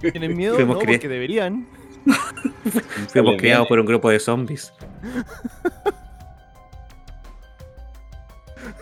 ¿Tienen 0.00 0.36
miedo? 0.36 0.54
Fuimos 0.54 0.76
No, 0.76 0.82
cri- 0.82 0.92
porque 0.92 1.08
deberían. 1.08 1.66
Fuimos 3.12 3.36
criados 3.36 3.66
por 3.68 3.80
un 3.80 3.86
grupo 3.86 4.10
de 4.10 4.20
zombies. 4.20 4.72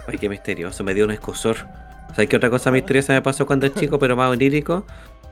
Ay, 0.07 0.19
qué 0.19 0.29
misterioso, 0.29 0.85
me 0.85 0.95
dio 0.95 1.05
un 1.05 1.11
escosor. 1.11 1.57
¿Sabes 2.11 2.29
qué 2.29 2.37
otra 2.37 2.51
cosa 2.51 2.71
misteriosa 2.71 3.13
me 3.15 3.23
pasó 3.23 3.47
cuando 3.47 3.67
era 3.67 3.75
chico, 3.75 3.99
pero 3.99 4.17
más 4.17 4.31
onírico? 4.31 4.87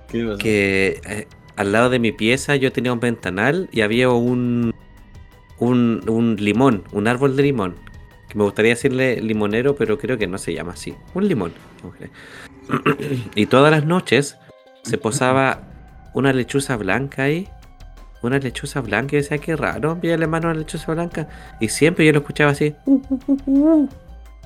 ¿Qué 0.09 0.25
pasó? 0.25 0.39
que 0.39 1.01
eh, 1.07 1.29
al 1.57 1.73
lado 1.73 1.91
de 1.91 1.99
mi 1.99 2.13
pieza 2.13 2.57
yo 2.57 2.73
tenía 2.73 2.93
un 2.93 3.01
ventanal 3.01 3.69
y 3.73 3.83
había 3.83 4.09
un, 4.11 4.75
un 5.59 6.03
un 6.09 6.37
limón, 6.37 6.85
un 6.93 7.09
árbol 7.09 7.37
de 7.37 7.43
limón. 7.45 7.77
Que 8.33 8.39
me 8.39 8.45
gustaría 8.45 8.71
decirle 8.71 9.21
limonero, 9.21 9.77
pero 9.77 9.99
creo 9.99 10.17
que 10.17 10.27
no 10.27 10.39
se 10.39 10.55
llama 10.55 10.73
así. 10.73 10.95
Un 11.13 11.29
limón. 11.29 11.53
y 13.35 13.45
todas 13.45 13.71
las 13.71 13.85
noches 13.85 14.39
se 14.85 14.97
posaba 14.97 15.61
una 16.15 16.33
lechuza 16.33 16.79
blanca 16.79 17.25
ahí. 17.25 17.47
Una 18.23 18.39
lechuza 18.39 18.81
blanca 18.81 19.17
y 19.17 19.19
decía, 19.19 19.37
qué 19.37 19.55
raro, 19.55 19.99
la 20.03 20.27
mano 20.27 20.49
una 20.49 20.59
lechuza 20.59 20.95
blanca. 20.95 21.29
Y 21.61 21.69
siempre 21.69 22.07
yo 22.07 22.13
lo 22.13 22.21
escuchaba 22.21 22.53
así. 22.53 22.75
"Uh, 22.87 23.03
uh, 23.11 23.19
uh, 23.27 23.41
uh". 23.47 23.89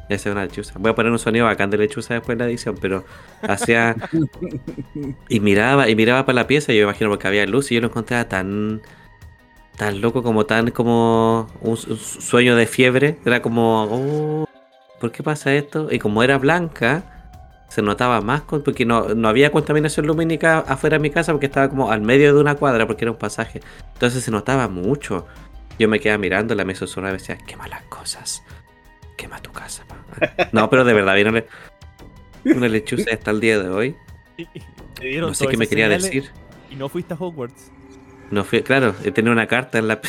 Esa 0.09 0.31
es 0.31 0.33
una 0.35 0.47
lechuza. 0.47 0.73
Voy 0.81 0.91
a 0.91 0.95
poner 0.97 1.13
un 1.13 1.21
sonido 1.21 1.47
bacán 1.47 1.71
de 1.71 1.79
lechuza 1.79 2.15
después 2.15 2.35
en 2.35 2.39
la 2.41 2.47
edición, 2.47 2.77
pero 2.81 3.05
hacía 3.43 3.95
y 5.29 5.39
miraba, 5.39 5.89
y 5.89 5.95
miraba 5.95 6.27
para 6.27 6.35
la 6.35 6.49
pieza, 6.49 6.73
y 6.73 6.79
yo 6.79 6.83
imagino 6.83 7.09
porque 7.09 7.29
había 7.29 7.47
luz, 7.47 7.71
y 7.71 7.77
yo 7.77 7.83
lo 7.83 7.87
encontraba 7.87 8.25
tan 8.25 8.83
tan 9.77 10.01
loco 10.01 10.23
como 10.23 10.47
tan 10.47 10.71
como 10.71 11.49
un, 11.61 11.77
su- 11.77 11.97
sueño 11.97 12.57
de 12.57 12.67
fiebre. 12.67 13.19
Era 13.25 13.43
como, 13.43 13.85
oh, 13.91 14.49
¿por 15.01 15.13
qué 15.13 15.23
pasa 15.23 15.55
esto? 15.55 15.89
Y 15.91 15.99
como 15.99 16.23
era 16.23 16.39
blanca, 16.39 17.03
se 17.69 17.83
notaba 17.83 18.21
más 18.21 18.43
porque 18.43 18.85
no, 18.87 19.15
no 19.15 19.29
había 19.29 19.51
contaminación 19.51 20.07
lumínica 20.07 20.61
afuera 20.61 20.97
de 20.97 21.01
mi 21.03 21.11
casa 21.11 21.33
porque 21.33 21.47
estaba 21.47 21.69
como 21.69 21.91
al 21.91 22.01
medio 22.01 22.35
de 22.35 22.41
una 22.41 22.55
cuadra 22.55 22.87
porque 22.87 23.05
era 23.05 23.13
un 23.13 23.19
pasaje. 23.19 23.61
Entonces 23.95 24.25
se 24.25 24.31
notaba 24.31 24.69
mucho. 24.69 25.27
Yo 25.79 25.89
me 25.89 26.01
quedaba 26.01 26.19
mirándola, 26.19 26.65
me 26.65 26.75
susurraba 26.75 27.15
y 27.15 27.19
decía, 27.19 27.37
quema 27.37 27.69
las 27.69 27.83
cosas. 27.83 28.43
Quema 29.17 29.41
tu 29.43 29.53
casa. 29.53 29.85
pa". 29.87 29.97
No, 30.53 30.71
pero 30.71 30.85
de 30.85 30.95
verdad, 30.95 31.15
¿vieron? 31.15 31.45
Una 32.45 32.69
lechuza 32.69 33.11
hasta 33.13 33.31
el 33.31 33.41
día 33.41 33.59
de 33.59 33.69
hoy. 33.69 33.97
Te 34.95 35.07
dieron 35.07 35.31
No 35.31 35.35
sé 35.35 35.47
qué 35.49 35.57
me 35.57 35.67
quería 35.67 35.89
decir. 35.89 36.31
Y 36.71 36.77
no 36.77 36.89
fuiste 36.89 37.13
a 37.13 37.17
Hogwarts. 37.19 37.73
No 38.31 38.45
fui, 38.45 38.63
claro, 38.63 38.93
tenía 39.15 39.31
una 39.33 39.47
carta 39.47 39.79
en 39.79 39.89
la. 39.89 40.01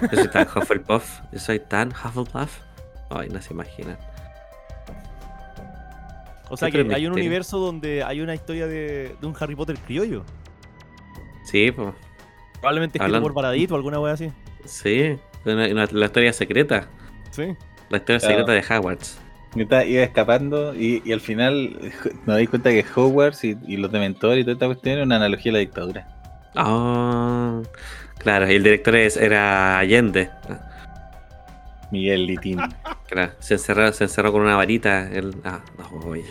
Yo 0.00 0.08
soy 0.18 0.28
tan 0.28 0.46
Hufflepuff. 0.48 1.20
Yo 1.32 1.38
soy 1.38 1.60
tan 1.60 1.88
Hufflepuff. 1.90 2.58
Ay, 3.10 3.28
no 3.28 3.40
se 3.40 3.52
imaginan. 3.52 3.96
O 6.50 6.56
sea 6.56 6.70
que 6.70 6.86
hay 6.94 7.06
un 7.06 7.12
universo 7.14 7.58
donde 7.58 8.02
hay 8.02 8.20
una 8.20 8.34
historia 8.34 8.66
de, 8.66 9.16
de 9.20 9.26
un 9.26 9.34
Harry 9.38 9.54
Potter 9.56 9.76
criollo. 9.78 10.24
Sí, 11.44 11.70
pues. 11.72 11.88
Probablemente 12.60 12.98
escrito 12.98 13.04
Hablando. 13.04 13.26
por 13.28 13.34
Paradito 13.34 13.74
o 13.74 13.76
alguna 13.76 14.00
wea 14.00 14.14
así. 14.14 14.30
Sí. 14.64 15.16
Una- 15.44 15.66
una- 15.68 15.86
la 15.90 16.06
historia 16.06 16.32
secreta. 16.32 16.86
Sí. 17.30 17.54
La 17.90 17.98
historia 17.98 18.18
Claro. 18.20 18.38
secreta 18.46 18.52
de 18.52 18.74
Hogwarts. 18.78 19.20
Iba 19.56 19.84
iba 19.84 20.02
escapando 20.02 20.74
y, 20.74 21.02
y 21.04 21.12
al 21.12 21.20
final 21.20 21.78
me 22.26 22.32
doy 22.32 22.46
cuenta 22.46 22.70
que 22.70 22.84
Hogwarts 22.94 23.44
y, 23.44 23.56
y 23.66 23.76
los 23.76 23.90
Dementores 23.92 24.40
y 24.40 24.44
toda 24.44 24.54
esta 24.54 24.66
cuestión 24.66 24.94
era 24.96 25.04
una 25.04 25.16
analogía 25.16 25.50
a 25.50 25.54
la 25.54 25.58
dictadura. 25.60 26.08
Ah, 26.54 27.60
claro, 28.18 28.50
y 28.50 28.54
el 28.56 28.62
director 28.62 28.96
es- 28.96 29.16
era 29.16 29.78
Allende. 29.78 30.30
Miguel 31.90 32.26
Litín. 32.26 32.58
Claro, 33.06 33.32
se 33.38 33.54
encerró, 33.54 33.92
se 33.92 34.04
encerró 34.04 34.32
con 34.32 34.40
una 34.40 34.56
varita. 34.56 35.08
El, 35.12 35.36
ah, 35.44 35.60
no, 35.78 36.08
oye. 36.08 36.24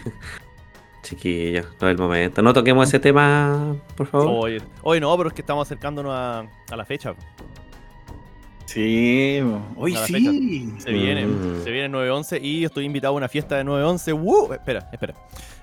Chiquillo, 1.04 1.62
no 1.80 1.88
es 1.88 1.92
el 1.92 1.98
momento. 1.98 2.42
No 2.42 2.52
toquemos 2.52 2.88
ese 2.90 3.00
tema, 3.00 3.76
por 3.96 4.08
favor. 4.08 4.28
Oye, 4.46 4.62
oye, 4.82 5.00
no, 5.00 5.16
pero 5.16 5.30
es 5.30 5.36
que 5.36 5.42
estamos 5.42 5.66
acercándonos 5.68 6.12
a, 6.14 6.40
a 6.40 6.76
la 6.76 6.84
fecha. 6.84 7.14
Sí, 8.74 9.40
hoy 9.76 9.96
sí. 10.08 10.74
Se 10.80 10.92
viene, 10.92 11.28
Mm. 11.28 11.64
se 11.64 11.70
viene 11.70 11.90
9-11 11.90 12.40
y 12.42 12.62
yo 12.62 12.68
estoy 12.68 12.86
invitado 12.86 13.14
a 13.14 13.18
una 13.18 13.28
fiesta 13.30 13.56
de 13.58 13.64
9-11. 13.64 14.14
¡Woo! 14.14 14.52
Espera, 14.54 14.90
espera. 14.92 15.14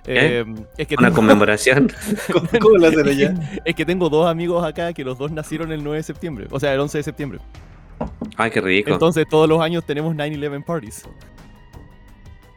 Eh, 0.06 0.44
es, 0.78 0.86
que 0.86 0.94
Una 0.96 1.08
tengo, 1.08 1.16
conmemoración. 1.16 1.90
¿Cómo, 2.32 2.48
cómo 2.60 2.76
lo 2.78 2.86
hacen 2.86 3.08
allá? 3.08 3.34
es 3.64 3.74
que 3.74 3.84
tengo 3.84 4.08
dos 4.08 4.28
amigos 4.30 4.64
acá 4.64 4.92
que 4.92 5.02
los 5.04 5.18
dos 5.18 5.32
nacieron 5.32 5.72
el 5.72 5.82
9 5.82 5.98
de 5.98 6.02
septiembre. 6.04 6.46
O 6.50 6.60
sea, 6.60 6.72
el 6.72 6.78
11 6.80 6.98
de 6.98 7.02
septiembre. 7.04 7.40
Ay, 8.36 8.50
qué 8.52 8.60
rico. 8.60 8.92
Entonces 8.92 9.26
todos 9.28 9.48
los 9.48 9.60
años 9.60 9.84
tenemos 9.84 10.14
9-11 10.14 10.62
parties. 10.64 11.02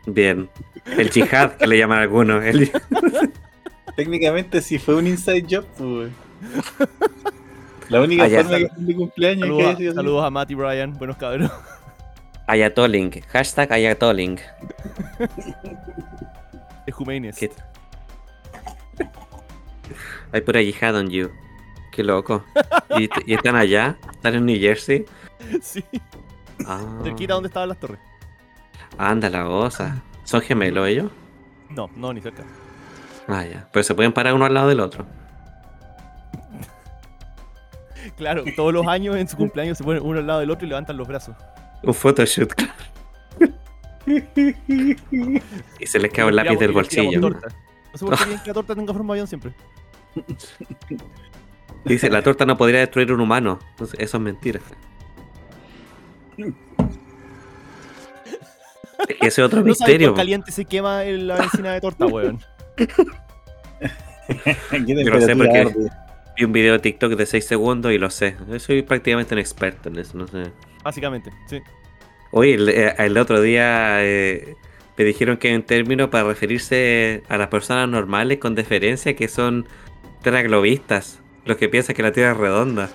Bien. 0.06 0.50
El 0.98 1.10
jihad, 1.10 1.54
que 1.54 1.66
le 1.66 1.78
llaman 1.80 2.00
algunos. 2.00 2.44
El- 2.44 2.72
Técnicamente 3.96 4.62
sí 4.62 4.78
fue 4.78 4.96
un 4.96 5.08
inside 5.08 5.46
job, 5.50 5.66
pues. 5.78 6.12
La 7.90 8.02
única 8.02 8.28
forma 8.30 8.58
que 8.58 8.70
mi 8.78 8.94
cumpleaños 8.96 9.44
es 9.48 9.52
que 9.52 9.58
Saludos, 9.64 9.80
haya 9.80 9.92
a, 9.92 9.94
saludos 9.94 10.24
a 10.26 10.30
Matt 10.30 10.52
y 10.52 10.56
Brian, 10.56 10.94
buenos 10.94 11.18
cabros. 11.18 11.52
Ayatoling. 12.48 13.12
Hashtag 13.32 13.72
Ayatoling. 13.72 14.40
Es. 16.86 17.38
¿Qué? 17.38 17.50
Hay 20.32 20.42
pura 20.42 20.62
yihad 20.62 20.96
on 20.96 21.10
you. 21.10 21.30
Qué 21.92 22.04
loco. 22.04 22.44
¿Y, 22.98 23.10
y 23.26 23.34
están 23.36 23.56
allá? 23.56 23.98
¿Están 24.12 24.36
en 24.36 24.46
New 24.46 24.60
Jersey? 24.60 25.06
Sí, 25.62 25.84
Ah, 26.66 26.80
cerquita 27.04 27.34
donde 27.34 27.48
estaban 27.48 27.68
las 27.68 27.78
torres. 27.78 28.00
anda 28.98 29.30
la 29.30 29.50
osa. 29.50 30.02
¿Son 30.24 30.40
gemelos 30.42 30.88
ellos? 30.88 31.12
No, 31.70 31.90
no, 31.98 32.14
ni 32.14 32.22
cerca. 32.22 32.44
Ah, 33.28 33.44
ya. 33.46 33.68
Pero 33.74 33.84
se 33.84 33.94
pueden 33.94 34.14
parar 34.14 34.34
uno 34.34 34.46
al 34.46 34.54
lado 34.54 34.70
del 34.70 34.80
otro. 34.80 35.06
Claro, 38.18 38.44
todos 38.56 38.74
los 38.74 38.86
años 38.88 39.16
en 39.16 39.28
su 39.28 39.36
cumpleaños 39.38 39.78
se 39.78 39.84
ponen 39.84 40.04
uno 40.04 40.20
al 40.20 40.28
lado 40.28 40.40
del 40.40 40.52
otro 40.52 40.66
y 40.66 40.70
levantan 40.70 40.98
los 40.98 41.08
brazos. 41.08 41.36
Un 41.84 41.94
photoshoot, 41.94 42.54
claro. 42.54 42.74
y 45.80 45.86
se 45.88 46.00
les 46.00 46.12
cae 46.12 46.26
un 46.26 46.36
lápiz 46.36 46.58
del 46.58 46.72
bolsillo. 46.72 47.20
torta. 47.22 47.48
No 47.92 47.98
sé 47.98 48.06
por 48.06 48.18
qué 48.18 48.26
que 48.44 48.48
la 48.48 48.54
torta 48.54 48.76
tenga 48.76 48.94
forma 48.94 49.14
de 49.14 49.20
avión 49.22 49.28
siempre. 49.28 49.54
Dice, 51.86 52.10
la 52.10 52.22
torta 52.22 52.46
no 52.46 52.56
podría 52.58 52.80
destruir 52.80 53.12
un 53.12 53.20
humano. 53.20 53.60
Entonces, 53.72 54.00
eso 54.00 54.18
es 54.18 54.24
mentira. 54.24 54.60
Es 59.10 59.18
que 59.20 59.28
ese 59.28 59.42
es 59.42 59.46
otro 59.46 59.62
No 59.66 59.74
sabes 59.74 59.80
misterio. 59.80 60.10
cuán 60.10 60.18
caliente 60.18 60.52
se 60.52 60.66
quema 60.66 61.04
en 61.04 61.28
la 61.28 61.38
encina 61.44 61.74
de 61.74 61.82
torta, 61.82 62.06
weón. 62.06 62.40
¿Qué 62.78 62.88
Yo 64.86 64.96
lo 65.12 65.22
sé 65.22 65.36
porque- 65.36 65.58
arde? 65.60 65.90
Vi 66.36 66.44
un 66.46 66.52
video 66.52 66.74
de 66.74 66.80
TikTok 66.80 67.14
de 67.14 67.26
6 67.26 67.46
segundos 67.46 67.92
y 67.92 67.98
lo 67.98 68.10
sé. 68.10 68.36
Yo 68.50 68.60
soy 68.60 68.82
prácticamente 68.82 69.36
un 69.36 69.40
experto 69.40 69.90
en 69.90 69.98
eso, 70.00 70.18
no 70.18 70.28
sé. 70.28 70.52
Básicamente, 70.84 71.32
sí. 71.48 71.62
Oye, 72.32 72.56
el, 72.56 72.70
eh, 72.70 72.96
el 72.98 73.18
otro 73.18 73.40
día 73.42 74.04
eh, 74.04 74.56
me 74.98 75.04
dijeron 75.04 75.38
que 75.38 75.50
hay 75.50 75.56
un 75.56 75.64
término 75.64 76.10
para 76.10 76.24
referirse 76.26 77.22
a 77.30 77.38
las 77.38 77.48
personas 77.50 77.88
normales 77.88 78.40
con 78.40 78.56
deferencia 78.56 79.16
que 79.16 79.28
son 79.28 79.68
teraglobistas. 80.24 81.20
Los 81.46 81.58
que 81.58 81.70
piensan 81.70 81.96
que 81.96 82.02
la 82.04 82.12
Tierra 82.12 82.32
es 82.32 82.38
redonda. 82.38 82.90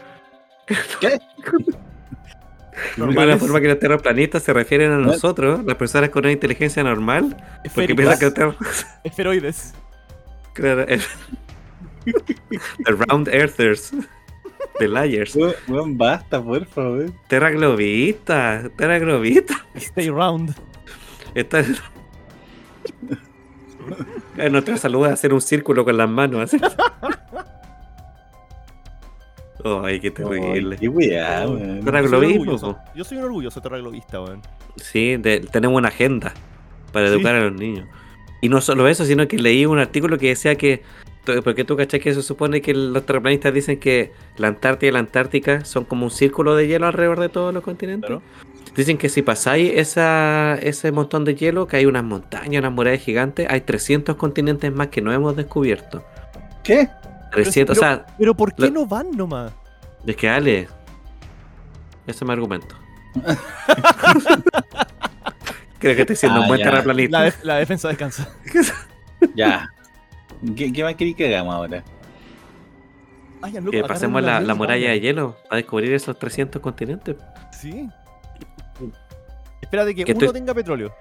¿Qué? 1.00 1.18
De 2.96 3.04
Normales. 3.04 3.38
forma 3.40 3.60
que 3.60 3.68
los 3.68 3.78
terraplanistas 3.80 4.42
se 4.42 4.52
refieren 4.52 4.92
a 4.92 4.96
¿No? 4.98 5.06
nosotros, 5.08 5.64
las 5.64 5.76
personas 5.76 6.10
con 6.10 6.24
una 6.24 6.32
inteligencia 6.32 6.82
normal, 6.84 7.36
porque 7.74 7.94
piensan 7.94 8.18
que 8.18 8.24
la 8.26 8.34
Tierra... 8.34 8.54
esferoides. 9.04 9.74
Claro, 10.54 10.82
el- 10.86 11.02
The 12.84 12.92
Round 12.92 13.28
Earthers. 13.28 13.92
The 14.78 14.88
Liars. 14.88 15.36
Weón, 15.68 15.96
basta, 15.98 16.42
por 16.42 16.64
favor. 16.66 17.10
Terraglobistas. 17.28 18.70
Terraglobistas. 18.76 19.56
Stay 19.74 20.08
round. 20.10 20.54
Está... 21.34 21.64
En 24.36 24.52
nuestra 24.52 24.76
salud 24.76 25.06
es 25.06 25.12
hacer 25.12 25.32
un 25.34 25.40
círculo 25.40 25.84
con 25.84 25.96
las 25.96 26.08
manos. 26.08 26.42
así. 26.42 26.58
Ay, 29.82 29.98
qué 30.00 30.10
terrible. 30.10 30.76
Qué 30.78 30.88
weá, 30.88 31.46
weón. 31.48 31.58
Terra- 31.58 31.58
Yo 31.58 31.60
soy 31.60 31.78
un 31.78 31.84
Terraglobismo, 31.84 32.40
orgulloso. 32.42 32.72
po. 32.76 32.78
Yo 32.94 33.04
soy 33.04 33.18
un 33.18 33.24
orgulloso 33.24 33.60
terraglobista, 33.60 34.20
weón. 34.20 34.42
Sí, 34.76 35.16
de- 35.16 35.40
tenemos 35.40 35.76
una 35.76 35.88
agenda 35.88 36.32
para 36.92 37.08
Sí. 37.08 37.14
educar 37.14 37.34
a 37.34 37.40
los 37.48 37.52
niños. 37.54 37.88
Y 38.40 38.48
no 38.48 38.60
solo 38.60 38.86
eso, 38.86 39.04
sino 39.04 39.26
que 39.26 39.36
leí 39.38 39.66
un 39.66 39.78
artículo 39.80 40.16
que 40.18 40.28
decía 40.28 40.54
que, 40.56 40.82
porque 41.44 41.64
tú 41.64 41.76
cachai 41.76 42.00
que 42.00 42.14
se 42.14 42.22
supone 42.22 42.60
que 42.62 42.74
los 42.74 43.04
terraplanistas 43.06 43.52
dicen 43.54 43.78
que 43.78 44.12
la 44.36 44.48
Antártida 44.48 44.88
y 44.88 44.92
la 44.92 44.98
Antártica 45.00 45.64
son 45.64 45.84
como 45.84 46.04
un 46.04 46.10
círculo 46.10 46.54
de 46.56 46.66
hielo 46.66 46.86
alrededor 46.86 47.20
de 47.20 47.28
todos 47.28 47.52
los 47.54 47.62
continentes. 47.62 48.08
Claro. 48.08 48.22
Dicen 48.76 48.96
que 48.98 49.08
si 49.08 49.22
pasáis 49.22 49.72
esa, 49.74 50.54
ese 50.56 50.92
montón 50.92 51.24
de 51.24 51.34
hielo, 51.34 51.66
que 51.66 51.76
hay 51.78 51.86
unas 51.86 52.04
montañas, 52.04 52.60
unas 52.60 52.72
murallas 52.72 53.02
gigantes, 53.02 53.46
hay 53.50 53.60
300 53.62 54.14
continentes 54.16 54.72
más 54.72 54.88
que 54.88 55.00
no 55.02 55.12
hemos 55.12 55.34
descubierto. 55.36 56.04
¿Qué? 56.62 56.88
300, 57.32 57.76
o 57.76 57.80
sea, 57.80 58.06
Pero 58.18 58.34
¿por 58.36 58.54
qué 58.54 58.66
Lo- 58.66 58.70
no 58.70 58.86
van 58.86 59.10
nomás? 59.10 59.52
es 60.06 60.16
que 60.16 60.28
Ale, 60.28 60.60
ese 62.06 62.18
es 62.18 62.22
mi 62.22 62.30
argumento. 62.32 62.74
Creo 65.78 65.94
que 65.94 66.00
estoy 66.02 66.16
siendo 66.16 66.38
Ah, 66.40 66.42
un 66.42 66.48
buen 66.48 66.58
ya. 66.60 66.64
terraplanista. 66.66 67.18
La, 67.18 67.24
def- 67.24 67.44
la 67.44 67.56
defensa 67.56 67.88
descansa. 67.88 68.28
Ya. 69.34 69.68
¿Qué, 70.56 70.72
qué 70.72 70.84
más 70.84 70.94
queréis 70.94 71.16
que 71.16 71.26
hagamos 71.26 71.54
ahora? 71.54 71.84
Loco, 73.60 73.70
Que 73.70 73.82
pasemos 73.84 74.22
la, 74.22 74.40
muralla 74.54 74.90
de 74.90 75.00
hielo 75.00 75.36
para 75.48 75.56
descubrir 75.56 75.92
esos 75.92 76.18
300 76.18 76.60
continentes. 76.60 77.16
Sí. 77.52 77.88
Espérate 79.60 79.94
que 79.94 80.04
Que 80.04 80.12
uno 80.12 80.20
estoy- 80.20 80.32
tenga 80.40 80.54
petróleo. 80.54 80.92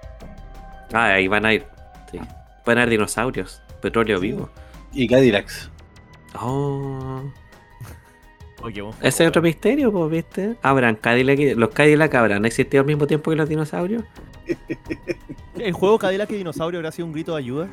Ah, 0.92 1.06
ahí 1.14 1.26
van 1.28 1.44
a 1.46 1.52
ir. 1.54 1.66
Sí. 2.10 2.18
Van 2.64 2.78
a 2.78 2.82
ir 2.84 2.90
dinosaurios, 2.90 3.62
petróleo 3.82 4.18
Sí. 4.18 4.26
vivo. 4.28 4.50
Y 4.92 5.08
Cadillacs. 5.08 5.70
Oh, 6.40 7.22
Oye, 8.62 8.82
ese 9.02 9.22
es 9.24 9.28
otro 9.28 9.40
misterio, 9.40 9.92
pues, 9.92 10.10
¿viste? 10.10 10.56
Habrán 10.62 10.96
Cadillac, 10.96 11.38
y- 11.38 11.54
los 11.54 11.68
Cadillac 11.70 12.12
habrán 12.14 12.44
existido 12.44 12.80
al 12.80 12.86
mismo 12.86 13.06
tiempo 13.06 13.30
que 13.30 13.36
los 13.36 13.48
dinosaurios. 13.48 14.02
¿El 15.58 15.72
juego 15.72 15.98
Cadillac 15.98 16.30
y 16.30 16.36
Dinosaurio 16.36 16.78
habrá 16.80 16.90
sido 16.92 17.06
un 17.06 17.12
grito 17.12 17.32
de 17.34 17.38
ayuda? 17.38 17.68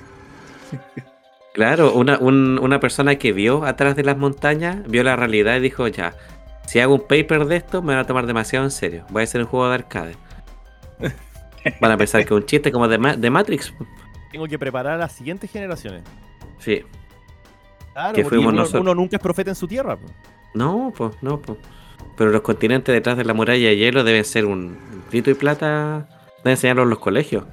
Claro, 1.55 1.93
una, 1.93 2.17
un- 2.19 2.59
una 2.61 2.79
persona 2.81 3.15
que 3.15 3.31
vio 3.31 3.63
atrás 3.63 3.95
de 3.95 4.03
las 4.03 4.17
montañas, 4.17 4.83
vio 4.87 5.03
la 5.03 5.15
realidad 5.15 5.55
y 5.55 5.61
dijo, 5.61 5.87
ya, 5.87 6.13
si 6.67 6.81
hago 6.81 6.95
un 6.95 7.01
paper 7.07 7.45
de 7.45 7.55
esto, 7.55 7.81
me 7.81 7.93
van 7.95 8.03
a 8.03 8.05
tomar 8.05 8.25
demasiado 8.27 8.65
en 8.65 8.71
serio. 8.71 9.05
Voy 9.09 9.21
a 9.21 9.23
hacer 9.23 9.39
un 9.39 9.47
juego 9.47 9.69
de 9.69 9.75
arcade. 9.75 10.15
Van 11.81 11.91
a 11.91 11.97
pensar 11.97 12.21
que 12.21 12.25
es 12.25 12.31
un 12.41 12.45
chiste 12.45 12.71
como 12.71 12.87
de, 12.89 12.97
Ma- 12.97 13.15
de 13.15 13.29
Matrix. 13.29 13.73
Tengo 14.31 14.45
que 14.47 14.59
preparar 14.59 14.93
a 14.93 14.97
las 14.97 15.13
siguientes 15.13 15.49
generaciones. 15.49 16.03
Sí. 16.59 16.83
Claro, 17.93 18.13
Que 18.13 18.25
fuimos 18.25 18.47
uno, 18.51 18.57
nosotros. 18.61 18.81
uno 18.81 18.93
nunca 18.93 19.15
es 19.15 19.23
profeta 19.23 19.49
en 19.51 19.55
su 19.55 19.67
tierra. 19.67 19.95
po. 19.97 20.05
No, 20.53 20.93
pues, 20.95 21.15
no, 21.21 21.39
pues. 21.41 21.57
Pero 22.17 22.31
los 22.31 22.41
continentes 22.41 22.93
detrás 22.93 23.17
de 23.17 23.23
la 23.25 23.33
muralla 23.33 23.67
de 23.69 23.77
hielo 23.77 24.03
deben 24.03 24.25
ser 24.25 24.45
un 24.45 24.77
grito 25.09 25.31
y 25.31 25.33
plata. 25.35 26.07
Deben 26.39 26.51
enseñarlo 26.51 26.83
en 26.83 26.89
los 26.89 26.99
colegios. 26.99 27.45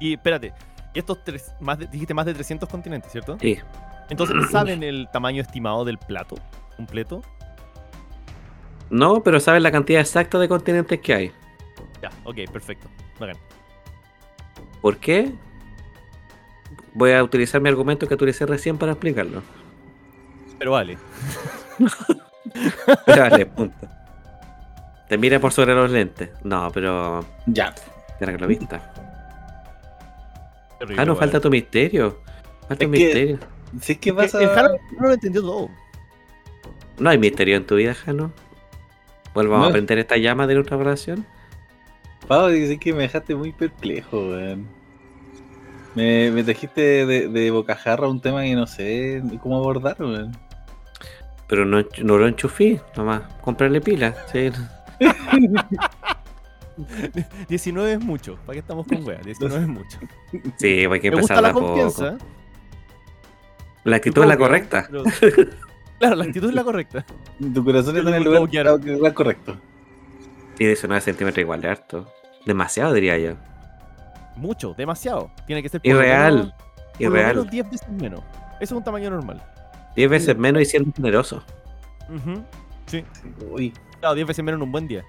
Y 0.00 0.14
espérate, 0.14 0.52
y 0.94 0.98
estos 0.98 1.22
tres, 1.24 1.52
más 1.60 1.78
de- 1.78 1.86
dijiste 1.88 2.14
más 2.14 2.24
de 2.26 2.34
300 2.34 2.68
continentes, 2.68 3.12
¿cierto? 3.12 3.36
Sí. 3.40 3.58
Entonces, 4.08 4.36
¿saben 4.50 4.82
el 4.82 5.08
tamaño 5.12 5.42
estimado 5.42 5.84
del 5.84 5.98
plato 5.98 6.36
completo? 6.76 7.22
No, 8.90 9.22
pero 9.22 9.40
sabes 9.40 9.62
la 9.62 9.70
cantidad 9.72 10.00
exacta 10.00 10.38
de 10.38 10.48
continentes 10.48 11.00
que 11.00 11.14
hay. 11.14 11.32
Ya, 12.02 12.10
ok, 12.24 12.36
perfecto. 12.52 12.88
Bacán. 13.18 13.36
¿Por 14.80 14.98
qué? 14.98 15.32
Voy 16.92 17.12
a 17.12 17.22
utilizar 17.24 17.60
mi 17.60 17.68
argumento 17.70 18.06
que 18.06 18.14
utilicé 18.14 18.46
recién 18.46 18.76
para 18.78 18.92
explicarlo. 18.92 19.42
Pero 20.58 20.72
vale. 20.72 20.96
Dale, 23.06 23.46
punto. 23.46 23.88
Te 25.08 25.18
mira 25.18 25.40
por 25.40 25.52
sobre 25.52 25.74
los 25.74 25.90
lentes. 25.90 26.30
No, 26.44 26.70
pero. 26.72 27.24
Ya. 27.46 27.74
Era 28.20 28.32
que 28.32 28.38
lo 28.38 28.46
viste. 28.46 28.78
Terrible, 30.78 31.02
Ah, 31.02 31.04
no, 31.04 31.14
vale. 31.14 31.20
falta 31.20 31.40
tu 31.40 31.50
misterio. 31.50 32.18
Falta 32.68 32.84
Es 32.84 32.88
un 32.88 32.92
que- 32.92 32.98
misterio. 33.04 33.38
Si 33.80 33.92
es 33.92 33.98
que 33.98 34.10
Es 34.10 34.34
el 34.34 34.48
Jano 34.48 34.68
no 34.98 35.06
lo 35.08 35.12
entendió 35.14 35.40
todo. 35.42 35.68
No 36.98 37.10
hay 37.10 37.18
misterio 37.18 37.56
en 37.56 37.66
tu 37.66 37.74
vida, 37.76 37.92
Jano. 37.94 38.30
Volvamos 39.34 39.64
No. 39.64 39.68
a 39.70 39.72
prender 39.72 39.98
esta 39.98 40.16
llama 40.16 40.46
de 40.46 40.54
nuestra 40.54 40.76
relación. 40.76 41.26
Pau, 42.28 42.48
es 42.48 42.78
que 42.78 42.92
me 42.92 43.02
dejaste 43.02 43.34
muy 43.34 43.52
perplejo, 43.52 44.18
weón. 44.28 44.68
Me, 45.96 46.30
me 46.30 46.42
trajiste 46.44 47.04
de, 47.04 47.28
de 47.28 47.50
bocajarra 47.50 48.08
un 48.08 48.20
tema 48.20 48.42
que 48.42 48.54
no 48.54 48.66
sé 48.66 49.22
cómo 49.42 49.56
abordar, 49.56 49.96
weón. 49.98 50.36
Pero 51.48 51.64
no, 51.66 51.84
no 52.02 52.16
lo 52.18 52.26
enchufí, 52.28 52.80
nomás. 52.96 53.22
Comprarle 53.42 53.80
pilas. 53.80 54.16
Sí. 54.32 54.50
19 57.48 57.92
es 57.92 58.00
mucho. 58.00 58.36
¿Para 58.46 58.54
qué 58.54 58.58
estamos 58.60 58.86
con 58.86 59.04
weas? 59.06 59.24
19 59.24 59.62
es 59.62 59.68
mucho. 59.68 59.98
Sí, 60.56 60.86
hay 60.90 61.00
que 61.00 61.10
Me 61.10 61.16
gusta 61.20 61.34
empezar 61.34 61.42
la 61.42 61.48
a 61.48 61.52
poco. 61.52 61.66
confianza. 61.66 62.18
La 63.84 63.96
actitud 63.96 64.22
es 64.22 64.28
la 64.28 64.34
que- 64.34 64.38
correcta. 64.42 64.88
pero- 64.90 65.04
Claro, 65.98 66.16
la 66.16 66.24
actitud 66.24 66.48
es 66.48 66.54
la 66.54 66.64
correcta. 66.64 67.04
Tu 67.54 67.64
corazón 67.64 67.96
está 67.96 68.08
en 68.10 68.14
el 68.16 68.24
lugar, 68.24 68.48
quiero. 68.48 68.74
el 68.76 68.92
lugar 68.94 69.14
correcto. 69.14 69.56
Y 70.58 70.66
19 70.66 71.00
centímetros 71.00 71.40
igual 71.42 71.60
de 71.60 71.68
harto. 71.68 72.12
Demasiado, 72.46 72.92
diría 72.92 73.16
yo. 73.18 73.34
Mucho, 74.36 74.74
demasiado. 74.74 75.30
Tiene 75.46 75.62
que 75.62 75.68
ser 75.68 75.80
por 75.80 75.90
Irreal. 75.90 76.34
menos- 76.34 76.52
por 76.52 77.00
lo 77.00 77.06
Irreal. 77.08 77.36
menos 77.36 77.50
10 77.50 77.70
veces 77.70 77.88
menos. 77.90 78.20
Eso 78.60 78.62
es 78.62 78.72
un 78.72 78.84
tamaño 78.84 79.10
normal. 79.10 79.42
10 79.96 80.10
veces 80.10 80.36
menos 80.36 80.62
y 80.62 80.64
siendo 80.64 80.92
generoso. 80.92 81.42
Ujú. 82.08 82.42
Sí. 82.86 83.04
Uy, 83.50 83.72
Claro, 84.00 84.14
10 84.16 84.26
veces 84.26 84.44
menos 84.44 84.58
en 84.58 84.62
un 84.64 84.72
buen 84.72 84.86
día. 84.88 85.04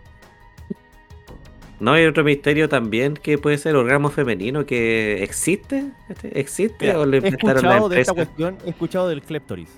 No 1.80 1.92
hay 1.94 2.06
otro 2.06 2.24
misterio 2.24 2.70
también 2.70 3.16
que 3.16 3.38
puede 3.38 3.58
ser 3.58 3.76
orgasmo 3.76 4.10
femenino 4.10 4.66
que 4.66 5.24
existe. 5.24 5.92
¿Este? 6.10 6.40
¿Existe 6.40 6.88
Mira, 6.88 7.00
o 7.00 7.06
lo 7.06 7.14
he 7.16 7.18
inventaron 7.18 7.64
la 7.64 7.70
escuchado 7.78 7.90
de 7.90 8.02
esta 8.02 8.14
cuestión, 8.14 8.58
he 8.66 8.70
escuchado 8.70 9.10
del 9.10 9.22
cleptoris. 9.22 9.70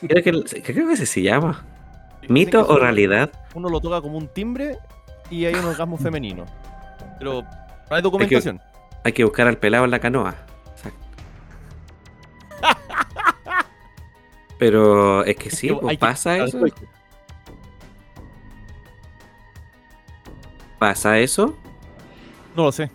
Creo 0.00 0.22
que, 0.22 0.62
creo 0.62 0.86
que 0.88 0.92
ese 0.92 1.06
se 1.06 1.22
llama. 1.22 1.64
¿Mito 2.28 2.66
que 2.66 2.72
o 2.72 2.78
realidad? 2.78 3.32
Uno 3.54 3.70
lo 3.70 3.80
toca 3.80 4.02
como 4.02 4.18
un 4.18 4.28
timbre 4.28 4.76
y 5.30 5.46
hay 5.46 5.54
un 5.54 5.64
orgasmo 5.64 5.96
femenino. 5.98 6.44
Pero 7.18 7.42
no 7.42 7.96
hay 7.96 8.02
documentación. 8.02 8.60
Hay 9.04 9.12
que 9.12 9.24
buscar 9.24 9.46
al 9.46 9.56
pelado 9.56 9.84
en 9.86 9.90
la 9.90 9.98
canoa. 9.98 10.34
Exacto. 10.72 11.06
Pero 14.58 15.24
es 15.24 15.36
que 15.36 15.50
sí, 15.50 15.68
que 15.68 15.74
pues, 15.74 15.90
hay 15.90 15.96
que- 15.96 16.00
pasa 16.00 16.44
eso. 16.44 16.60
¿Pasa 20.78 21.18
eso? 21.18 21.56
No 22.56 22.64
lo 22.64 22.72
sé. 22.72 22.90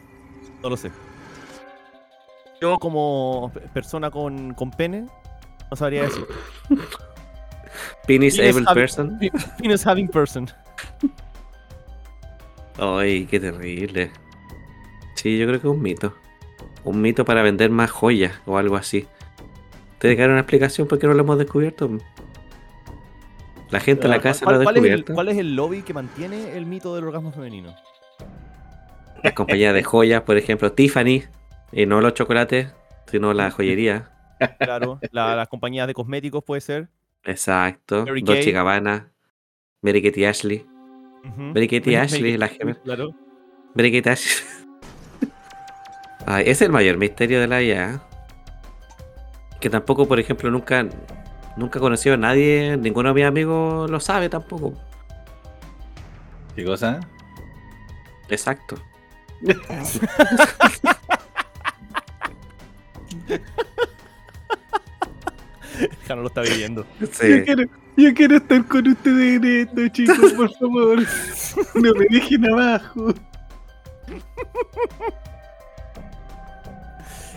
No 0.62 0.70
lo 0.70 0.78
sé. 0.78 0.92
Yo 2.62 2.78
como 2.80 3.52
pe- 3.54 3.62
persona 3.74 4.10
con, 4.10 4.54
con 4.54 4.72
pene, 4.72 5.06
no 5.70 5.76
sabría 5.78 6.04
decir. 6.04 6.26
Penis 8.08 8.40
able 8.40 8.52
having- 8.54 8.74
person. 8.74 9.20
Penis 9.60 9.86
having 9.86 10.08
person. 10.08 10.50
Ay, 12.78 13.26
qué 13.26 13.40
terrible. 13.40 14.12
Sí, 15.16 15.38
yo 15.38 15.46
creo 15.48 15.62
que 15.62 15.68
es 15.68 15.74
un 15.74 15.82
mito. 15.82 16.14
Un 16.84 17.02
mito 17.02 17.24
para 17.26 17.42
vender 17.44 17.70
más 17.70 17.92
joyas 17.92 18.34
o 18.46 18.58
algo 18.58 18.76
así. 18.76 19.08
Que 20.00 20.16
dar 20.16 20.30
una 20.30 20.40
explicación 20.40 20.88
porque 20.88 21.08
no 21.08 21.14
lo 21.14 21.22
hemos 21.22 21.38
descubierto. 21.38 21.90
La 23.74 23.80
gente 23.80 24.06
en 24.06 24.12
la 24.12 24.22
casa 24.22 24.46
lo 24.46 24.52
ha 24.52 24.54
¿Cuál, 24.56 24.64
cuál 24.66 24.76
es 24.78 24.78
el, 24.78 24.84
descubierto. 24.84 25.14
cuál 25.16 25.28
es 25.30 25.38
el 25.38 25.56
lobby 25.56 25.82
que 25.82 25.94
mantiene 25.94 26.56
el 26.56 26.66
mito 26.66 26.96
del 26.96 27.06
orgasmo 27.06 27.32
femenino? 27.32 27.76
Las 29.24 29.34
compañías 29.34 29.74
de 29.74 29.84
joyas, 29.84 30.22
por 30.22 30.38
ejemplo, 30.38 30.72
Tiffany, 30.74 31.24
y 31.72 31.86
no 31.86 32.00
los 32.00 32.14
chocolates, 32.14 32.72
sino 33.08 33.34
la 33.34 33.50
joyería. 33.52 34.12
Claro, 34.60 35.00
la- 35.12 35.36
las 35.36 35.48
compañías 35.48 35.88
de 35.88 35.94
cosméticos 35.94 36.44
puede 36.44 36.62
ser. 36.62 36.88
Exacto. 37.24 38.06
Mary 38.06 38.22
Dolce. 38.22 38.52
Gabbana, 38.52 39.12
Mary 39.82 40.02
Kate 40.04 40.20
y 40.20 40.26
Ashley. 40.26 40.66
Mary 41.38 41.68
Kate 41.68 41.90
y 41.92 41.96
Ashley, 41.96 42.22
Mary 42.22 42.38
la 42.38 42.48
gemela. 42.50 42.80
Claro. 42.84 43.16
Mary 43.74 43.92
Kate 43.92 44.10
Ashley. 44.12 44.46
Ay, 46.26 46.44
es 46.48 46.62
el 46.62 46.72
mayor 46.72 46.98
misterio 46.98 47.40
de 47.40 47.48
la 47.48 47.62
IA. 47.64 48.02
Que 49.60 49.70
tampoco, 49.70 50.08
por 50.08 50.20
ejemplo, 50.20 50.52
nunca, 50.52 50.86
nunca 51.58 51.80
he 51.80 51.82
conocido 51.82 52.16
a 52.16 52.18
nadie, 52.18 52.78
ninguno 52.78 53.10
de 53.10 53.16
mis 53.16 53.26
amigos 53.26 53.90
lo 53.90 54.00
sabe 54.00 54.30
tampoco. 54.30 54.74
¿Qué 56.56 56.64
cosa? 56.64 57.00
Exacto. 58.30 58.78
Ya 66.08 66.16
no 66.16 66.22
lo 66.22 66.28
está 66.28 66.42
viviendo. 66.42 66.86
Sí. 67.12 67.42
quiero, 67.46 67.64
yo 67.98 68.14
quiero 68.14 68.38
estar 68.38 68.66
con 68.68 68.88
ustedes 68.88 69.38
en 69.38 69.44
esto, 69.46 69.88
chicos, 69.90 70.34
por 70.34 70.52
favor. 70.54 71.00
No 71.76 71.94
me 71.94 72.06
dejen 72.10 72.46
abajo. 72.46 73.14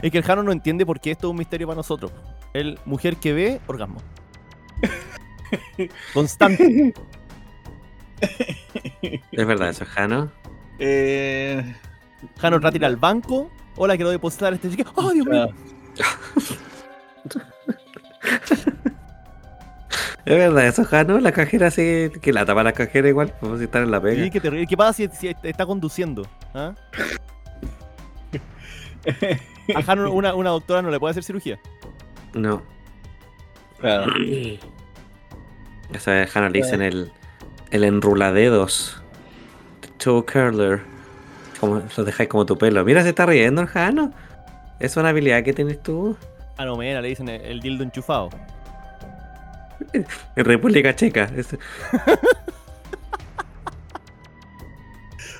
Es 0.03 0.11
que 0.11 0.19
el 0.19 0.25
Jano 0.25 0.43
no 0.43 0.53
entiende 0.53 0.85
por 0.85 1.01
qué 1.01 1.13
esto 1.13 1.29
es 1.29 1.31
un 1.31 1.39
misterio 1.39 1.67
para 1.67 1.77
nosotros. 1.77 2.13
El 2.57 2.79
mujer 2.87 3.19
que 3.19 3.35
ve, 3.35 3.61
orgasmo. 3.67 4.01
Constante. 6.15 6.95
Es 9.31 9.47
verdad 9.47 9.69
eso, 9.69 9.85
Jano. 9.85 10.33
Eh, 10.79 11.75
Jano 12.39 12.59
ir 12.73 12.85
al 12.87 12.97
banco. 12.97 13.51
Hola, 13.77 13.97
quiero 13.97 14.09
depositar 14.09 14.55
este 14.55 14.71
cheque. 14.71 14.87
¡Oh, 14.95 15.11
Dios 15.13 15.27
mío! 15.27 15.49
Es 20.25 20.37
verdad 20.37 20.67
eso, 20.67 20.85
Jano. 20.85 21.21
La 21.21 21.31
cajera 21.33 21.71
sí. 21.71 22.11
Que 22.23 22.33
la 22.33 22.47
tapa 22.47 22.65
la 22.65 22.73
cajera 22.73 23.07
igual, 23.07 23.33
como 23.39 23.59
si 23.59 23.65
estar 23.65 23.83
en 23.83 23.91
la 23.91 24.01
pega. 24.01 24.25
Sí, 24.25 24.31
qué 24.31 24.41
terrible. 24.41 24.67
¿Qué 24.67 24.77
pasa 24.77 24.95
si, 24.95 25.09
si 25.09 25.29
está 25.43 25.67
conduciendo? 25.67 26.27
¿Ah? 26.55 26.75
A 29.75 29.83
Jano 29.83 30.11
una, 30.11 30.35
una 30.35 30.51
doctora 30.51 30.81
no 30.81 30.91
le 30.91 30.99
puede 30.99 31.11
hacer 31.11 31.23
cirugía. 31.23 31.61
No. 32.37 32.63
claro. 33.81 34.13
Eso 35.93 36.13
es 36.13 36.31
Jano 36.31 36.49
le 36.49 36.59
dicen 36.59 36.83
el, 36.83 37.13
el 37.71 37.85
enruladedos. 37.85 39.01
Toe 39.99 40.25
curler. 40.27 40.81
Como, 41.61 41.83
lo 41.97 42.05
dejáis 42.05 42.29
como 42.29 42.45
tu 42.45 42.59
pelo. 42.59 42.85
Mira, 42.85 43.03
se 43.03 43.11
está 43.11 43.25
riendo 43.25 43.63
el 43.63 43.69
Jano. 43.69 44.13
Es 44.79 44.97
una 44.97 45.09
habilidad 45.11 45.43
que 45.43 45.53
tienes 45.53 45.83
tú. 45.83 46.17
Ah, 46.59 46.65
no, 46.65 46.77
mira, 46.77 47.01
le 47.01 47.09
dicen 47.09 47.29
el, 47.29 47.41
el 47.43 47.61
dildo 47.61 47.83
enchufado. 47.85 48.31
En 49.93 50.05
República 50.45 50.95
Checa. 50.95 51.31
Es- 51.37 51.57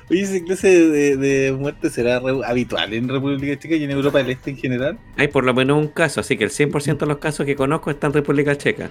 Oye, 0.09 0.21
¿esa 0.21 0.43
clase 0.45 0.67
de, 0.89 1.17
de 1.17 1.51
muerte 1.51 1.89
será 1.89 2.19
re- 2.19 2.45
habitual 2.45 2.93
en 2.93 3.09
República 3.09 3.59
Checa 3.59 3.75
y 3.75 3.83
en 3.83 3.91
Europa 3.91 4.19
del 4.19 4.29
Este 4.29 4.51
en 4.51 4.57
general? 4.57 4.97
Hay 5.17 5.27
por 5.27 5.43
lo 5.43 5.53
menos 5.53 5.77
un 5.77 5.89
caso, 5.89 6.21
así 6.21 6.37
que 6.37 6.45
el 6.45 6.49
100% 6.49 6.97
de 6.99 7.05
los 7.05 7.17
casos 7.17 7.45
que 7.45 7.55
conozco 7.55 7.91
están 7.91 8.09
en 8.09 8.13
República 8.15 8.55
Checa. 8.57 8.89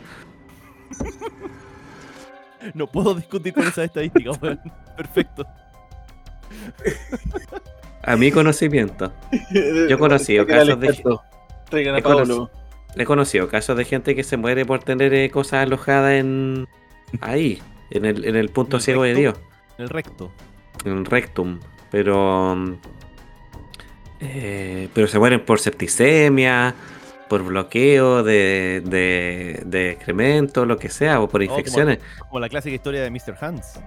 No 2.75 2.87
puedo 2.87 3.15
discutir 3.15 3.55
con 3.55 3.67
esa 3.67 3.85
estadística, 3.85 4.31
weón. 4.43 4.61
Perfecto. 4.97 5.47
A 8.03 8.17
mi 8.17 8.31
conocimiento. 8.31 9.13
Yo 9.53 9.61
he 9.97 9.99
conocido 9.99 10.47
casos 10.47 10.79
de- 10.81 10.89
he. 10.89 12.51
He 12.99 13.05
conocido 13.05 13.49
casos 13.49 13.77
de 13.77 13.85
gente 13.85 14.15
que 14.15 14.23
se 14.25 14.37
muere 14.37 14.65
por 14.65 14.83
tener 14.83 15.13
eh, 15.13 15.31
cosas 15.31 15.67
alojadas 15.67 16.13
en. 16.13 16.67
ahí, 17.21 17.61
en 17.91 18.05
el, 18.05 18.25
en 18.25 18.37
el 18.37 18.49
punto 18.49 18.77
¿En 18.77 18.81
el 18.81 18.85
ciego 18.85 19.03
de? 19.03 19.15
Dios. 19.15 19.35
En 19.79 19.85
el 19.85 19.89
recto. 19.91 20.31
En 20.85 21.05
rectum, 21.05 21.59
pero 21.91 22.55
mm, 22.57 22.73
eh, 24.21 24.89
pero 24.95 25.07
se 25.07 25.19
mueren 25.19 25.45
por 25.45 25.59
septicemia, 25.61 26.75
por 27.29 27.43
bloqueo 27.43 28.23
de, 28.23 28.83
de, 28.85 29.63
de 29.67 29.91
excremento, 29.91 30.65
lo 30.65 30.79
que 30.79 30.89
sea, 30.89 31.21
o 31.21 31.29
por 31.29 31.45
como- 31.45 31.59
infecciones. 31.59 31.99
Como 32.29 32.41
la 32.41 32.49
clásica 32.49 32.75
historia 32.75 33.03
de 33.03 33.11
Mr. 33.11 33.37
Hans. 33.41 33.81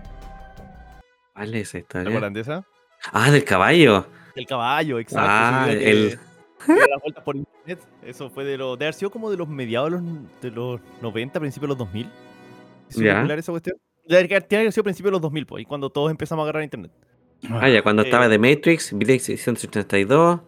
¿Cuál 1.33 1.55
es 1.55 1.61
esa 1.61 1.71
¿Te 1.71 1.79
historia? 1.79 2.09
acuerdan 2.09 2.33
de 2.33 2.41
esa? 2.41 2.65
Ah, 3.13 3.31
del 3.31 3.43
caballo. 3.45 4.05
El 4.35 4.45
caballo, 4.45 4.99
exacto. 4.99 5.27
Ah, 5.29 5.67
el- 5.69 6.19
vueltas 7.01 7.23
por 7.23 7.35
internet. 7.37 7.79
Eso 8.03 8.29
fue 8.29 8.43
de 8.43 8.57
los. 8.57 8.77
De 8.77 8.85
haber 8.85 8.93
sido 8.93 9.09
como 9.09 9.31
de 9.31 9.37
los 9.37 9.47
mediados 9.47 9.91
de 9.91 9.97
los, 9.97 10.41
de 10.41 10.51
los 10.51 10.81
90, 11.01 11.39
principios 11.39 11.67
de 11.67 11.69
los 11.69 11.77
2000. 11.77 12.09
¿Es 12.89 12.95
popular 12.95 13.39
esa 13.39 13.51
cuestión? 13.53 13.77
Tiene 14.10 14.28
que 14.28 14.36
haber 14.57 14.72
sido 14.74 14.84
principios 14.84 15.10
de 15.10 15.12
los 15.12 15.22
2000, 15.22 15.45
pues, 15.45 15.62
y 15.62 15.66
cuando 15.66 15.89
todos 15.89 16.10
empezamos 16.10 16.41
a 16.41 16.45
agarrar 16.45 16.64
internet. 16.64 16.91
Ah, 17.49 17.70
ya, 17.70 17.82
cuando 17.84 18.01
Eh, 18.01 18.05
estaba 18.05 18.28
The 18.28 18.39
Matrix, 18.39 18.91
Video 18.97 19.20
682, 19.20 20.39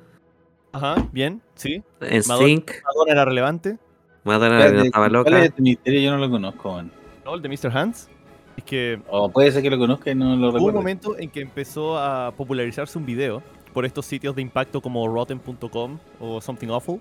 Ajá, 0.74 1.08
bien, 1.12 1.42
sí. 1.56 1.84
en 2.02 2.22
Madonna- 2.28 2.46
Sync, 2.46 2.72
Madonna 2.84 3.12
era 3.12 3.26
relevante. 3.26 3.78
Madonna 4.24 4.58
no 4.58 4.64
Espérate, 4.64 4.88
estaba 4.88 5.06
¿Cuál 5.10 5.14
loca. 5.14 5.40
es 5.40 5.46
este 5.50 5.62
misterio? 5.62 6.02
Yo 6.02 6.12
no 6.12 6.18
lo 6.18 6.30
conozco, 6.30 6.74
man. 6.74 6.92
¿No? 7.24 7.36
El 7.36 7.42
de 7.42 7.50
Mr. 7.50 7.76
Hans. 7.78 8.10
Es 8.58 8.64
que 8.64 9.00
O 9.10 9.30
puede 9.32 9.52
ser 9.52 9.62
que 9.64 9.70
lo 9.70 9.78
conozca 9.78 10.12
y 10.12 10.16
no 10.16 10.26
lo 10.26 10.32
hubo 10.36 10.48
un 10.48 10.54
recuerdo. 10.56 10.80
momento 10.80 11.18
en 11.18 11.30
que 11.30 11.42
empezó 11.42 11.98
a 11.98 12.34
popularizarse 12.36 12.98
un 12.98 13.06
video 13.06 13.42
por 13.74 13.86
estos 13.86 14.06
sitios 14.06 14.36
de 14.36 14.42
impacto 14.42 14.82
como 14.82 15.08
rotten.com 15.08 15.98
o 16.20 16.42
Something 16.42 16.68
Awful. 16.70 17.00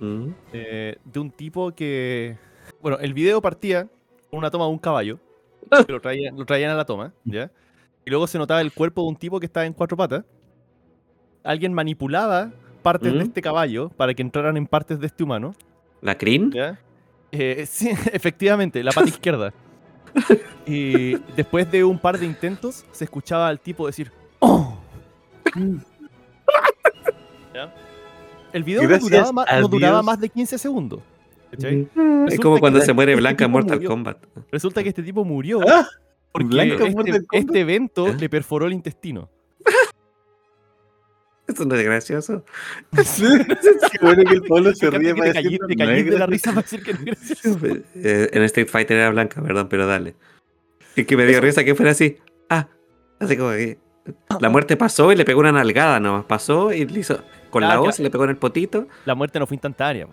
Mm, 0.00 0.28
eh, 0.52 0.98
de 1.04 1.20
un 1.20 1.30
tipo 1.30 1.72
que. 1.72 2.36
Bueno, 2.82 2.98
el 3.00 3.14
video 3.14 3.40
partía 3.40 3.88
con 4.30 4.38
una 4.38 4.50
toma 4.50 4.66
de 4.66 4.70
un 4.72 4.78
caballo. 4.78 5.18
que 5.86 5.92
lo, 5.92 6.00
traían, 6.00 6.36
lo 6.36 6.44
traían 6.44 6.70
a 6.70 6.74
la 6.74 6.84
toma, 6.84 7.12
¿ya? 7.24 7.50
Y 8.04 8.10
luego 8.10 8.26
se 8.26 8.38
notaba 8.38 8.60
el 8.60 8.72
cuerpo 8.72 9.02
de 9.02 9.08
un 9.08 9.16
tipo 9.16 9.40
que 9.40 9.46
estaba 9.46 9.66
en 9.66 9.72
cuatro 9.72 9.96
patas. 9.96 10.24
Alguien 11.42 11.72
manipulaba 11.72 12.52
partes 12.82 13.12
de 13.12 13.18
¿Mm? 13.18 13.22
este 13.22 13.42
caballo 13.42 13.88
para 13.90 14.14
que 14.14 14.22
entraran 14.22 14.56
en 14.56 14.66
partes 14.66 15.00
de 15.00 15.06
este 15.06 15.24
humano, 15.24 15.54
¿La 16.00 16.16
crin? 16.16 16.52
¿ya? 16.52 16.78
Eh, 17.32 17.66
sí, 17.70 17.90
efectivamente, 18.12 18.82
la 18.82 18.92
pata 18.92 19.08
izquierda. 19.08 19.52
Y 20.66 21.16
después 21.34 21.70
de 21.70 21.84
un 21.84 21.98
par 21.98 22.18
de 22.18 22.26
intentos, 22.26 22.84
se 22.92 23.04
escuchaba 23.04 23.48
al 23.48 23.60
tipo 23.60 23.86
decir: 23.86 24.12
¡Oh! 24.38 24.78
¿Ya? 27.54 27.74
El 28.52 28.64
video 28.64 28.88
no 28.88 28.98
duraba, 28.98 29.44
no 29.60 29.68
duraba 29.68 30.02
más 30.02 30.18
de 30.20 30.28
15 30.28 30.58
segundos. 30.58 31.00
¿Cachai? 31.56 31.88
Es 32.28 32.40
como 32.40 32.58
cuando 32.60 32.80
se 32.80 32.92
muere 32.92 33.12
este 33.12 33.20
Blanca 33.20 33.44
en 33.44 33.50
Mortal 33.50 33.76
murió. 33.76 33.90
Kombat. 33.90 34.24
Resulta 34.52 34.82
que 34.82 34.90
este 34.90 35.02
tipo 35.02 35.24
murió 35.24 35.60
Ah, 35.68 35.86
porque 36.32 36.46
Blanca 36.48 36.84
en 36.86 36.98
este, 37.08 37.26
este 37.32 37.60
evento 37.60 38.08
¿Eh? 38.08 38.16
le 38.18 38.28
perforó 38.28 38.66
el 38.66 38.72
intestino. 38.72 39.28
Eso 41.48 41.64
no 41.64 41.76
es 41.76 41.84
gracioso. 41.84 42.44
Qué 42.92 43.98
bueno 44.02 44.24
que 44.24 44.34
el 44.34 44.42
Pablo 44.42 44.74
se 44.74 44.90
ríe 44.90 45.14
para 45.14 45.32
decir, 45.32 45.58
callí- 45.58 45.58
te 45.68 45.76
no 45.76 45.84
es 45.84 45.88
callís 45.90 46.04
de 46.06 46.18
la 46.18 46.26
gracioso. 46.26 46.30
risa 46.30 46.50
para 46.50 46.62
decir 46.62 46.82
que 46.82 46.92
no 46.92 46.98
es 46.98 47.04
gracioso. 47.04 47.58
Eh, 47.94 48.30
en 48.32 48.42
Street 48.42 48.68
Fighter 48.68 48.96
era 48.96 49.10
blanca, 49.10 49.40
perdón, 49.40 49.68
pero 49.68 49.86
dale. 49.86 50.16
Es 50.96 51.06
que 51.06 51.16
me 51.16 51.24
dio 51.26 51.40
risa 51.40 51.62
que 51.62 51.74
fuera 51.74 51.92
así. 51.92 52.16
Ah, 52.50 52.68
así 53.20 53.36
como 53.36 53.50
que. 53.50 53.78
La 54.40 54.48
muerte 54.48 54.76
pasó 54.76 55.10
y 55.12 55.16
le 55.16 55.24
pegó 55.24 55.40
una 55.40 55.52
nalgada 55.52 56.00
nomás. 56.00 56.24
Pasó 56.24 56.72
y 56.72 56.84
le 56.86 57.00
hizo. 57.00 57.20
Con 57.50 57.62
Ah, 57.64 57.68
la 57.68 57.74
claro. 57.74 57.88
hoz 57.90 57.98
le 58.00 58.10
pegó 58.10 58.24
en 58.24 58.30
el 58.30 58.36
potito. 58.36 58.88
La 59.04 59.14
muerte 59.14 59.38
no 59.38 59.46
fue 59.46 59.54
instantánea. 59.56 60.06
po. 60.06 60.12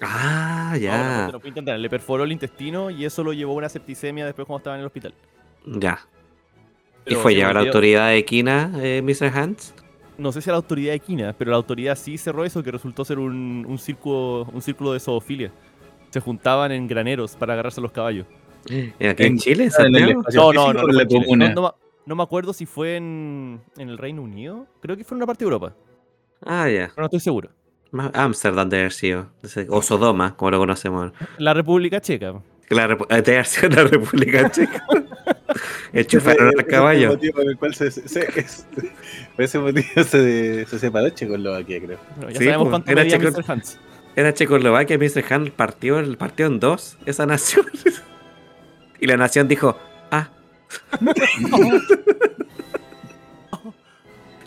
Ah, 0.00 0.70
No, 0.72 0.78
ya. 0.78 0.96
muerte 1.16 1.32
no 1.32 1.40
fue 1.40 1.48
instantánea. 1.50 1.78
Le 1.78 1.90
perforó 1.90 2.24
el 2.24 2.32
intestino 2.32 2.90
y 2.90 3.04
eso 3.04 3.22
lo 3.22 3.32
llevó 3.32 3.52
a 3.52 3.56
una 3.56 3.68
septicemia 3.68 4.24
después 4.24 4.46
cuando 4.46 4.58
estaba 4.58 4.76
en 4.76 4.80
el 4.80 4.86
hospital. 4.86 5.14
Ya. 5.66 6.00
¿Y 7.06 7.14
fue 7.16 7.34
llevar 7.34 7.56
a 7.56 7.60
la 7.62 7.66
autoridad 7.66 8.10
de 8.10 8.24
Kina, 8.24 8.72
eh, 8.76 9.02
Mr. 9.02 9.36
Hans? 9.36 9.74
No 10.18 10.30
sé 10.30 10.40
si 10.40 10.50
a 10.50 10.52
la 10.52 10.58
autoridad 10.58 10.92
de 10.92 11.00
Quina, 11.00 11.34
pero 11.36 11.50
la 11.50 11.56
autoridad 11.56 11.96
sí 11.96 12.16
cerró 12.16 12.44
eso, 12.44 12.62
que 12.62 12.70
resultó 12.70 13.04
ser 13.04 13.18
un, 13.18 13.64
un, 13.68 13.78
círculo, 13.78 14.44
un 14.52 14.62
círculo 14.62 14.92
de 14.92 15.00
zoofilia. 15.00 15.50
Se 16.10 16.20
juntaban 16.20 16.70
en 16.72 16.86
graneros 16.86 17.34
para 17.36 17.54
agarrarse 17.54 17.80
a 17.80 17.82
los 17.82 17.92
caballos. 17.92 18.26
¿Y 18.68 19.06
aquí 19.06 19.24
en 19.24 19.32
En- 19.32 19.38
Chile, 19.38 19.68
en 19.78 19.96
en 19.96 20.08
No, 20.34 20.52
no, 20.52 20.72
no, 20.72 20.82
no, 20.84 21.00
en 21.00 21.42
en. 21.42 21.54
No, 21.54 21.62
no 21.62 21.74
no 22.04 22.16
me 22.16 22.22
acuerdo 22.24 22.52
si 22.52 22.66
fue 22.66 22.96
en, 22.96 23.60
en 23.76 23.88
el 23.88 23.96
Reino 23.96 24.22
Unido. 24.22 24.66
Creo 24.80 24.96
que 24.96 25.04
fue 25.04 25.14
en 25.14 25.18
una 25.18 25.26
parte 25.26 25.44
de 25.44 25.46
Europa, 25.46 25.72
Ah, 26.44 26.68
ya. 26.68 26.88
pero 26.88 27.02
no 27.02 27.04
estoy 27.04 27.20
seguro. 27.20 27.50
Ámsterdam 28.14 28.68
debe 28.68 28.82
haber 28.84 28.92
sido. 28.92 29.26
O 29.68 29.82
Sodoma, 29.82 30.36
como 30.36 30.50
lo 30.50 30.58
conocemos. 30.58 31.12
La 31.38 31.52
República 31.54 32.00
Checa. 32.00 32.34
La 32.70 32.88
repu- 32.88 33.06
eh, 33.10 33.16
debe 33.22 33.38
haber 33.38 33.46
sido 33.46 33.68
la 33.68 33.84
República 33.84 34.50
Checa. 34.50 34.82
Enchufaron 35.92 36.48
Ese- 36.48 36.54
al 36.56 36.60
ese 36.60 36.70
caballo. 36.70 37.02
el 37.10 37.16
motivo 37.16 37.34
por 37.34 37.44
el 37.48 37.56
cual 37.58 37.74
se, 37.74 37.90
se- 37.90 38.08
se- 38.08 38.40
es- 38.40 38.66
por 39.36 39.44
ese 39.44 39.58
motivo 39.58 40.02
se, 40.04 40.64
se 40.64 40.78
separó 40.78 41.10
Checoslovaquia, 41.10 41.80
creo. 41.84 41.98
Bueno, 42.16 42.30
ya 42.30 42.38
Sí, 42.38 42.44
sabemos 42.46 42.64
pues, 42.64 42.70
cuánto 42.70 42.90
era 42.92 43.02
medía 43.02 43.18
checo- 43.18 43.36
Mr. 43.38 43.50
Hans. 43.50 43.78
Era 44.16 44.32
Checoslovaquia, 44.34 44.96
Mr. 44.98 45.24
Han 45.32 45.50
partió, 45.50 45.98
el- 45.98 46.16
partió 46.16 46.46
en 46.46 46.60
dos 46.60 46.96
esa 47.04 47.26
nación. 47.26 47.66
y 49.00 49.06
la 49.06 49.18
nación 49.18 49.48
dijo, 49.48 49.76
ah. 50.10 50.30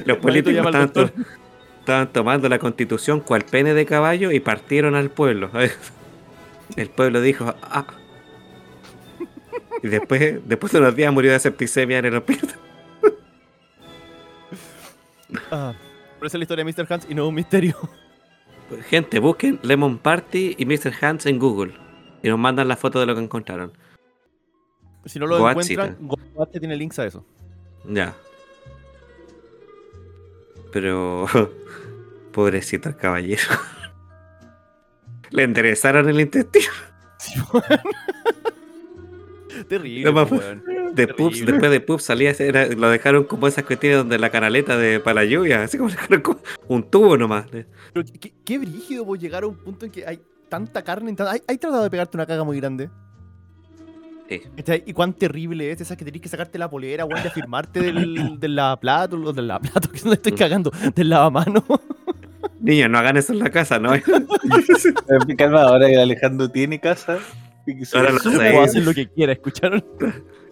Los 0.06 0.18
políticos 0.18 0.66
al 0.66 0.92
estaban, 1.86 2.12
tomando 2.12 2.50
la 2.50 2.58
constitución 2.58 3.20
cual 3.20 3.46
pene 3.46 3.74
de 3.74 3.86
caballo 3.86 4.32
y 4.32 4.40
partieron 4.40 4.96
al 4.96 5.12
pueblo. 5.12 5.52
El 6.76 6.90
pueblo 6.90 7.22
dijo, 7.22 7.54
ah. 7.62 7.86
Y 9.84 9.88
después, 9.88 10.40
después 10.48 10.74
de 10.74 10.80
unos 10.80 10.96
días 10.96 11.14
murió 11.14 11.32
de 11.32 11.40
septicemia 11.40 12.00
en 12.00 12.06
el 12.06 12.16
hospital. 12.16 12.56
Ah, 15.52 15.74
pero 16.18 16.28
esa 16.28 16.38
es 16.38 16.40
la 16.40 16.44
historia 16.44 16.66
de 16.66 16.72
Mr. 16.72 16.92
Hans 16.92 17.06
y 17.08 17.14
no 17.14 17.24
es 17.24 17.30
un 17.30 17.36
misterio. 17.36 17.76
Gente, 18.90 19.20
busquen 19.20 19.60
Lemon 19.62 20.00
Party 20.00 20.56
y 20.58 20.66
Mr. 20.66 20.92
Hans 21.02 21.28
en 21.28 21.38
Google. 21.38 21.74
Y 22.24 22.30
nos 22.30 22.40
mandan 22.40 22.68
la 22.68 22.76
foto 22.78 23.00
de 23.00 23.06
lo 23.06 23.14
que 23.14 23.22
encontraron. 23.22 23.74
Si 25.06 25.20
no 25.20 25.28
lo 25.28 25.38
encuentran, 25.38 25.98
Goatzita 26.00 26.60
tiene 26.60 26.76
links 26.76 26.98
a 26.98 27.06
eso. 27.06 27.24
Ya. 27.88 28.16
Pero. 30.72 31.28
Pobrecito 32.36 32.90
el 32.90 32.98
caballero. 32.98 33.42
Le 35.32 35.44
enderezaron 35.44 36.08
el 36.10 36.20
intestino. 36.20 36.68
Terrible. 39.70 40.12
De 40.94 41.08
Pups, 41.08 41.34
Terrible. 41.36 41.52
después 41.52 41.72
de 41.72 41.80
Pups 41.82 42.04
salía, 42.04 42.32
era- 42.38 42.68
lo 42.68 42.90
dejaron 42.90 43.24
como 43.24 43.48
esas 43.48 43.64
cuestiones 43.64 44.00
donde 44.00 44.20
la 44.20 44.30
canaleta 44.30 44.78
de 44.78 45.00
para 45.00 45.16
la 45.16 45.26
lluvia, 45.26 45.64
así 45.64 45.78
como 45.78 45.90
dejaron 45.92 46.22
como 46.22 46.40
un 46.68 46.84
tubo 46.90 47.18
nomás. 47.18 47.46
Pero 47.50 48.06
qué, 48.44 48.58
brígido 48.60 49.06
vos 49.06 49.18
llegar 49.18 49.44
a 49.44 49.48
un 49.48 49.56
punto 49.56 49.86
en 49.86 49.92
que 49.92 50.06
hay 50.06 50.20
tanta 50.50 50.84
carne. 50.84 51.12
en 51.12 51.18
¿Hay, 51.28 51.42
hay 51.48 51.58
tratado 51.58 51.84
de 51.84 51.90
pegarte 51.90 52.18
una 52.18 52.26
caga 52.26 52.44
muy 52.44 52.60
grande? 52.60 52.90
Sí. 54.28 54.42
¿Y 54.88 54.94
cuán 54.94 55.14
terrible 55.14 55.72
es 55.72 55.82
esa 55.82 55.96
que 55.96 56.04
tenés 56.04 56.20
que 56.22 56.30
sacarte 56.30 56.58
la 56.58 56.70
polera, 56.70 57.06
weón, 57.06 57.22
de 57.22 57.30
afirmarte 57.30 57.80
del, 57.80 58.40
del 58.40 58.56
lavaplato, 58.56 59.32
del 59.32 59.48
lavaplato, 59.48 59.90
que 59.92 60.02
no 60.04 60.14
estoy 60.14 60.32
Mm. 60.34 60.36
cagando, 60.36 60.72
del 60.96 61.10
lavamano? 61.10 61.64
Niños, 62.66 62.90
no 62.90 62.98
hagan 62.98 63.16
eso 63.18 63.32
en 63.34 63.40
la 63.40 63.50
casa, 63.50 63.80
¿no? 63.80 63.94
Eh, 63.96 65.36
Calma, 65.38 65.64
ahora 65.64 65.88
que 65.88 65.98
Alejandro 65.98 66.50
tiene 66.50 66.80
casa. 66.80 67.20
y 67.68 67.74
Ahora 67.96 68.12
lo 68.12 68.20
sé. 68.20 68.58
hacer 68.58 68.84
lo 68.84 68.94
que 68.94 69.08
quiera, 69.08 69.34
¿escucharon? 69.34 69.84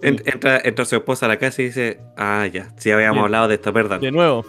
En- 0.01 0.22
entra, 0.26 0.59
entra 0.64 0.86
su 0.86 0.95
esposa 0.95 1.26
a 1.26 1.30
la 1.30 1.38
casa 1.38 1.61
y 1.61 1.66
dice, 1.66 1.99
ah, 2.18 2.45
ya, 2.51 2.70
sí 2.78 2.91
habíamos 2.91 3.16
Bien. 3.16 3.26
hablado 3.26 3.47
de 3.47 3.55
esto, 3.55 3.74
perdón. 3.74 4.01
De 4.01 4.11
nuevo, 4.11 4.45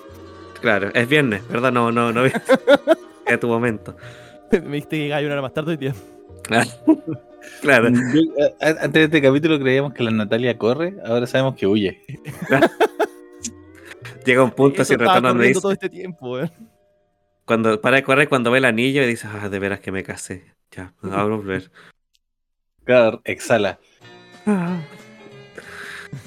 Claro, 0.61 0.91
es 0.95 1.09
viernes, 1.09 1.47
¿verdad? 1.49 1.73
No, 1.73 1.91
no, 1.93 2.13
no. 2.13 2.25
es 2.25 2.33
tu 3.41 3.49
momento. 3.49 3.97
me 4.53 4.59
dijiste 4.77 4.97
que 4.99 5.09
gallo 5.09 5.27
una 5.27 5.35
hora 5.35 5.43
más 5.43 5.53
tarde 5.55 5.73
hoy 5.73 5.77
día. 5.79 5.95
Claro. 7.63 7.89
Yo, 7.91 8.21
eh, 8.39 8.55
antes 8.61 8.93
de 8.93 9.05
este 9.05 9.23
capítulo 9.23 9.59
creíamos 9.59 9.93
que 9.95 10.03
la 10.03 10.11
Natalia 10.11 10.57
corre, 10.59 10.95
ahora 11.05 11.27
sabemos 11.27 11.55
que 11.55 11.67
huye. 11.67 12.03
Llega 14.25 14.43
un 14.43 14.51
punto 14.51 14.83
estaba 14.83 15.05
retorno 15.05 15.29
donde 15.29 15.49
dice, 15.49 15.61
todo 15.61 15.73
este 15.73 15.89
tiempo, 15.91 16.33
weón. 16.33 16.51
Cuando 17.45 17.81
para 17.81 17.97
de 17.97 18.03
correr 18.05 18.29
cuando 18.29 18.51
ve 18.51 18.59
el 18.59 18.65
anillo 18.65 19.03
y 19.03 19.07
dice, 19.07 19.29
ah, 19.31 19.49
de 19.49 19.59
veras 19.59 19.81
que 19.81 19.93
me 19.93 20.03
casé. 20.03 20.55
Ya, 20.71 20.93
a 21.03 21.25
volver. 21.25 21.71
Claro, 22.85 23.21
exhala. 23.25 23.79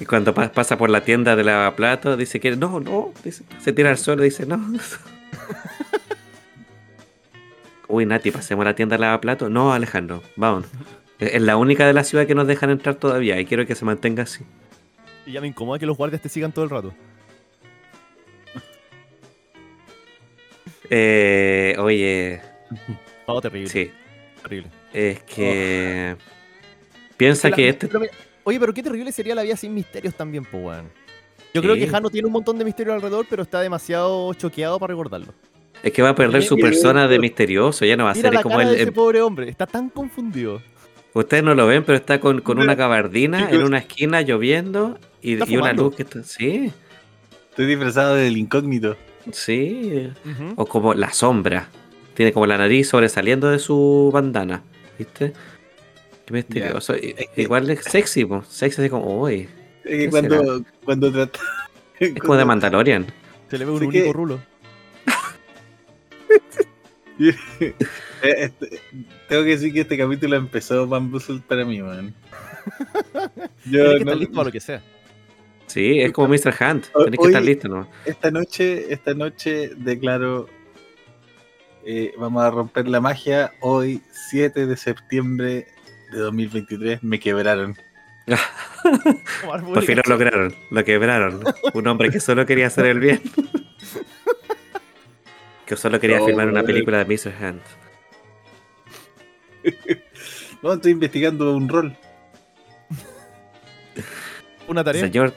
Y 0.00 0.04
cuando 0.04 0.34
pa- 0.34 0.52
pasa 0.52 0.76
por 0.76 0.90
la 0.90 1.02
tienda 1.02 1.36
de 1.36 1.44
lavaplatos, 1.44 2.18
dice 2.18 2.40
que 2.40 2.56
no, 2.56 2.80
no, 2.80 3.12
dice, 3.24 3.44
se 3.60 3.72
tira 3.72 3.90
al 3.90 3.98
suelo 3.98 4.22
y 4.22 4.26
dice, 4.30 4.46
no. 4.46 4.56
Uy, 7.88 8.04
Nati, 8.04 8.30
pasemos 8.30 8.62
a 8.64 8.70
la 8.70 8.74
tienda 8.74 8.96
de 8.96 9.00
lavaplatos. 9.00 9.50
No, 9.50 9.72
Alejandro, 9.72 10.22
vamos. 10.36 10.66
Es 11.18 11.34
es 11.34 11.42
la 11.42 11.56
única 11.56 11.84
de 11.84 11.92
la 11.92 12.04
ciudad 12.04 12.28
que 12.28 12.36
nos 12.36 12.46
dejan 12.46 12.70
entrar 12.70 12.94
todavía 12.94 13.40
y 13.40 13.44
quiero 13.44 13.66
que 13.66 13.74
se 13.74 13.84
mantenga 13.84 14.22
así. 14.22 14.44
Y 15.26 15.32
ya 15.32 15.40
me 15.40 15.48
incomoda 15.48 15.76
que 15.80 15.84
los 15.86 15.96
guardias 15.96 16.22
te 16.22 16.28
sigan 16.28 16.52
todo 16.52 16.64
el 16.64 16.70
rato. 16.70 16.94
Eh, 20.90 21.74
oye, 21.78 22.40
Todo 23.26 23.40
terrible. 23.40 23.68
sí, 23.68 23.90
Terrible. 24.42 24.70
es 24.92 25.22
que... 25.24 26.16
Piensa 27.16 27.50
La- 27.50 27.56
que 27.56 27.68
este... 27.68 27.88
pero 27.88 28.00
oye, 28.44 28.60
pero 28.60 28.72
qué 28.72 28.82
terrible 28.82 29.12
sería 29.12 29.34
la 29.34 29.42
vida 29.42 29.56
sin 29.56 29.74
misterios 29.74 30.14
también, 30.14 30.46
weón. 30.52 30.88
Yo 31.54 31.62
creo 31.62 31.74
que 31.74 31.86
Jano 31.88 32.10
tiene 32.10 32.26
un 32.26 32.32
montón 32.32 32.58
de 32.58 32.64
misterios 32.64 32.94
alrededor, 32.94 33.26
pero 33.28 33.42
está 33.42 33.60
demasiado 33.60 34.32
choqueado 34.34 34.78
para 34.78 34.92
recordarlo. 34.92 35.32
Es 35.82 35.92
que 35.92 36.02
va 36.02 36.10
a 36.10 36.14
perder 36.14 36.42
su 36.42 36.56
persona 36.56 37.08
de 37.08 37.18
misterioso, 37.18 37.84
ya 37.84 37.96
no 37.96 38.04
va 38.04 38.10
a 38.10 38.14
Mira 38.14 38.28
ser 38.28 38.34
la 38.34 38.42
como 38.42 38.56
cara 38.56 38.68
el, 38.68 38.74
de 38.76 38.80
ese 38.82 38.88
el- 38.88 38.92
pobre 38.94 39.20
hombre, 39.22 39.48
está 39.48 39.66
tan 39.66 39.88
confundido. 39.90 40.60
Ustedes 41.14 41.42
no 41.42 41.54
lo 41.54 41.66
ven, 41.66 41.84
pero 41.84 41.96
está 41.96 42.20
con, 42.20 42.40
con 42.42 42.58
una 42.58 42.74
gabardina 42.74 43.48
en 43.50 43.62
una 43.62 43.78
esquina 43.78 44.20
lloviendo 44.20 44.98
y, 45.22 45.42
y 45.52 45.56
una 45.56 45.72
luz 45.72 45.96
que 45.96 46.02
está... 46.02 46.22
Sí, 46.22 46.70
Estoy 47.50 47.66
disfrazado 47.66 48.14
del 48.14 48.36
incógnito. 48.36 48.96
Sí. 49.32 50.10
O 50.56 50.66
como 50.66 50.94
la 50.94 51.12
sombra. 51.12 51.68
Tiene 52.14 52.32
como 52.32 52.46
la 52.46 52.58
nariz 52.58 52.88
sobresaliendo 52.88 53.48
de 53.50 53.58
su 53.58 54.10
bandana. 54.12 54.62
¿Viste? 54.98 55.32
Qué 56.26 56.34
misterioso. 56.34 56.94
Igual 57.36 57.70
es 57.70 57.84
sexy, 57.84 58.24
po. 58.24 58.42
Sexy 58.42 58.82
así 58.82 58.90
como, 58.90 59.22
uy. 59.22 59.48
Es 59.84 59.90
que 59.90 59.98
¿Qué 59.98 60.10
cuando, 60.10 60.64
cuando 60.84 61.12
trata. 61.12 61.38
Es 62.00 62.14
como 62.14 62.36
de 62.36 62.44
Mandalorian. 62.44 63.06
Se 63.50 63.58
le 63.58 63.64
ve 63.64 63.72
un 63.72 63.78
Sí 63.80 63.86
único 63.86 64.04
que- 64.04 64.12
rulo. 64.12 64.40
Eh, 68.20 68.34
este- 68.36 68.80
tengo 69.28 69.44
que 69.44 69.50
decir 69.50 69.72
que 69.72 69.82
este 69.82 69.96
capítulo 69.96 70.34
empezó 70.36 70.88
Bamboozled 70.88 71.40
para 71.42 71.64
mí, 71.64 71.80
man. 71.80 72.12
Yo 73.64 73.84
no- 73.84 73.92
estar 73.92 74.16
listo 74.16 74.34
para 74.34 74.46
lo 74.46 74.52
que 74.52 74.58
sea. 74.60 74.82
Sí, 75.68 76.00
es 76.00 76.12
como 76.12 76.28
Mr. 76.28 76.54
Hunt. 76.60 76.86
Tenés 77.04 77.20
que 77.20 77.26
estar 77.26 77.42
listo, 77.42 77.68
¿no? 77.68 77.88
esta 78.04 78.30
noche, 78.30 78.92
esta 78.92 79.14
noche 79.14 79.70
declaro, 79.76 80.48
eh, 81.84 82.12
vamos 82.18 82.42
a 82.42 82.50
romper 82.50 82.88
la 82.88 83.00
magia. 83.00 83.52
Hoy, 83.60 84.02
7 84.30 84.66
de 84.66 84.76
septiembre 84.76 85.66
de 86.10 86.18
2023, 86.18 87.02
me 87.02 87.20
quebraron. 87.20 87.76
Por 89.44 89.82
fin 89.82 89.96
lo 89.96 90.02
lograron. 90.06 90.54
Lo 90.70 90.84
quebraron. 90.84 91.42
Un 91.74 91.86
hombre 91.86 92.10
que 92.10 92.20
solo 92.20 92.44
quería 92.46 92.66
hacer 92.66 92.86
el 92.86 92.98
bien. 93.00 93.22
Que 95.66 95.76
solo 95.76 96.00
quería 96.00 96.18
No, 96.18 96.24
filmar 96.24 96.46
una 96.48 96.60
weón. 96.60 96.66
película 96.66 97.04
de 97.04 97.04
Mr. 97.04 97.32
Hunt. 97.42 97.62
No, 100.62 100.72
estoy 100.72 100.92
investigando 100.92 101.54
un 101.54 101.68
rol. 101.68 101.94
Una 104.66 104.82
tarea. 104.82 105.02
Señor, 105.02 105.32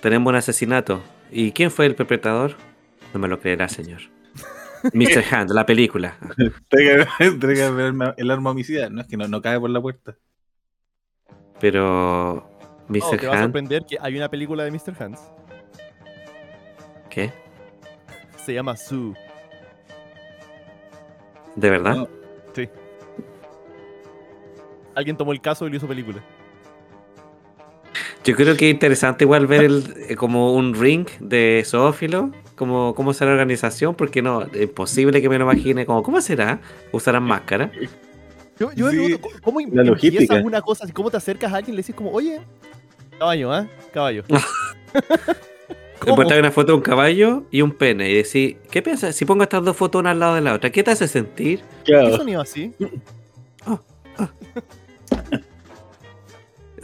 tenemos 0.00 0.30
un 0.30 0.36
asesinato. 0.36 1.02
¿Y 1.30 1.52
quién 1.52 1.70
fue 1.70 1.86
el 1.86 1.94
perpetrador? 1.94 2.56
No 3.12 3.20
me 3.20 3.28
lo 3.28 3.40
creerá, 3.40 3.68
señor. 3.68 4.02
Mr. 4.92 5.24
Hunt, 5.32 5.50
la 5.50 5.66
película. 5.66 6.16
Tráigame 6.68 7.82
el 7.82 7.86
arma, 7.86 8.14
el 8.16 8.30
arma 8.30 8.50
homicida. 8.50 8.88
No 8.90 9.00
es 9.00 9.06
que 9.06 9.16
no, 9.16 9.26
no 9.28 9.42
cae 9.42 9.58
por 9.58 9.70
la 9.70 9.80
puerta. 9.80 10.16
Pero. 11.60 12.34
Oh, 12.34 12.58
Mr. 12.88 13.18
te 13.18 13.26
va 13.26 13.38
a 13.38 13.42
sorprender 13.42 13.84
que 13.88 13.96
hay 14.00 14.16
una 14.16 14.28
película 14.28 14.64
de 14.64 14.70
Mr. 14.70 14.94
Hans. 15.00 15.20
¿qué? 17.16 17.32
Se 18.44 18.52
llama 18.52 18.76
Sue. 18.76 19.14
¿De 21.54 21.70
verdad? 21.70 21.96
No. 21.96 22.08
Sí. 22.54 22.68
Alguien 24.94 25.16
tomó 25.16 25.32
el 25.32 25.40
caso 25.40 25.66
y 25.66 25.70
lo 25.70 25.76
hizo 25.76 25.88
película. 25.88 26.22
Yo 28.26 28.34
creo 28.34 28.56
que 28.56 28.68
es 28.68 28.74
interesante 28.74 29.24
igual 29.24 29.46
ver 29.46 29.62
el, 29.64 29.94
eh, 30.08 30.16
como 30.16 30.52
un 30.54 30.74
ring 30.74 31.06
de 31.20 31.62
zoófilo, 31.64 32.32
como 32.56 32.94
cómo 32.94 33.12
será 33.14 33.30
la 33.30 33.34
organización, 33.42 33.94
porque 33.94 34.20
no, 34.20 34.42
es 34.42 34.62
imposible 34.62 35.22
que 35.22 35.28
me 35.28 35.38
lo 35.38 35.44
imagine 35.44 35.86
como, 35.86 36.02
¿cómo 36.02 36.20
será? 36.20 36.60
¿Usarán 36.92 37.22
máscara? 37.22 37.70
Yo, 38.58 38.72
yo 38.72 38.86
me 38.86 38.90
Sí, 38.90 38.96
pregunto, 38.96 39.20
¿cómo- 39.20 39.40
¿cómo 39.42 39.60
la 39.60 39.66
empiezas 39.66 39.86
logística. 39.86 40.34
una 40.42 40.60
cosa? 40.62 40.86
¿Cómo 40.92 41.10
te 41.10 41.18
acercas 41.18 41.52
a 41.52 41.56
alguien 41.56 41.74
y 41.74 41.76
le 41.76 41.80
dices 41.80 41.94
como, 41.94 42.10
oye, 42.10 42.40
caballo, 43.18 43.52
¿ah? 43.52 43.66
Caballo. 43.92 44.24
Encontrar 46.06 46.38
una 46.40 46.50
foto 46.52 46.72
de 46.72 46.76
un 46.78 46.82
caballo 46.82 47.44
y 47.50 47.62
un 47.62 47.72
pene 47.72 48.10
y 48.10 48.14
decir, 48.14 48.58
¿qué 48.70 48.80
piensas? 48.82 49.14
Si 49.16 49.24
pongo 49.24 49.42
estas 49.42 49.64
dos 49.64 49.76
fotos 49.76 50.00
una 50.00 50.12
al 50.12 50.18
lado 50.20 50.34
de 50.36 50.40
la 50.40 50.54
otra, 50.54 50.70
¿qué 50.70 50.82
te 50.82 50.90
hace 50.92 51.08
sentir? 51.08 51.60
¿Qué 51.84 51.92
sonido 52.16 52.40
así? 52.40 52.72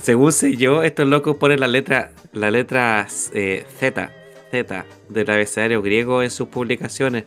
Según 0.02 0.32
sé 0.32 0.56
yo, 0.56 0.82
estos 0.82 1.06
locos 1.06 1.36
ponen 1.36 1.60
la 1.60 1.68
letra, 1.68 2.10
la 2.32 2.50
letra 2.50 3.06
eh, 3.34 3.64
Z, 3.78 4.10
Z 4.50 4.84
del 5.08 5.30
abecedario 5.30 5.80
griego 5.80 6.24
en 6.24 6.30
sus 6.30 6.48
publicaciones. 6.48 7.24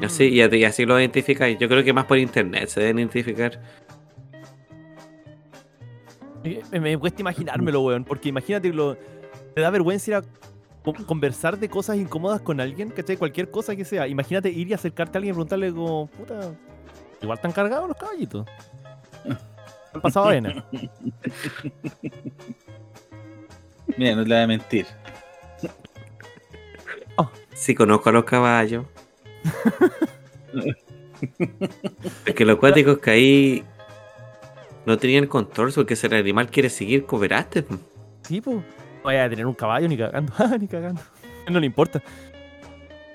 Y 0.00 0.04
así, 0.04 0.24
y, 0.24 0.42
y 0.42 0.64
así 0.64 0.84
lo 0.84 0.98
identifican. 0.98 1.56
Yo 1.56 1.68
creo 1.68 1.84
que 1.84 1.92
más 1.92 2.06
por 2.06 2.18
internet 2.18 2.68
se 2.68 2.80
deben 2.80 2.98
identificar. 2.98 3.60
Me, 6.72 6.80
me 6.80 6.98
cuesta 6.98 7.22
imaginármelo, 7.22 7.80
weón, 7.82 8.04
porque 8.04 8.28
imagínate 8.28 8.72
lo. 8.72 8.96
Te 9.54 9.60
da 9.60 9.70
vergüenza 9.70 10.10
ir 10.10 10.14
a 10.16 10.22
co- 10.82 10.94
conversar 11.06 11.56
de 11.60 11.68
cosas 11.68 11.96
incómodas 11.96 12.40
con 12.40 12.60
alguien, 12.60 12.90
¿cachai? 12.90 13.16
Cualquier 13.16 13.52
cosa 13.52 13.76
que 13.76 13.84
sea. 13.84 14.08
Imagínate 14.08 14.50
ir 14.50 14.66
y 14.68 14.74
acercarte 14.74 15.16
a 15.16 15.18
alguien 15.20 15.32
y 15.32 15.36
preguntarle 15.36 15.72
como, 15.72 16.08
puta, 16.08 16.54
igual 17.22 17.38
están 17.38 17.52
cargados 17.52 17.86
los 17.86 17.96
caballitos. 17.96 18.44
Han 19.94 20.00
pasado 20.00 20.26
arena. 20.26 20.64
Mira, 23.96 24.16
no 24.16 24.22
te 24.24 24.28
voy 24.28 24.38
a 24.38 24.46
mentir. 24.46 24.86
Sí, 27.54 27.74
conozco 27.74 28.08
a 28.08 28.12
los 28.12 28.24
caballos. 28.24 28.84
es 32.26 32.34
que 32.34 32.44
los 32.44 32.58
cuáticos 32.58 32.98
que 32.98 33.10
ahí 33.10 33.64
no 34.84 34.98
tenían 34.98 35.26
control 35.26 35.72
porque 35.74 35.96
si 35.96 36.06
el 36.06 36.14
animal 36.14 36.50
quiere 36.50 36.68
seguir, 36.68 37.06
cooperaste. 37.06 37.64
Sí, 38.22 38.40
pues. 38.40 38.56
No 38.56 38.62
vaya 39.04 39.24
a 39.24 39.30
tener 39.30 39.46
un 39.46 39.54
caballo 39.54 39.88
ni 39.88 39.96
cagando. 39.96 40.32
Ni 40.60 40.66
cagando. 40.66 41.00
No 41.48 41.60
le 41.60 41.66
importa. 41.66 42.02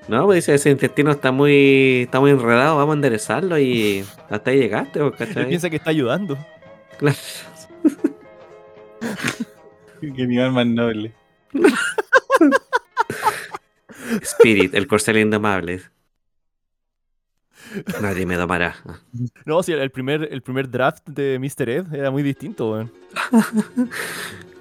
No, 0.07 0.25
pues 0.25 0.37
dice, 0.37 0.55
ese 0.55 0.71
intestino 0.71 1.11
está 1.11 1.31
muy, 1.31 2.03
está 2.03 2.19
muy 2.19 2.31
enredado, 2.31 2.77
vamos 2.77 2.93
a 2.93 2.95
enderezarlo 2.95 3.59
y 3.59 4.03
hasta 4.29 4.49
ahí 4.49 4.57
llegaste, 4.57 4.99
po, 4.99 5.07
Él 5.07 5.13
¿cachai? 5.15 5.47
piensa 5.47 5.69
que 5.69 5.75
está 5.75 5.91
ayudando. 5.91 6.37
Claro. 6.99 7.17
Qué 10.01 10.23
animal 10.23 10.51
más 10.51 10.67
noble. 10.67 11.13
Spirit, 14.21 14.73
el 14.75 14.87
corcel 14.87 15.17
indomable. 15.17 15.81
Nadie 18.01 18.25
me 18.25 18.35
domará. 18.35 18.75
No, 19.45 19.61
sí, 19.63 19.71
el 19.73 19.91
primer, 19.91 20.27
el 20.31 20.41
primer 20.41 20.69
draft 20.69 21.07
de 21.07 21.39
Mr. 21.39 21.69
Ed 21.69 21.93
era 21.93 22.11
muy 22.11 22.23
distinto, 22.23 22.71
weón. 22.71 22.91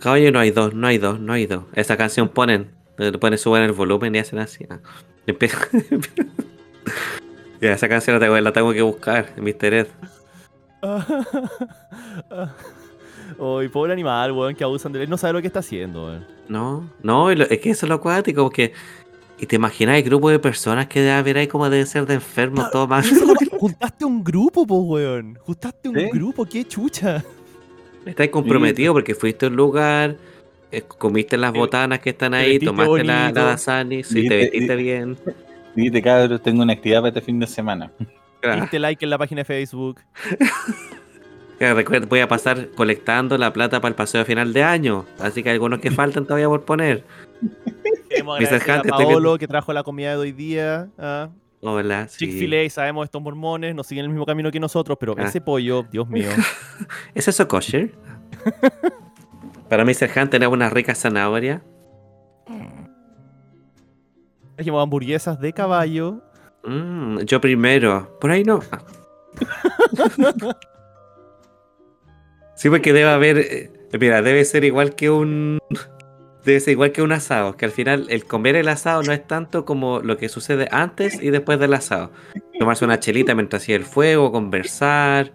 Caballo 0.00 0.30
no 0.30 0.38
hay 0.38 0.50
dos, 0.50 0.74
no 0.74 0.86
hay 0.86 0.98
dos, 0.98 1.18
no 1.18 1.32
hay 1.32 1.46
dos. 1.46 1.64
Esa 1.74 1.96
canción 1.96 2.28
ponen, 2.28 2.70
le 2.98 3.18
ponen 3.18 3.38
suben 3.38 3.62
el 3.64 3.72
volumen 3.72 4.14
y 4.14 4.18
hacen 4.18 4.38
así. 4.38 4.64
ah. 4.70 4.78
Ya, 7.60 7.72
esa 7.72 7.88
canción 7.88 8.14
la 8.14 8.20
tengo, 8.20 8.38
la 8.38 8.52
tengo 8.52 8.72
que 8.72 8.82
buscar, 8.82 9.34
Mr. 9.36 9.74
Ed. 9.74 9.88
Uy, 13.38 13.68
pobre 13.68 13.92
animal, 13.92 14.32
weón, 14.32 14.54
que 14.54 14.64
abusan 14.64 14.92
de 14.92 15.02
él. 15.02 15.10
No 15.10 15.16
sabe 15.16 15.34
lo 15.34 15.40
que 15.40 15.46
está 15.46 15.60
haciendo, 15.60 16.06
weón. 16.06 16.26
No, 16.48 16.90
no, 17.02 17.30
es 17.30 17.58
que 17.58 17.70
eso 17.70 17.86
es 17.86 17.88
lo 17.88 17.96
acuático, 17.96 18.42
porque. 18.42 18.72
Y 19.40 19.46
te 19.46 19.54
imaginas 19.54 19.96
el 19.96 20.02
grupo 20.02 20.30
de 20.30 20.40
personas 20.40 20.88
que 20.88 21.00
debe 21.00 21.12
haber 21.12 21.38
ahí 21.38 21.46
como 21.46 21.70
debe 21.70 21.86
ser 21.86 22.06
de 22.06 22.14
enfermos, 22.14 22.70
todo 22.72 22.88
más. 22.88 23.08
Juntaste 23.58 24.04
un 24.04 24.24
grupo, 24.24 24.66
po, 24.66 24.80
weón. 24.80 25.38
Juntaste 25.40 25.88
un 25.88 26.10
grupo, 26.10 26.44
qué 26.44 26.64
chucha. 26.64 27.24
Estás 28.04 28.28
comprometido 28.28 28.94
porque 28.94 29.14
fuiste 29.14 29.46
a 29.46 29.48
un 29.48 29.56
lugar, 29.56 30.16
eh, 30.72 30.82
comiste 30.82 31.36
las 31.36 31.52
botanas 31.52 32.00
que 32.00 32.10
están 32.10 32.34
ahí, 32.34 32.58
tomaste 32.58 33.04
la, 33.04 33.24
bonito. 33.24 33.40
la 33.40 33.46
Dasani, 33.46 34.02
sí, 34.02 34.26
te 34.26 34.36
vestiste 34.36 34.76
bien. 34.76 35.16
Cabros, 36.02 36.42
tengo 36.42 36.62
una 36.62 36.72
actividad 36.72 37.00
para 37.00 37.08
este 37.08 37.20
fin 37.20 37.38
de 37.38 37.46
semana. 37.46 37.92
Claro. 38.40 38.60
Diste 38.62 38.78
like 38.78 39.04
en 39.04 39.10
la 39.10 39.18
página 39.18 39.40
de 39.40 39.44
Facebook. 39.44 40.00
Recuerda, 41.60 42.06
voy 42.06 42.20
a 42.20 42.28
pasar 42.28 42.68
colectando 42.76 43.36
la 43.36 43.52
plata 43.52 43.80
para 43.80 43.90
el 43.90 43.96
paseo 43.96 44.20
de 44.20 44.24
final 44.24 44.52
de 44.52 44.62
año. 44.62 45.04
Así 45.18 45.42
que 45.42 45.48
hay 45.48 45.54
algunos 45.54 45.80
que 45.80 45.90
faltan 45.90 46.24
todavía 46.24 46.46
por 46.46 46.64
poner. 46.64 47.04
Queremos 48.08 48.38
agradecer 48.38 48.70
a 48.70 48.82
Paolo 48.84 49.38
que 49.38 49.48
trajo 49.48 49.72
la 49.72 49.82
comida 49.82 50.12
de 50.12 50.16
hoy 50.18 50.32
día. 50.32 50.88
ah. 50.98 51.28
Hola, 51.60 52.06
sí. 52.06 52.18
Chick-fil-A, 52.26 52.70
sabemos 52.70 53.04
estos 53.06 53.20
mormones, 53.20 53.74
no 53.74 53.82
siguen 53.82 54.04
el 54.04 54.10
mismo 54.10 54.24
camino 54.24 54.48
que 54.52 54.60
nosotros, 54.60 54.96
pero 55.00 55.16
Ah. 55.18 55.24
ese 55.24 55.40
pollo, 55.40 55.82
Dios 55.90 56.08
mío. 56.08 56.28
¿Es 57.14 57.26
eso 57.26 57.48
kosher? 57.48 57.92
para 59.68 59.84
Mr. 59.84 60.08
Hunt 60.16 60.30
tenemos 60.30 60.54
una 60.54 60.70
rica 60.70 60.94
zanahoria. 60.94 61.60
Trajimos 64.54 64.82
hamburguesas 64.82 65.40
de 65.40 65.52
caballo. 65.52 66.22
Mm, 66.64 67.20
yo 67.20 67.40
primero. 67.40 68.16
Por 68.20 68.30
ahí 68.30 68.44
no. 68.44 68.60
Sí, 72.56 72.68
porque 72.70 72.92
debe 72.92 73.08
haber. 73.08 73.38
eh, 73.38 73.70
Mira, 74.00 74.20
debe 74.20 74.44
ser 74.44 74.64
igual 74.64 74.94
que 74.96 75.10
un. 75.10 75.58
Debe 76.44 76.60
ser 76.60 76.72
igual 76.72 76.92
que 76.92 77.02
un 77.02 77.12
asado. 77.12 77.56
Que 77.56 77.66
al 77.66 77.70
final 77.70 78.06
el 78.08 78.24
comer 78.24 78.56
el 78.56 78.68
asado 78.68 79.02
no 79.02 79.12
es 79.12 79.24
tanto 79.26 79.64
como 79.64 80.00
lo 80.00 80.16
que 80.16 80.28
sucede 80.28 80.66
antes 80.72 81.22
y 81.22 81.30
después 81.30 81.58
del 81.60 81.74
asado. 81.74 82.10
Tomarse 82.58 82.84
una 82.84 82.98
chelita 82.98 83.34
mientras 83.34 83.62
hacía 83.62 83.76
el 83.76 83.84
fuego, 83.84 84.32
conversar, 84.32 85.32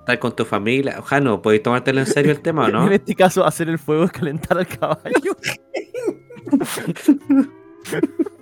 estar 0.00 0.18
con 0.18 0.34
tu 0.34 0.44
familia. 0.44 0.96
Ojalá 0.98 1.24
no, 1.24 1.40
¿podéis 1.40 1.62
tomártelo 1.62 2.00
en 2.00 2.06
serio 2.06 2.32
el 2.32 2.40
tema 2.40 2.64
o 2.66 2.68
no? 2.68 2.86
En 2.88 2.94
este 2.94 3.14
caso, 3.14 3.44
hacer 3.46 3.68
el 3.68 3.78
fuego 3.78 4.04
es 4.04 4.12
calentar 4.12 4.58
al 4.58 4.66
caballo. 4.66 5.36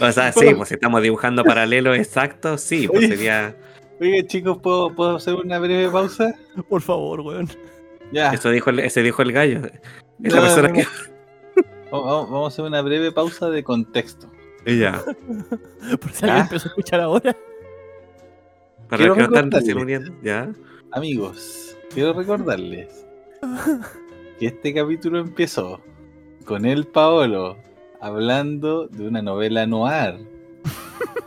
O 0.00 0.10
sea, 0.12 0.32
sí, 0.32 0.54
pues 0.54 0.68
si 0.68 0.74
estamos 0.74 1.02
dibujando 1.02 1.44
paralelos 1.44 1.96
exactos, 1.98 2.60
sí, 2.60 2.88
pues 2.88 3.00
Oye. 3.00 3.08
sería. 3.08 3.56
Oye, 4.00 4.26
chicos, 4.26 4.58
¿puedo, 4.58 4.94
¿puedo 4.94 5.16
hacer 5.16 5.34
una 5.34 5.58
breve 5.58 5.88
pausa? 5.90 6.34
Por 6.68 6.80
favor, 6.82 7.20
weón. 7.20 7.48
Ya. 8.10 8.32
Eso 8.32 8.50
dijo 8.50 8.70
el, 8.70 8.80
ese 8.80 9.02
dijo 9.02 9.22
el 9.22 9.32
gallo. 9.32 9.60
Es 10.22 10.32
la 10.32 10.40
No, 10.40 10.42
persona 10.42 10.68
no, 10.68 10.74
que. 10.74 10.86
Vamos, 11.90 12.44
a 12.44 12.48
hacer 12.48 12.64
una 12.64 12.82
breve 12.82 13.12
pausa 13.12 13.50
de 13.50 13.62
contexto. 13.62 14.30
Ya. 14.66 15.02
Por 16.00 16.12
si 16.12 16.24
alguien 16.24 16.42
empezó 16.42 16.68
a 16.68 16.70
escuchar 16.70 17.00
ahora. 17.00 17.36
Para 18.88 19.06
los 19.06 19.16
que 19.16 19.22
no 19.22 19.28
están 19.28 19.50
recién 19.50 19.78
uniendo. 19.78 20.12
Ya. 20.22 20.52
Amigos, 20.92 21.76
quiero 21.94 22.12
recordarles 22.12 23.06
que 24.38 24.46
este 24.46 24.74
capítulo 24.74 25.18
empezó 25.18 25.80
con 26.44 26.66
el 26.66 26.86
Paolo 26.86 27.56
hablando 28.02 28.88
de 28.88 29.06
una 29.08 29.22
novela 29.22 29.66
noir. 29.66 30.18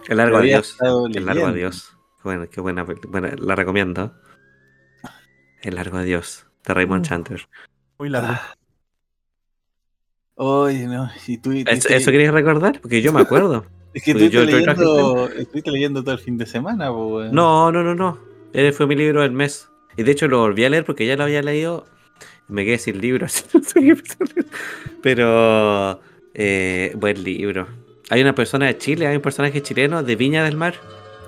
El 0.07 0.17
largo 0.17 0.37
adiós. 0.37 0.77
El 1.13 1.25
largo 1.25 1.47
adiós. 1.47 1.91
Bueno, 2.23 2.47
qué 2.49 2.61
buena. 2.61 2.83
buena, 2.83 3.33
la 3.37 3.55
recomiendo. 3.55 4.13
El 5.61 5.75
largo 5.75 5.97
adiós. 5.97 6.45
De 6.65 6.73
Raymond. 6.73 7.05
Chandler. 7.05 7.47
Muy 7.97 8.09
largo. 8.09 8.27
Ah. 8.31 8.55
Oye, 10.35 10.85
no, 10.87 11.09
y 11.27 11.37
tú, 11.37 11.51
¿Eso, 11.53 11.61
estuviste- 11.71 11.95
eso 11.95 12.11
querías 12.11 12.33
recordar? 12.33 12.81
Porque 12.81 13.01
yo 13.01 13.13
me 13.13 13.21
acuerdo. 13.21 13.65
es 13.93 14.03
que 14.03 14.11
estuviste 14.11 14.35
yo- 14.35 14.43
yo 14.43 14.57
leyendo, 14.57 15.29
estuviste 15.29 15.71
leyendo 15.71 16.03
todo 16.03 16.13
el 16.13 16.19
fin 16.19 16.37
de 16.37 16.45
semana. 16.45 16.87
No, 16.87 17.71
no, 17.71 17.83
no, 17.83 17.95
no. 17.95 18.19
Ese 18.51 18.73
fue 18.73 18.85
mi 18.85 18.95
libro 18.95 19.21
del 19.21 19.31
mes. 19.31 19.69
Y 19.97 20.03
de 20.03 20.11
hecho 20.11 20.27
lo 20.27 20.39
volví 20.39 20.65
a 20.65 20.69
leer 20.69 20.83
porque 20.83 21.07
ya 21.07 21.15
lo 21.15 21.23
había 21.23 21.41
leído. 21.41 21.85
Me 22.47 22.65
quedé 22.65 22.77
sin 22.77 22.99
libro. 22.99 23.25
así 23.25 23.43
no 23.53 23.63
sé 23.63 23.79
qué 23.79 23.89
empezar 23.89 24.17
a 24.21 24.33
leer. 24.35 24.47
Pero, 25.01 26.01
eh, 26.35 26.93
buen 26.95 27.23
libro. 27.23 27.67
Hay 28.09 28.21
una 28.21 28.35
persona 28.35 28.67
de 28.67 28.77
Chile, 28.77 29.07
hay 29.07 29.15
un 29.15 29.21
personaje 29.21 29.61
chileno 29.63 30.03
de 30.03 30.15
Viña 30.15 30.43
del 30.43 30.55
Mar. 30.57 30.75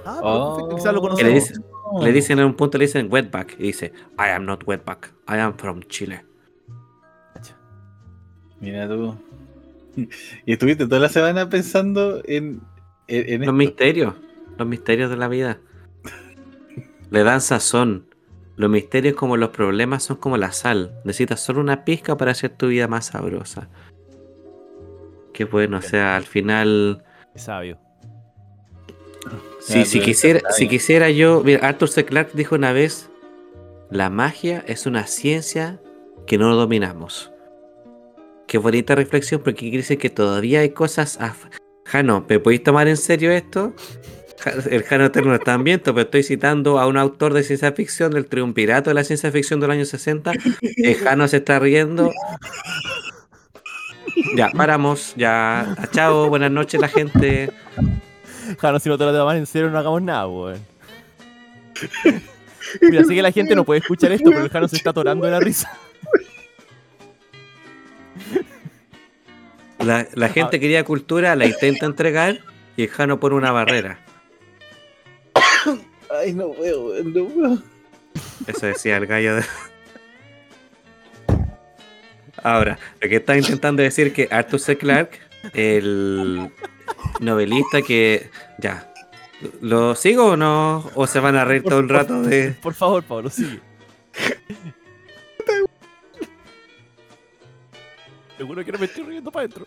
Ah, 0.06 0.20
Oh. 0.22 0.56
perfecto, 0.56 0.76
quizás 0.78 0.94
lo 0.94 1.02
Que 1.02 1.08
le, 1.08 1.10
conocemos. 1.32 1.34
dice- 1.34 1.62
le 2.06 2.12
dicen 2.14 2.40
en 2.40 2.46
un 2.46 2.54
punto, 2.54 2.78
le 2.78 2.86
dicen 2.86 3.08
wetback. 3.10 3.56
Y 3.60 3.64
dice, 3.64 3.94
I 4.20 4.30
am 4.36 4.46
not 4.46 4.64
wetback. 4.68 5.12
I 5.28 5.38
am 5.40 5.56
from 5.58 5.82
Chile. 5.84 6.24
Mira 8.60 8.88
tú. 8.88 9.16
Y 10.46 10.54
estuviste 10.54 10.86
toda 10.86 11.00
la 11.02 11.10
semana 11.10 11.50
pensando 11.50 12.22
en, 12.26 12.62
en, 13.08 13.24
en 13.30 13.40
Los 13.40 13.42
esto. 13.42 13.54
misterios. 13.54 14.14
Los 14.58 14.68
misterios 14.68 15.10
de 15.10 15.18
la 15.18 15.28
vida. 15.28 15.60
Le 17.10 17.24
dan 17.24 17.42
sazón. 17.42 18.06
Los 18.58 18.70
misterios 18.70 19.16
como 19.16 19.38
los 19.38 19.50
problemas 19.50 20.04
son 20.04 20.18
como 20.18 20.38
la 20.38 20.52
sal. 20.52 20.92
Necesitas 21.04 21.40
solo 21.40 21.62
una 21.62 21.84
pizca 21.86 22.16
para 22.18 22.32
hacer 22.32 22.52
tu 22.52 22.68
vida 22.68 22.88
más 22.88 23.08
sabrosa. 23.08 23.70
Qué 25.38 25.46
bueno, 25.46 25.78
o 25.78 25.82
sea, 25.84 26.16
al 26.16 26.24
final... 26.24 27.04
Qué 27.32 27.38
sabio. 27.38 27.78
Si, 29.60 29.78
Ya, 29.80 29.86
si, 29.86 30.00
quisiera, 30.00 30.40
si 30.50 30.68
quisiera 30.68 31.12
yo... 31.12 31.44
Mira, 31.46 31.68
Arthur 31.68 31.90
C. 31.90 32.06
Clarke 32.06 32.32
dijo 32.34 32.56
una 32.56 32.72
vez, 32.72 33.12
la 33.92 34.10
magia 34.10 34.64
es 34.66 34.88
una 34.88 35.06
ciencia 35.06 35.80
que 36.26 36.40
no 36.40 36.56
dominamos. 36.56 37.32
Qué 38.48 38.58
bonita 38.58 38.96
reflexión 38.96 39.42
porque 39.44 39.60
quiere 39.60 39.78
decir 39.78 40.00
que 40.00 40.10
todavía 40.10 40.62
hay 40.62 40.72
cosas... 40.72 41.20
af- 41.20 41.52
Jano, 41.86 42.26
¿me 42.28 42.40
podéis 42.40 42.64
tomar 42.64 42.88
en 42.88 42.98
serio 42.98 43.30
esto? 43.30 43.76
El 44.72 44.82
Jano 44.82 45.06
Eterno 45.06 45.36
está 45.36 45.54
en 45.54 45.64
viento, 45.66 45.94
pero 45.94 46.06
estoy 46.06 46.24
citando 46.24 46.80
a 46.80 46.88
un 46.88 46.98
autor 46.98 47.36
de 47.36 47.44
ciencia 47.44 47.72
ficción 47.74 48.12
del 48.12 48.26
triunvirato 48.26 48.90
de 48.90 48.96
la 48.96 49.04
ciencia 49.04 49.32
ficción 49.32 49.60
del 49.60 49.70
año 49.70 49.86
60. 49.86 50.32
El 50.78 50.96
Jano 50.96 51.28
se 51.28 51.38
está 51.38 51.60
riendo. 51.60 52.12
Ya, 54.36 54.50
paramos. 54.50 55.14
Ya, 55.16 55.76
chao, 55.92 56.30
buenas 56.30 56.52
noches 56.52 56.80
la 56.82 56.88
gente. 56.88 57.52
Jano, 58.60 58.80
si 58.80 58.90
no 58.90 58.98
te 58.98 59.06
lo 59.06 59.14
tomas 59.14 59.38
en 59.38 59.46
serio, 59.46 59.70
no 59.70 59.78
hagamos 59.78 60.02
nada, 60.02 60.28
weón. 60.28 60.60
Mira, 62.82 63.04
sé 63.04 63.14
que 63.14 63.22
la 63.22 63.32
gente 63.32 63.56
no 63.56 63.64
puede 63.64 63.80
escuchar 63.82 64.12
esto, 64.12 64.30
pero 64.30 64.44
el 64.44 64.50
Jano 64.50 64.68
se 64.68 64.78
está 64.78 64.90
atorando 64.90 65.26
de 65.26 65.32
la 65.32 65.40
risa. 65.40 65.72
La, 69.80 70.08
la 70.14 70.30
gente 70.30 70.60
quería 70.60 70.84
cultura, 70.84 71.36
la 71.36 71.46
intenta 71.46 71.86
entregar 71.86 72.40
y 72.76 72.84
el 72.84 72.90
Jano 72.90 73.20
pone 73.20 73.36
una 73.36 73.52
barrera. 73.52 74.00
Ay, 76.10 76.34
no 76.34 76.52
puedo, 76.52 76.88
weón, 76.88 77.14
no 77.14 77.26
puedo. 77.26 77.64
Eso 78.48 78.66
decía 78.66 78.98
el 78.98 79.06
gallo 79.06 79.36
de... 79.36 79.44
Ahora, 82.44 82.78
lo 83.02 83.10
que 83.10 83.18
está 83.18 83.38
intentando 83.38 83.82
decir 83.82 84.14
que 84.14 84.28
Arthur 84.32 84.60
C. 84.60 84.78
Clarke, 84.78 85.20
el 85.54 86.52
novelista 87.20 87.82
que... 87.82 88.30
Ya. 88.60 88.92
¿Lo 89.62 89.96
sigo 89.96 90.32
o 90.32 90.38
no? 90.38 90.90
¿O 90.96 91.06
se 91.08 91.20
van 91.20 91.36
a 91.36 91.46
reír 91.46 91.64
todo 91.64 91.80
el 91.80 91.90
rato 91.90 92.22
de...? 92.24 92.52
Por 92.62 92.74
favor, 92.74 93.04
Pablo, 93.04 93.30
sigue. 93.30 93.60
Seguro 98.38 98.64
que 98.64 98.72
no 98.72 98.80
me 98.80 98.86
estoy 98.86 99.04
riendo 99.04 99.32
para 99.32 99.46
adentro. 99.46 99.66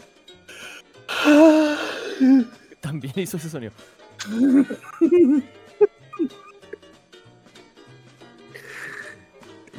También 2.81 3.13
hizo 3.17 3.37
ese 3.37 3.51
sonido. 3.51 3.73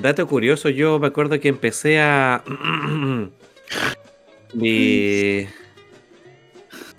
Dato 0.01 0.27
curioso, 0.27 0.69
yo 0.69 0.99
me 0.99 1.07
acuerdo 1.07 1.39
que 1.39 1.47
empecé 1.47 1.99
a... 2.01 2.43
mi... 4.53 5.47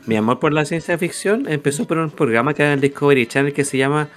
Mi 0.05 0.17
amor 0.17 0.41
por 0.41 0.53
la 0.53 0.65
ciencia 0.65 0.99
ficción 0.99 1.47
empezó 1.49 1.87
por 1.87 1.97
un 1.99 2.11
programa 2.11 2.55
que 2.55 2.65
hay 2.65 2.73
en 2.73 2.81
Discovery 2.81 3.25
Channel 3.27 3.53
que 3.53 3.65
se 3.65 3.79
llama 3.79 4.09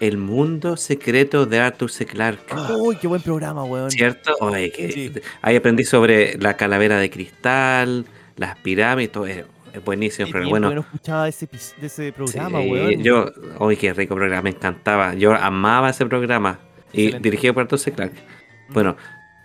El 0.00 0.16
Mundo 0.18 0.76
Secreto 0.76 1.46
de 1.46 1.60
Arthur 1.60 1.92
C. 1.92 2.06
Clarke. 2.06 2.52
Uy, 2.76 2.96
qué 2.96 3.06
buen 3.06 3.22
programa, 3.22 3.62
weón. 3.62 3.88
¿Cierto? 3.92 4.34
Oye, 4.40 4.72
que 4.72 4.90
Sí. 4.90 5.12
ahí 5.40 5.54
aprendí 5.54 5.84
sobre 5.84 6.36
la 6.38 6.56
calavera 6.56 6.98
de 6.98 7.08
cristal, 7.08 8.04
las 8.36 8.56
pirámides, 8.58 9.12
todo 9.12 9.26
es, 9.26 9.44
es 9.72 9.84
buenísimo, 9.84 10.28
pero 10.32 10.48
bueno. 10.48 10.74
no 10.74 10.80
escuchaba 10.80 11.22
de 11.24 11.30
ese, 11.30 11.48
epi- 11.48 11.76
de 11.76 11.86
ese 11.86 12.12
programa, 12.12 12.60
sí, 12.60 12.68
weón. 12.72 13.02
yo, 13.04 13.26
qué 13.78 13.94
rico 13.94 14.16
programa, 14.16 14.42
me 14.42 14.50
encantaba. 14.50 15.14
Yo 15.14 15.34
amaba 15.36 15.90
ese 15.90 16.04
programa. 16.04 16.58
Y 16.92 17.12
dirigido 17.18 17.54
por 17.54 17.62
Arthur 17.62 17.78
C. 17.78 17.92
Clarke. 17.92 18.18
Bueno, 18.68 18.96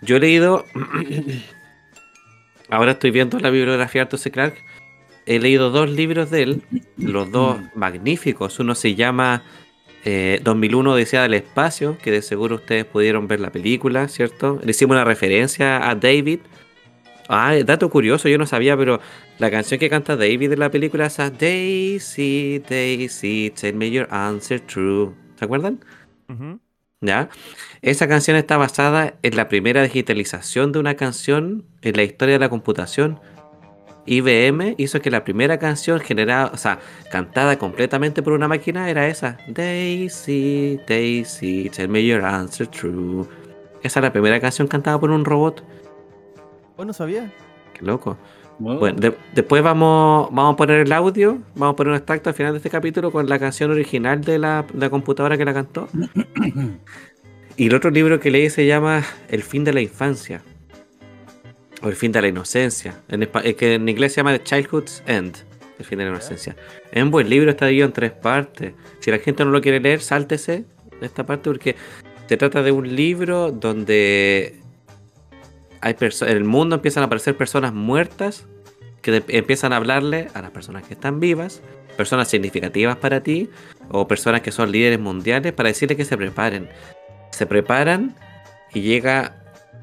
yo 0.02 0.16
he 0.16 0.20
leído. 0.20 0.64
Ahora 2.70 2.92
estoy 2.92 3.10
viendo 3.10 3.38
la 3.38 3.50
bibliografía 3.50 4.00
de 4.00 4.02
Arthur 4.04 4.18
C. 4.18 4.30
Clarke. 4.30 4.62
He 5.26 5.38
leído 5.38 5.70
dos 5.70 5.90
libros 5.90 6.30
de 6.30 6.42
él, 6.42 6.62
los 6.96 7.30
dos 7.30 7.58
magníficos. 7.74 8.58
Uno 8.60 8.74
se 8.74 8.94
llama 8.94 9.42
eh, 10.04 10.40
2001 10.42 10.92
Odisea 10.92 11.22
del 11.22 11.34
Espacio, 11.34 11.98
que 11.98 12.10
de 12.10 12.22
seguro 12.22 12.56
ustedes 12.56 12.86
pudieron 12.86 13.28
ver 13.28 13.40
la 13.40 13.50
película, 13.50 14.08
¿cierto? 14.08 14.58
Le 14.64 14.70
hicimos 14.70 14.94
una 14.94 15.04
referencia 15.04 15.88
a 15.88 15.94
David. 15.94 16.40
Ah, 17.28 17.54
dato 17.62 17.90
curioso, 17.90 18.28
yo 18.28 18.38
no 18.38 18.46
sabía, 18.46 18.74
pero 18.74 19.00
la 19.38 19.50
canción 19.50 19.78
que 19.78 19.90
canta 19.90 20.16
David 20.16 20.52
en 20.52 20.60
la 20.60 20.70
película 20.70 21.06
es 21.06 21.20
a 21.20 21.28
Daisy, 21.28 22.62
Daisy, 22.66 23.52
tell 23.54 23.74
me 23.74 23.90
your 23.90 24.08
answer 24.10 24.60
true. 24.60 25.10
¿Se 25.36 25.44
acuerdan? 25.44 25.78
Ujú. 26.30 26.58
¿Ya? 27.00 27.28
Esa 27.80 28.08
canción 28.08 28.36
está 28.36 28.56
basada 28.56 29.14
en 29.22 29.36
la 29.36 29.48
primera 29.48 29.82
digitalización 29.82 30.72
de 30.72 30.80
una 30.80 30.94
canción 30.96 31.64
en 31.82 31.96
la 31.96 32.02
historia 32.02 32.34
de 32.34 32.40
la 32.40 32.48
computación. 32.48 33.20
IBM 34.04 34.74
hizo 34.78 35.00
que 35.00 35.10
la 35.10 35.22
primera 35.22 35.58
canción 35.58 36.00
generada, 36.00 36.50
o 36.52 36.56
sea, 36.56 36.80
cantada 37.10 37.56
completamente 37.58 38.22
por 38.22 38.32
una 38.32 38.48
máquina 38.48 38.90
era 38.90 39.06
esa. 39.06 39.36
Daisy, 39.46 40.80
Daisy, 40.88 41.70
tell 41.70 41.88
me 41.88 42.04
your 42.04 42.24
answer 42.24 42.66
true. 42.66 43.26
Esa 43.82 44.00
es 44.00 44.02
la 44.02 44.12
primera 44.12 44.40
canción 44.40 44.66
cantada 44.66 44.98
por 44.98 45.10
un 45.10 45.24
robot. 45.24 45.62
Oh, 46.76 46.84
no 46.84 46.92
sabía. 46.92 47.32
Qué 47.74 47.84
loco. 47.84 48.16
Bueno, 48.58 48.80
Bueno, 48.80 48.98
de- 48.98 49.14
después 49.34 49.62
vamos, 49.62 50.28
vamos 50.32 50.54
a 50.54 50.56
poner 50.56 50.80
el 50.80 50.92
audio, 50.92 51.38
vamos 51.54 51.74
a 51.74 51.76
poner 51.76 51.90
un 51.92 51.96
extracto 51.96 52.30
al 52.30 52.34
final 52.34 52.52
de 52.52 52.56
este 52.58 52.70
capítulo 52.70 53.12
con 53.12 53.28
la 53.28 53.38
canción 53.38 53.70
original 53.70 54.20
de 54.22 54.38
la, 54.38 54.64
de 54.72 54.78
la 54.80 54.90
computadora 54.90 55.36
que 55.38 55.44
la 55.44 55.54
cantó. 55.54 55.88
y 57.56 57.66
el 57.66 57.74
otro 57.74 57.90
libro 57.90 58.18
que 58.20 58.30
leí 58.30 58.50
se 58.50 58.66
llama 58.66 59.04
El 59.28 59.42
fin 59.42 59.64
de 59.64 59.72
la 59.72 59.80
infancia. 59.80 60.42
O 61.82 61.88
El 61.88 61.94
fin 61.94 62.10
de 62.10 62.20
la 62.20 62.28
inocencia. 62.28 63.00
En, 63.08 63.22
es 63.22 63.54
que 63.54 63.74
en 63.74 63.88
inglés 63.88 64.12
se 64.12 64.16
llama 64.20 64.32
The 64.36 64.42
Childhood's 64.42 65.02
End. 65.06 65.36
El 65.78 65.84
fin 65.84 65.98
de 65.98 66.04
la 66.04 66.10
inocencia. 66.10 66.56
Es 66.90 67.00
un 67.00 67.12
buen 67.12 67.30
libro, 67.30 67.50
está 67.50 67.66
dividido 67.66 67.86
en 67.86 67.92
tres 67.92 68.10
partes. 68.10 68.72
Si 68.98 69.12
la 69.12 69.18
gente 69.18 69.44
no 69.44 69.52
lo 69.52 69.60
quiere 69.60 69.78
leer, 69.78 70.00
sáltese 70.00 70.64
esta 71.00 71.24
parte 71.24 71.48
porque 71.48 71.76
se 72.28 72.36
trata 72.36 72.64
de 72.64 72.72
un 72.72 72.96
libro 72.96 73.52
donde 73.52 74.56
en 75.82 76.28
el 76.28 76.44
mundo 76.44 76.76
empiezan 76.76 77.02
a 77.02 77.06
aparecer 77.06 77.36
personas 77.36 77.72
muertas 77.72 78.46
que 79.02 79.22
empiezan 79.28 79.72
a 79.72 79.76
hablarle 79.76 80.28
a 80.34 80.42
las 80.42 80.50
personas 80.50 80.84
que 80.86 80.94
están 80.94 81.20
vivas, 81.20 81.62
personas 81.96 82.28
significativas 82.28 82.96
para 82.96 83.22
ti 83.22 83.48
o 83.90 84.08
personas 84.08 84.40
que 84.40 84.52
son 84.52 84.72
líderes 84.72 85.00
mundiales 85.00 85.52
para 85.52 85.68
decirles 85.68 85.96
que 85.96 86.04
se 86.04 86.16
preparen. 86.16 86.68
Se 87.30 87.46
preparan 87.46 88.16
y 88.74 88.80
llega 88.80 89.38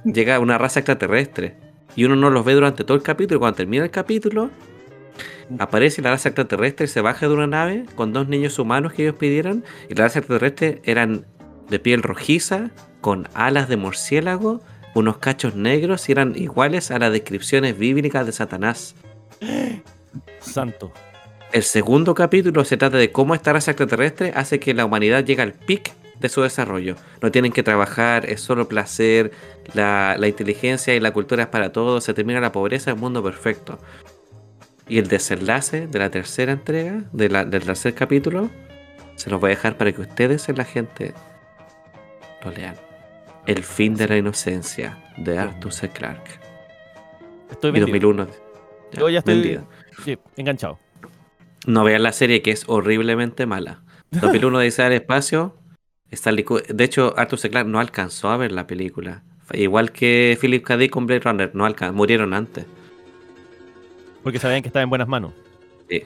llega 0.06 0.40
una 0.40 0.58
raza 0.58 0.80
extraterrestre 0.80 1.56
y 1.96 2.04
uno 2.04 2.16
no 2.16 2.30
los 2.30 2.46
ve 2.46 2.54
durante 2.54 2.84
todo 2.84 2.96
el 2.98 3.04
capítulo. 3.04 3.38
y 3.38 3.40
Cuando 3.40 3.58
termina 3.58 3.84
el 3.84 3.92
capítulo 3.92 4.50
aparece 5.60 6.02
la 6.02 6.12
raza 6.12 6.30
extraterrestre, 6.30 6.88
se 6.88 7.02
baja 7.02 7.28
de 7.28 7.34
una 7.34 7.48
nave 7.48 7.86
con 7.96 8.14
dos 8.14 8.28
niños 8.28 8.60
humanos 8.60 8.94
que 8.94 9.04
ellos 9.04 9.16
pidieron 9.16 9.64
y 9.90 9.96
la 9.96 10.06
raza 10.06 10.20
extraterrestre 10.20 10.82
eran 10.84 11.26
de 11.70 11.80
piel 11.80 12.04
rojiza 12.04 12.72
con 13.02 13.28
alas 13.34 13.70
de 13.70 13.78
murciélago 13.78 14.62
unos 14.96 15.18
cachos 15.18 15.56
negros 15.56 16.10
y 16.10 16.14
eran 16.14 16.36
iguales 16.36 16.90
a 16.90 16.98
las 16.98 17.12
descripciones 17.12 17.78
bíblicas 17.78 18.26
de 18.26 18.32
Satanás. 18.32 18.96
Santo. 20.40 20.92
El 21.52 21.64
segundo 21.64 22.16
capítulo 22.16 22.66
se 22.66 22.78
trata 22.78 22.98
de 22.98 23.12
cómo 23.12 23.36
esta 23.36 23.54
raza 23.54 23.72
extraterrestre 23.72 24.32
hace 24.36 24.60
que 24.60 24.74
la 24.74 24.86
humanidad 24.86 25.24
llegue 25.24 25.42
al 25.42 25.54
pic 25.54 25.94
de 26.20 26.30
su 26.30 26.42
desarrollo. 26.42 26.96
No 27.22 27.32
tienen 27.32 27.52
que 27.52 27.62
trabajar, 27.62 28.26
es 28.30 28.42
solo 28.42 28.68
placer, 28.68 29.32
la, 29.74 30.16
la 30.18 30.28
inteligencia 30.28 30.96
y 30.96 31.00
la 31.00 31.12
cultura 31.12 31.44
es 31.44 31.50
para 31.50 31.72
todos, 31.72 32.04
se 32.04 32.14
termina 32.14 32.40
la 32.40 32.52
pobreza, 32.52 32.92
el 32.92 32.98
mundo 32.98 33.22
perfecto. 33.22 33.80
Y 34.88 34.98
el 34.98 35.08
desenlace 35.08 35.88
de 35.88 36.00
la 36.00 36.10
tercera 36.10 36.54
entrega, 36.54 37.04
de 37.12 37.30
la- 37.30 37.44
del 37.46 37.64
tercer 37.64 37.94
capítulo, 37.96 38.50
se 39.16 39.30
los 39.30 39.40
voy 39.42 39.50
a 39.52 39.56
dejar 39.56 39.78
para 39.78 39.92
que 39.92 40.02
ustedes 40.02 40.48
en 40.48 40.58
la 40.58 40.66
gente 40.66 41.14
lo 42.44 42.52
lean. 42.52 42.76
El 43.46 43.64
fin 43.64 43.96
de 43.96 44.08
la 44.08 44.18
inocencia 44.18 44.98
de 45.18 45.38
Arthur 45.38 45.72
C. 45.72 45.90
Clarke. 45.90 46.40
Estoy 47.52 47.70
Y 47.70 47.74
vendido. 47.74 47.88
2001. 48.14 48.28
Ya, 48.92 49.00
Yo 49.00 49.10
ya 49.10 49.20
estoy 49.20 49.34
vendido. 49.36 49.68
sí, 50.04 50.18
enganchado. 50.36 50.80
No 51.68 51.84
vean 51.84 52.04
la 52.04 52.12
serie 52.12 52.42
que 52.42 52.52
es 52.52 52.64
horriblemente 52.68 53.46
mala. 53.46 53.82
2001 54.12 54.60
dice 54.60 54.84
al 54.84 54.94
espacio. 54.94 55.56
Stanley 56.12 56.46
de 56.70 56.84
hecho, 56.84 57.14
Arthur 57.18 57.40
C. 57.40 57.50
Clarke 57.50 57.68
no 57.70 57.80
alcanzó 57.80 58.30
a 58.30 58.38
ver 58.38 58.52
la 58.52 58.68
película. 58.68 59.24
Igual 59.54 59.92
que 59.92 60.38
Philip 60.40 60.64
K. 60.64 60.78
Dick 60.78 60.92
con 60.92 61.06
Blade 61.06 61.22
Runner, 61.22 61.52
no 61.54 61.66
alcan 61.66 61.94
murieron 61.94 62.34
antes. 62.34 62.66
Porque 64.24 64.40
sabían 64.40 64.62
que 64.64 64.70
estaba 64.70 64.84
en 64.84 64.90
buenas 64.90 65.08
manos. 65.08 65.34
Sí. 65.90 66.04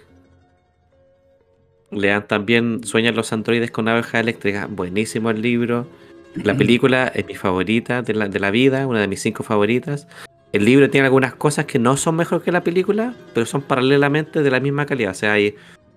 Lean 1.92 2.28
también 2.28 2.84
Sueñan 2.84 3.16
los 3.16 3.32
androides 3.34 3.72
con 3.72 3.88
abejas 3.88 4.22
eléctricas. 4.22 4.70
Buenísimo 4.70 5.30
el 5.30 5.42
libro. 5.42 5.88
La 6.36 6.56
película 6.56 7.08
es 7.08 7.26
mi 7.26 7.36
favorita 7.36 8.02
de 8.02 8.14
la, 8.14 8.28
de 8.28 8.40
la 8.40 8.52
vida, 8.52 8.88
una 8.88 9.02
de 9.02 9.08
mis 9.08 9.22
cinco 9.22 9.44
favoritas. 9.44 10.08
El 10.52 10.66
libro 10.66 10.90
tiene 10.90 11.06
algunas 11.06 11.36
cosas 11.36 11.66
que 11.66 11.80
no 11.80 11.98
son 11.98 12.16
mejor 12.16 12.42
que 12.42 12.52
la 12.52 12.64
película, 12.64 13.14
pero 13.34 13.46
son 13.46 13.62
paralelamente 13.62 14.42
de 14.42 14.52
la 14.52 14.60
misma 14.60 14.86
calidad. 14.86 15.12
O 15.12 15.16
sea, 15.16 15.34
hay 15.34 15.56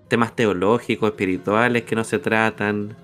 temas 0.09 0.35
teológicos, 0.35 1.11
espirituales 1.11 1.83
que 1.83 1.97
no 1.97 2.05
se 2.05 2.19
tratan. 2.19 2.95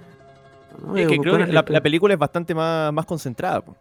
No, 0.87 0.97
Es 0.97 1.09
que 1.09 1.19
creo 1.19 1.35
que 1.35 1.39
la, 1.41 1.47
película. 1.47 1.65
la 1.69 1.83
película 1.83 2.15
es 2.15 2.21
bastante 2.21 2.55
más, 2.55 2.93
más 2.93 3.07
concentrada. 3.07 3.63
po. 3.63 3.77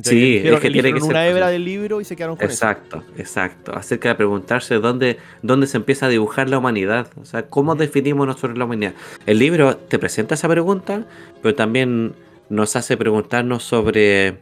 Sí, 0.00 0.36
es 0.36 0.60
que 0.60 0.70
tiene 0.70 0.92
que 0.92 1.00
ser 1.00 1.10
una 1.10 1.26
hebra 1.26 1.48
del 1.48 1.64
libro 1.64 2.00
y 2.00 2.04
se 2.04 2.14
quedaron 2.14 2.36
con 2.36 2.46
eso. 2.46 2.54
Exacto, 2.54 3.02
exacto. 3.16 3.74
Acerca 3.74 4.10
de 4.10 4.14
preguntarse 4.14 4.76
dónde, 4.76 5.18
dónde 5.42 5.66
se 5.66 5.76
empieza 5.76 6.06
a 6.06 6.08
dibujar 6.08 6.48
la 6.48 6.58
humanidad. 6.58 7.08
O 7.20 7.24
sea, 7.24 7.46
cómo 7.46 7.74
definimos 7.74 8.28
nosotros 8.28 8.56
la 8.56 8.64
humanidad. 8.64 8.94
El 9.26 9.40
libro 9.40 9.76
te 9.76 9.98
presenta 9.98 10.36
esa 10.36 10.48
pregunta, 10.48 11.02
pero 11.42 11.56
también 11.56 12.14
nos 12.50 12.76
hace 12.76 12.96
preguntarnos 12.96 13.62
sobre 13.62 14.40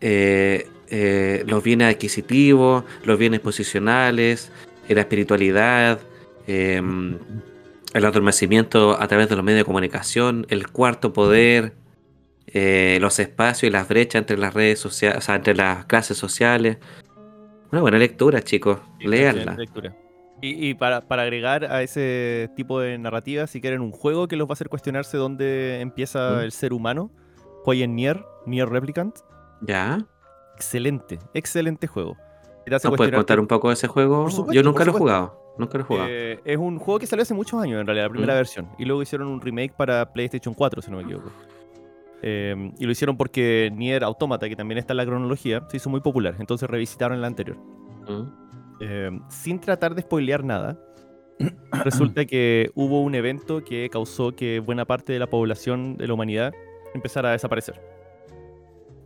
eh, 0.00 0.68
eh, 0.88 1.44
los 1.46 1.62
bienes 1.62 1.94
adquisitivos, 1.94 2.84
los 3.04 3.18
bienes 3.18 3.40
posicionales, 3.40 4.50
eh, 4.88 4.94
la 4.94 5.02
espiritualidad, 5.02 6.00
eh, 6.46 6.82
El 7.92 8.04
adormecimiento 8.04 9.00
a 9.00 9.08
través 9.08 9.28
de 9.28 9.36
los 9.36 9.44
medios 9.44 9.60
de 9.60 9.64
comunicación, 9.64 10.46
el 10.48 10.68
cuarto 10.68 11.12
poder, 11.12 11.74
los 13.00 13.18
espacios 13.18 13.68
y 13.68 13.70
las 13.70 13.88
brechas 13.88 14.20
entre 14.20 14.36
las 14.36 14.54
redes 14.54 14.78
sociales, 14.78 15.18
o 15.18 15.20
sea, 15.20 15.34
entre 15.36 15.54
las 15.54 15.86
clases 15.86 16.16
sociales. 16.16 16.78
Una 17.72 17.80
buena 17.80 17.98
lectura, 17.98 18.42
chicos. 18.42 18.78
Excelente 19.00 19.56
lectura. 19.56 19.96
Y, 20.42 20.70
y 20.70 20.74
para, 20.74 21.00
para 21.02 21.22
agregar 21.22 21.64
a 21.64 21.82
ese 21.82 22.48
tipo 22.56 22.80
de 22.80 22.96
narrativa, 22.98 23.46
si 23.46 23.60
quieren 23.60 23.80
un 23.80 23.92
juego 23.92 24.26
que 24.26 24.36
los 24.36 24.48
va 24.48 24.52
a 24.52 24.54
hacer 24.54 24.68
cuestionarse 24.68 25.16
dónde 25.16 25.80
empieza 25.80 26.36
Mm. 26.36 26.40
el 26.40 26.52
ser 26.52 26.72
humano, 26.72 27.10
jueguen 27.64 27.94
Nier, 27.96 28.24
Nier 28.46 28.68
Replicant. 28.68 29.16
¿Ya? 29.62 30.06
Excelente, 30.56 31.18
excelente 31.34 31.86
juego. 31.86 32.16
¿Nos 32.66 32.82
puedes 32.96 33.14
contar 33.14 33.40
un 33.40 33.46
poco 33.46 33.68
de 33.68 33.74
ese 33.74 33.88
juego? 33.88 34.30
Supuesto, 34.30 34.52
Yo 34.52 34.62
nunca 34.62 34.84
lo 34.84 34.92
he 34.92 34.94
jugado. 34.94 35.54
Nunca 35.58 35.78
lo 35.78 35.84
he 35.84 35.86
jugado. 35.86 36.08
Eh, 36.10 36.40
es 36.44 36.56
un 36.56 36.78
juego 36.78 37.00
que 37.00 37.06
salió 37.06 37.22
hace 37.22 37.34
muchos 37.34 37.60
años, 37.60 37.80
en 37.80 37.86
realidad, 37.86 38.06
la 38.06 38.10
primera 38.10 38.34
Mm. 38.34 38.36
versión. 38.36 38.68
Y 38.78 38.84
luego 38.84 39.02
hicieron 39.02 39.28
un 39.28 39.40
remake 39.40 39.72
para 39.76 40.12
PlayStation 40.12 40.54
4, 40.54 40.80
si 40.82 40.90
no 40.90 40.98
me 40.98 41.02
equivoco. 41.02 41.30
Eh, 42.22 42.72
y 42.78 42.84
lo 42.84 42.92
hicieron 42.92 43.16
porque 43.16 43.72
Nier 43.74 44.04
Automata, 44.04 44.48
que 44.48 44.54
también 44.56 44.78
está 44.78 44.92
en 44.92 44.98
la 44.98 45.06
cronología, 45.06 45.66
se 45.68 45.78
hizo 45.78 45.90
muy 45.90 46.00
popular. 46.00 46.36
Entonces 46.38 46.68
revisitaron 46.68 47.20
la 47.20 47.26
anterior. 47.26 47.56
Mm. 48.08 48.22
Eh, 48.80 49.20
sin 49.28 49.58
tratar 49.60 49.94
de 49.94 50.02
spoilear 50.02 50.44
nada, 50.44 50.78
resulta 51.84 52.24
que 52.26 52.70
hubo 52.74 53.02
un 53.02 53.14
evento 53.14 53.64
que 53.64 53.88
causó 53.90 54.32
que 54.36 54.60
buena 54.60 54.84
parte 54.84 55.12
de 55.12 55.18
la 55.18 55.26
población 55.26 55.96
de 55.96 56.06
la 56.06 56.14
humanidad 56.14 56.52
empezara 56.94 57.30
a 57.30 57.32
desaparecer. 57.32 57.80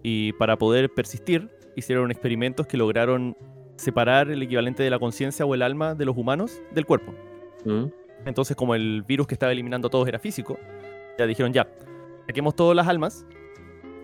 Y 0.03 0.33
para 0.35 0.57
poder 0.57 0.91
persistir, 0.91 1.51
hicieron 1.77 2.11
experimentos 2.11 2.67
que 2.67 2.77
lograron 2.77 3.37
separar 3.77 4.31
el 4.31 4.43
equivalente 4.43 4.83
de 4.83 4.91
la 4.91 4.99
conciencia 4.99 5.45
o 5.45 5.55
el 5.55 5.63
alma 5.63 5.95
de 5.95 6.05
los 6.05 6.17
humanos 6.17 6.63
del 6.73 6.87
cuerpo. 6.87 7.13
Mm. 7.65 7.87
Entonces, 8.27 8.57
como 8.57 8.75
el 8.75 9.03
virus 9.03 9.27
que 9.27 9.35
estaba 9.35 9.53
eliminando 9.53 9.89
a 9.89 9.91
todos 9.91 10.07
era 10.09 10.19
físico, 10.19 10.59
ya 11.19 11.27
dijeron 11.27 11.53
ya, 11.53 11.69
saquemos 12.27 12.55
todas 12.55 12.77
las 12.77 12.87
almas, 12.89 13.27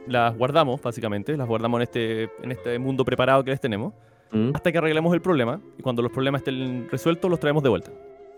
las 0.06 0.36
guardamos 0.36 0.80
básicamente, 0.82 1.36
las 1.36 1.46
guardamos 1.46 1.78
en 1.78 1.82
este, 1.82 2.22
en 2.42 2.52
este 2.52 2.78
mundo 2.78 3.04
preparado 3.04 3.44
que 3.44 3.50
les 3.50 3.60
tenemos, 3.60 3.94
Mm. 4.32 4.52
hasta 4.54 4.70
que 4.70 4.78
arreglemos 4.78 5.12
el 5.12 5.20
problema, 5.20 5.60
y 5.76 5.82
cuando 5.82 6.02
los 6.02 6.12
problemas 6.12 6.40
estén 6.40 6.88
resueltos 6.90 7.30
los 7.30 7.40
traemos 7.40 7.62
de 7.62 7.68
vuelta. 7.68 7.90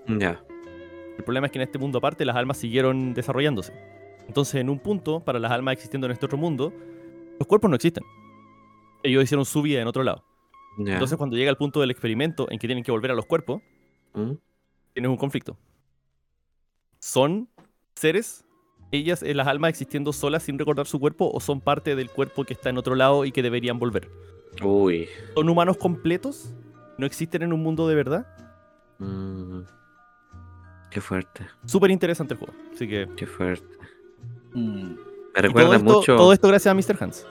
Ya. 0.06 0.42
El 1.18 1.24
problema 1.24 1.46
es 1.46 1.52
que 1.52 1.58
en 1.58 1.62
este 1.62 1.78
mundo 1.78 1.98
aparte 1.98 2.24
las 2.24 2.34
almas 2.34 2.56
siguieron 2.56 3.12
desarrollándose. 3.14 3.72
Entonces, 4.32 4.54
en 4.54 4.70
un 4.70 4.78
punto, 4.78 5.20
para 5.20 5.38
las 5.38 5.52
almas 5.52 5.74
existiendo 5.74 6.06
en 6.06 6.12
este 6.12 6.24
otro 6.24 6.38
mundo, 6.38 6.72
los 7.38 7.46
cuerpos 7.46 7.68
no 7.68 7.76
existen. 7.76 8.02
Ellos 9.02 9.22
hicieron 9.24 9.44
su 9.44 9.60
vida 9.60 9.82
en 9.82 9.86
otro 9.86 10.02
lado. 10.02 10.24
Entonces, 10.78 11.18
cuando 11.18 11.36
llega 11.36 11.50
el 11.50 11.58
punto 11.58 11.82
del 11.82 11.90
experimento 11.90 12.50
en 12.50 12.58
que 12.58 12.66
tienen 12.66 12.82
que 12.82 12.90
volver 12.90 13.10
a 13.10 13.14
los 13.14 13.26
cuerpos, 13.26 13.60
Mm. 14.14 14.32
tienes 14.94 15.10
un 15.10 15.18
conflicto. 15.18 15.58
¿Son 16.98 17.46
seres, 17.94 18.46
ellas, 18.90 19.22
eh, 19.22 19.34
las 19.34 19.48
almas 19.48 19.68
existiendo 19.68 20.14
solas 20.14 20.44
sin 20.44 20.58
recordar 20.58 20.86
su 20.86 20.98
cuerpo, 20.98 21.30
o 21.30 21.38
son 21.38 21.60
parte 21.60 21.94
del 21.94 22.08
cuerpo 22.08 22.44
que 22.44 22.54
está 22.54 22.70
en 22.70 22.78
otro 22.78 22.94
lado 22.94 23.26
y 23.26 23.32
que 23.32 23.42
deberían 23.42 23.78
volver? 23.78 24.10
Uy. 24.62 25.08
¿Son 25.34 25.46
humanos 25.46 25.76
completos? 25.76 26.54
¿No 26.96 27.04
existen 27.04 27.42
en 27.42 27.52
un 27.52 27.62
mundo 27.62 27.86
de 27.86 27.94
verdad? 27.96 28.26
Mm. 28.98 29.60
Qué 30.90 31.02
fuerte. 31.02 31.46
Súper 31.66 31.90
interesante 31.90 32.32
el 32.32 32.38
juego. 32.40 32.54
Así 32.72 32.88
que. 32.88 33.06
Qué 33.14 33.26
fuerte. 33.26 33.81
Mm. 34.54 34.94
Me 35.34 35.42
recuerda 35.42 35.68
todo, 35.70 35.76
esto, 35.78 35.92
mucho. 35.98 36.16
todo 36.16 36.32
esto 36.32 36.48
gracias 36.48 36.70
a 36.72 36.74
Mr. 36.74 37.02
Hans. 37.02 37.26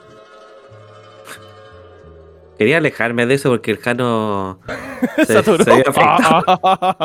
Quería 2.58 2.78
alejarme 2.78 3.26
de 3.26 3.34
eso 3.34 3.50
porque 3.50 3.70
el 3.70 3.78
Jano 3.78 4.60
se, 5.26 5.42
se 5.42 5.70
había 5.70 5.84
afectado. 5.86 6.96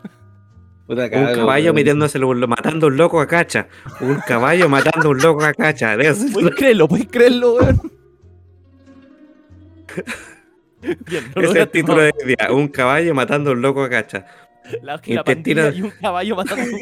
Puta 0.86 1.04
Un 1.04 1.34
caballo 1.34 1.72
metiéndose 1.72 2.18
matando 2.18 2.86
a 2.86 2.90
un 2.90 2.96
loco 2.96 3.20
a 3.20 3.26
cacha. 3.26 3.68
Un 4.00 4.16
caballo 4.26 4.68
matando 4.68 5.08
a 5.08 5.10
un 5.12 5.18
loco 5.18 5.44
a 5.44 5.54
cacha. 5.54 5.96
Puedes 5.96 6.54
creerlo, 6.56 6.88
puedes 6.88 7.06
creerlo, 7.06 7.54
weón. 7.54 7.80
Bien, 11.06 11.32
es 11.36 11.54
el 11.54 11.68
título 11.70 12.02
del 12.02 12.12
día. 12.26 12.48
Un 12.50 12.68
caballo 12.68 13.14
matando 13.14 13.50
a 13.50 13.52
un 13.52 13.62
loco 13.62 13.84
a 13.84 13.88
cacha. 13.88 14.26
La, 14.82 15.00
intestino- 15.04 15.70
y 15.72 15.82
un 15.82 15.90
caballo 15.90 16.36
matando. 16.36 16.76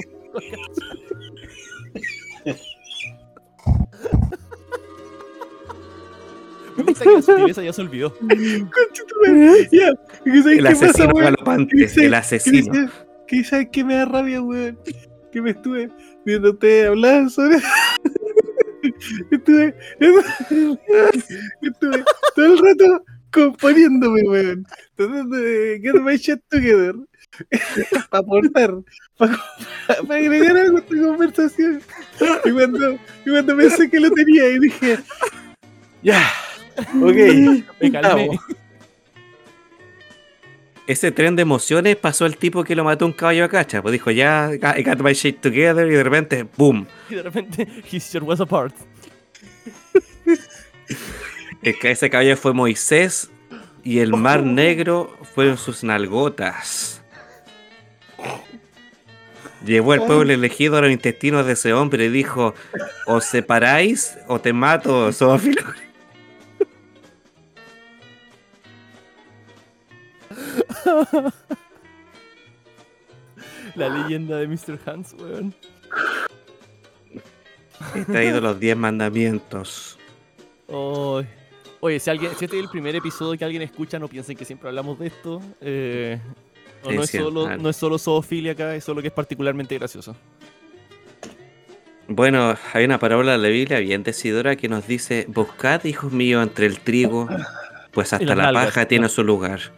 Me 6.76 6.84
gusta 6.84 7.04
que 7.04 7.10
la 7.10 7.22
sutileza 7.22 7.62
ya 7.62 7.72
se 7.72 7.82
olvidó. 7.82 8.14
Ya, 9.72 9.92
¿qué 10.24 10.42
sabes 10.42 10.58
El 10.58 10.66
asesino 10.66 11.14
galopante. 11.14 11.88
El 11.96 12.14
asesino. 12.14 12.90
¿Qué 13.26 13.44
sabes 13.44 13.68
qué 13.72 13.84
me 13.84 13.94
da 13.94 14.04
rabia, 14.06 14.42
weón? 14.42 14.78
Que 15.32 15.40
me 15.40 15.50
estuve 15.50 15.88
viendo 16.24 16.50
ustedes 16.50 16.88
hablar 16.88 17.30
sobre. 17.30 17.58
estuve. 19.30 19.74
estuve 21.60 22.04
todo 22.34 22.46
el 22.46 22.58
rato 22.58 23.04
componiéndome, 23.32 24.22
weón. 24.22 24.66
Tratando 24.96 25.36
de 25.36 25.80
get 25.82 25.94
my 25.94 26.16
shit 26.16 26.40
together. 26.48 26.94
para 28.10 28.22
aportar. 28.22 28.74
Para 29.16 29.38
agregar 30.08 30.56
algo 30.56 30.78
a 30.78 30.80
esta 30.80 30.96
conversación. 30.96 31.82
Y 32.44 32.50
cuando, 32.50 32.92
y 33.24 33.30
cuando 33.30 33.56
pensé 33.56 33.90
que 33.90 34.00
lo 34.00 34.10
tenía, 34.10 34.48
y 34.48 34.58
dije. 34.58 34.98
Ya. 36.02 36.22
Ok. 37.00 37.64
Me 37.80 37.92
calmé. 37.92 38.30
Ese 40.86 41.12
tren 41.12 41.36
de 41.36 41.42
emociones 41.42 41.94
pasó 41.94 42.26
el 42.26 42.36
tipo 42.36 42.64
que 42.64 42.74
lo 42.74 42.82
mató 42.82 43.06
un 43.06 43.12
caballo 43.12 43.44
a 43.44 43.48
cacha. 43.48 43.80
Pues 43.80 43.92
dijo, 43.92 44.10
ya, 44.10 44.50
I 44.52 44.82
got 44.82 45.00
my 45.00 45.12
shit 45.12 45.40
together. 45.40 45.86
Y 45.86 45.94
de 45.94 46.02
repente, 46.02 46.46
boom. 46.56 46.86
Y 47.08 47.14
de 47.14 47.22
repente, 47.22 47.68
his 47.92 48.10
shit 48.10 48.22
was 48.22 48.40
apart. 48.40 48.74
Es 51.62 51.76
que 51.76 51.90
ese 51.92 52.10
caballo 52.10 52.36
fue 52.36 52.52
Moisés. 52.54 53.30
Y 53.84 54.00
el 54.00 54.14
mar 54.14 54.42
negro 54.42 55.16
fueron 55.32 55.56
sus 55.56 55.84
nalgotas. 55.84 56.99
Llevó 59.64 59.92
al 59.92 60.06
pueblo 60.06 60.32
elegido 60.32 60.78
a 60.78 60.80
los 60.80 60.90
intestinos 60.90 61.46
de 61.46 61.52
ese 61.52 61.72
hombre 61.72 62.06
y 62.06 62.08
dijo: 62.08 62.54
O 63.06 63.20
separáis 63.20 64.18
o 64.26 64.40
te 64.40 64.52
mato, 64.52 65.12
zoófilo. 65.12 65.62
La 73.74 73.88
leyenda 73.88 74.38
de 74.38 74.48
Mr. 74.48 74.78
Hans, 74.86 75.14
weón. 75.18 75.54
He 77.94 78.04
traído 78.04 78.40
los 78.40 78.58
10 78.58 78.76
mandamientos. 78.76 79.98
Oye, 80.68 81.98
si, 81.98 82.10
alguien, 82.10 82.32
si 82.36 82.44
este 82.44 82.58
es 82.58 82.62
el 82.62 82.68
primer 82.68 82.94
episodio 82.94 83.38
que 83.38 83.44
alguien 83.44 83.62
escucha, 83.62 83.98
no 83.98 84.06
piensen 84.08 84.36
que 84.36 84.44
siempre 84.44 84.68
hablamos 84.68 84.98
de 84.98 85.06
esto. 85.06 85.40
Eh, 85.60 86.20
no, 86.84 86.90
no 86.92 87.02
es 87.02 87.10
solo, 87.10 87.56
no 87.56 87.68
es 87.70 87.76
solo 87.76 87.98
zoofilia 87.98 88.52
acá, 88.52 88.74
es 88.74 88.84
solo 88.84 89.00
que 89.02 89.08
es 89.08 89.14
particularmente 89.14 89.76
gracioso. 89.78 90.16
Bueno, 92.08 92.56
hay 92.72 92.84
una 92.84 92.98
parábola 92.98 93.32
de 93.32 93.38
la 93.38 93.48
Biblia 93.48 93.78
bien 93.78 94.02
decidora 94.02 94.56
que 94.56 94.68
nos 94.68 94.86
dice: 94.86 95.26
Buscad, 95.28 95.84
hijos 95.84 96.12
míos, 96.12 96.42
entre 96.42 96.66
el 96.66 96.80
trigo, 96.80 97.28
pues 97.92 98.12
hasta 98.12 98.34
la 98.34 98.52
paja 98.52 98.86
tiene 98.86 99.08
su 99.08 99.22
lugar. 99.22 99.60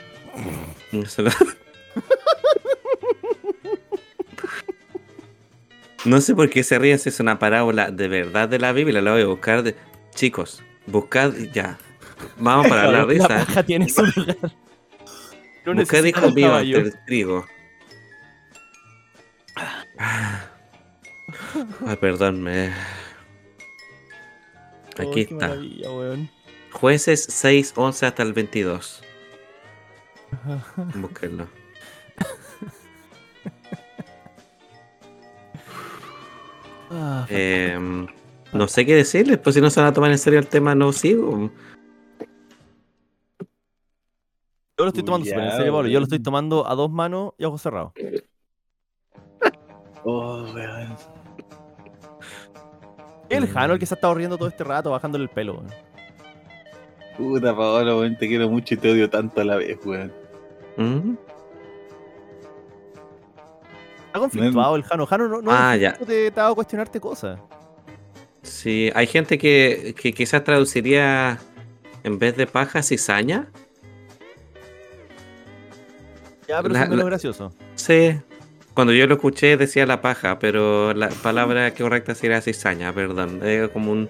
No 6.05 6.21
sé 6.21 6.35
por 6.35 6.51
qué 6.51 6.65
se 6.65 6.79
ríen 6.79 6.99
si 6.99 7.11
es 7.11 7.21
una 7.21 7.39
parábola 7.39 7.91
de 7.91 8.09
verdad 8.09 8.49
de 8.49 8.59
la 8.59 8.73
Biblia. 8.73 9.01
La 9.01 9.13
voy 9.13 9.23
a 9.23 9.27
buscar. 9.27 9.63
De... 9.63 9.77
Chicos, 10.15 10.61
buscad 10.87 11.33
ya. 11.53 11.79
Vamos 12.39 12.67
para 12.67 12.91
la 12.91 12.99
La 12.99 13.05
risa. 13.05 13.29
paja 13.29 13.63
tiene 13.63 13.89
su 13.89 14.05
lugar. 14.05 14.37
No 15.65 15.75
necesitan 15.75 16.07
hijos 16.09 16.35
caballo. 16.35 16.77
entre 16.79 16.91
el 16.93 17.05
trigo. 17.07 17.47
Ay, 21.87 21.97
perdón, 22.01 22.43
me... 22.43 22.73
Ay, 24.99 25.07
Aquí 25.09 25.27
qué 25.27 25.35
está. 25.35 25.57
Jueces 26.73 27.25
6, 27.29 27.75
11 27.77 28.07
hasta 28.07 28.23
el 28.23 28.33
22. 28.33 29.03
Búsquenlo. 30.95 31.47
Ah, 36.91 37.27
Em, 37.31 38.07
no 38.53 38.69
sé 38.69 38.85
qué 38.85 38.95
decirles, 38.95 39.39
pues 39.39 39.55
si 39.55 39.61
no 39.61 39.71
se 39.71 39.81
van 39.81 39.89
a 39.89 39.93
tomar 39.93 40.11
en 40.11 40.19
serio 40.19 40.39
el 40.39 40.47
tema, 40.47 40.75
no 40.75 40.93
sigo. 40.93 41.51
Yo 44.83 44.87
lo 44.87 44.89
estoy 44.89 45.05
tomando 45.05 45.27
súper 45.27 45.45
en 45.45 45.51
serio, 45.53 45.73
Pablo. 45.73 45.89
Yo 45.89 46.01
lo 46.01 46.05
estoy 46.05 46.19
tomando 46.19 46.69
a 46.69 46.75
dos 46.75 46.91
manos 46.91 47.35
y 47.39 47.45
a 47.45 47.49
ojos 47.49 47.63
cerrados. 47.63 47.93
Oh, 50.05 50.43
weón. 50.53 50.97
El 53.29 53.47
Jano 53.47 53.75
el 53.75 53.79
que 53.79 53.87
se 53.87 53.95
ha 53.95 53.97
estado 53.97 54.15
riendo 54.15 54.37
todo 54.37 54.49
este 54.49 54.65
rato, 54.65 54.91
bajándole 54.91 55.23
el 55.23 55.31
pelo. 55.31 55.53
weón. 55.55 55.69
Puta, 57.17 57.55
Paolo, 57.57 58.01
weón, 58.01 58.19
te 58.19 58.27
quiero 58.27 58.49
mucho 58.49 58.75
y 58.75 58.79
te 58.79 58.91
odio 58.91 59.09
tanto 59.09 59.41
a 59.41 59.45
la 59.45 59.55
vez, 59.55 59.79
weón. 59.85 60.13
¿Mm? 60.77 61.15
Está 64.07 64.19
conflictuado 64.19 64.75
el 64.75 64.83
Jano. 64.83 65.07
Jano 65.07 65.29
no, 65.29 65.41
no 65.41 65.51
Ah, 65.53 65.77
ya. 65.77 65.93
te, 65.93 66.33
te 66.33 66.41
hago 66.41 66.57
cuestionarte 66.57 66.99
cosas. 66.99 67.39
Sí, 68.43 68.91
hay 68.97 69.07
gente 69.07 69.39
que, 69.39 69.95
que 69.97 70.13
quizás 70.13 70.43
traduciría 70.43 71.39
en 72.03 72.19
vez 72.19 72.37
de 72.37 72.49
paja 72.49 72.83
cizaña. 72.83 73.53
Ya, 76.49 76.61
pero 76.63 76.75
La- 76.75 76.83
es 76.83 76.89
menos 76.91 77.05
la- 77.05 77.11
gracioso. 77.11 77.53
Sí. 77.75 78.19
Cuando 78.75 78.93
yo 78.95 79.07
lo 79.07 79.15
escuché 79.15 79.57
decía 79.57 79.85
la 79.87 80.01
paja, 80.01 80.39
pero 80.39 80.95
la 80.95 81.09
palabra 81.11 81.73
correcta 81.75 82.15
sería 82.15 82.41
cizaña, 82.41 82.93
perdón. 82.93 83.41
Es 83.47 83.69
como 83.69 83.93
un- 83.93 84.09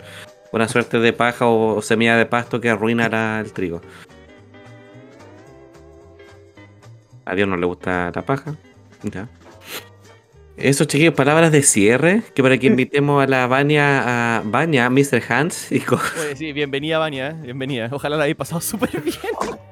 una 0.52 0.68
suerte 0.68 0.98
de 1.00 1.12
paja 1.12 1.46
o, 1.48 1.82
semilla 1.82 2.16
de 2.16 2.26
pasto 2.26 2.60
que 2.60 2.70
arruina 2.70 3.08
la- 3.08 3.40
el 3.40 3.52
trigo. 3.52 3.80
A 7.24 7.34
Dios 7.34 7.48
no 7.48 7.56
le 7.56 7.66
gusta 7.66 8.10
la 8.14 8.22
paja. 8.22 8.54
Ya. 9.02 9.28
Eso, 10.56 10.84
chiquillos, 10.84 11.14
palabras 11.14 11.50
de 11.50 11.62
cierre, 11.62 12.22
que 12.34 12.42
para 12.42 12.58
que 12.58 12.66
invitemos 12.68 13.22
a 13.22 13.26
la 13.26 13.46
Vania, 13.46 14.36
a 14.38 14.42
Vania, 14.44 14.88
Mr. 14.90 15.22
Hans, 15.28 15.72
y 15.72 15.80
co- 15.80 15.98
Oye, 16.20 16.36
sí, 16.36 16.52
bienvenida, 16.52 16.98
Vania. 16.98 17.30
¿eh? 17.30 17.36
Bienvenida. 17.42 17.88
Ojalá 17.90 18.16
la 18.16 18.24
hayáis 18.24 18.36
pasado 18.36 18.60
súper 18.60 18.90
bien. 19.00 19.16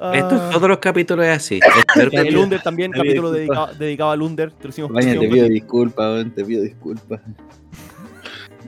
Esto 0.00 0.36
Ah, 0.40 0.46
en 0.46 0.50
todos 0.52 0.68
los 0.68 0.78
capítulos 0.78 1.26
es 1.26 1.36
así. 1.36 1.60
Que- 2.10 2.16
el 2.16 2.36
Under 2.36 2.62
también, 2.62 2.92
Había 2.92 3.02
capítulo 3.04 3.32
dedicado, 3.32 3.74
dedicado 3.74 4.10
al 4.12 4.22
Under. 4.22 4.52
Te 4.52 4.68
lo 4.68 4.88
Mañana 4.90 5.20
te 5.20 5.28
pido 5.28 5.48
disculpas, 5.48 6.26
te 6.34 6.44
pido 6.44 6.62
disculpas. 6.62 7.20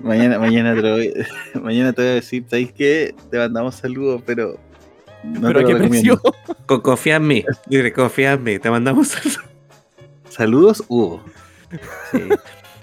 Mañana, 0.03 0.39
mañana, 0.39 0.75
te 0.75 0.91
voy, 0.91 1.13
mañana 1.63 1.93
te 1.93 2.03
voy 2.03 2.11
a 2.11 2.15
decir, 2.15 2.45
¿sabéis 2.49 2.73
qué? 2.73 3.15
Te 3.31 3.39
mandamos 3.39 3.75
saludos, 3.77 4.23
pero. 4.27 4.59
No 5.23 5.49
Pero 5.49 5.65
te 5.67 5.73
a 5.73 5.79
qué 5.79 5.89
precio. 5.89 6.21
con- 6.67 6.81
confía 6.81 7.17
en 7.17 7.27
mí. 7.27 7.45
Confía 7.95 8.33
en 8.33 8.43
mí. 8.43 8.59
Te 8.59 8.71
mandamos 8.71 9.09
saludos. 9.09 9.41
Saludos, 10.31 10.85
Hugo. 10.89 11.23
Sí. 12.11 12.19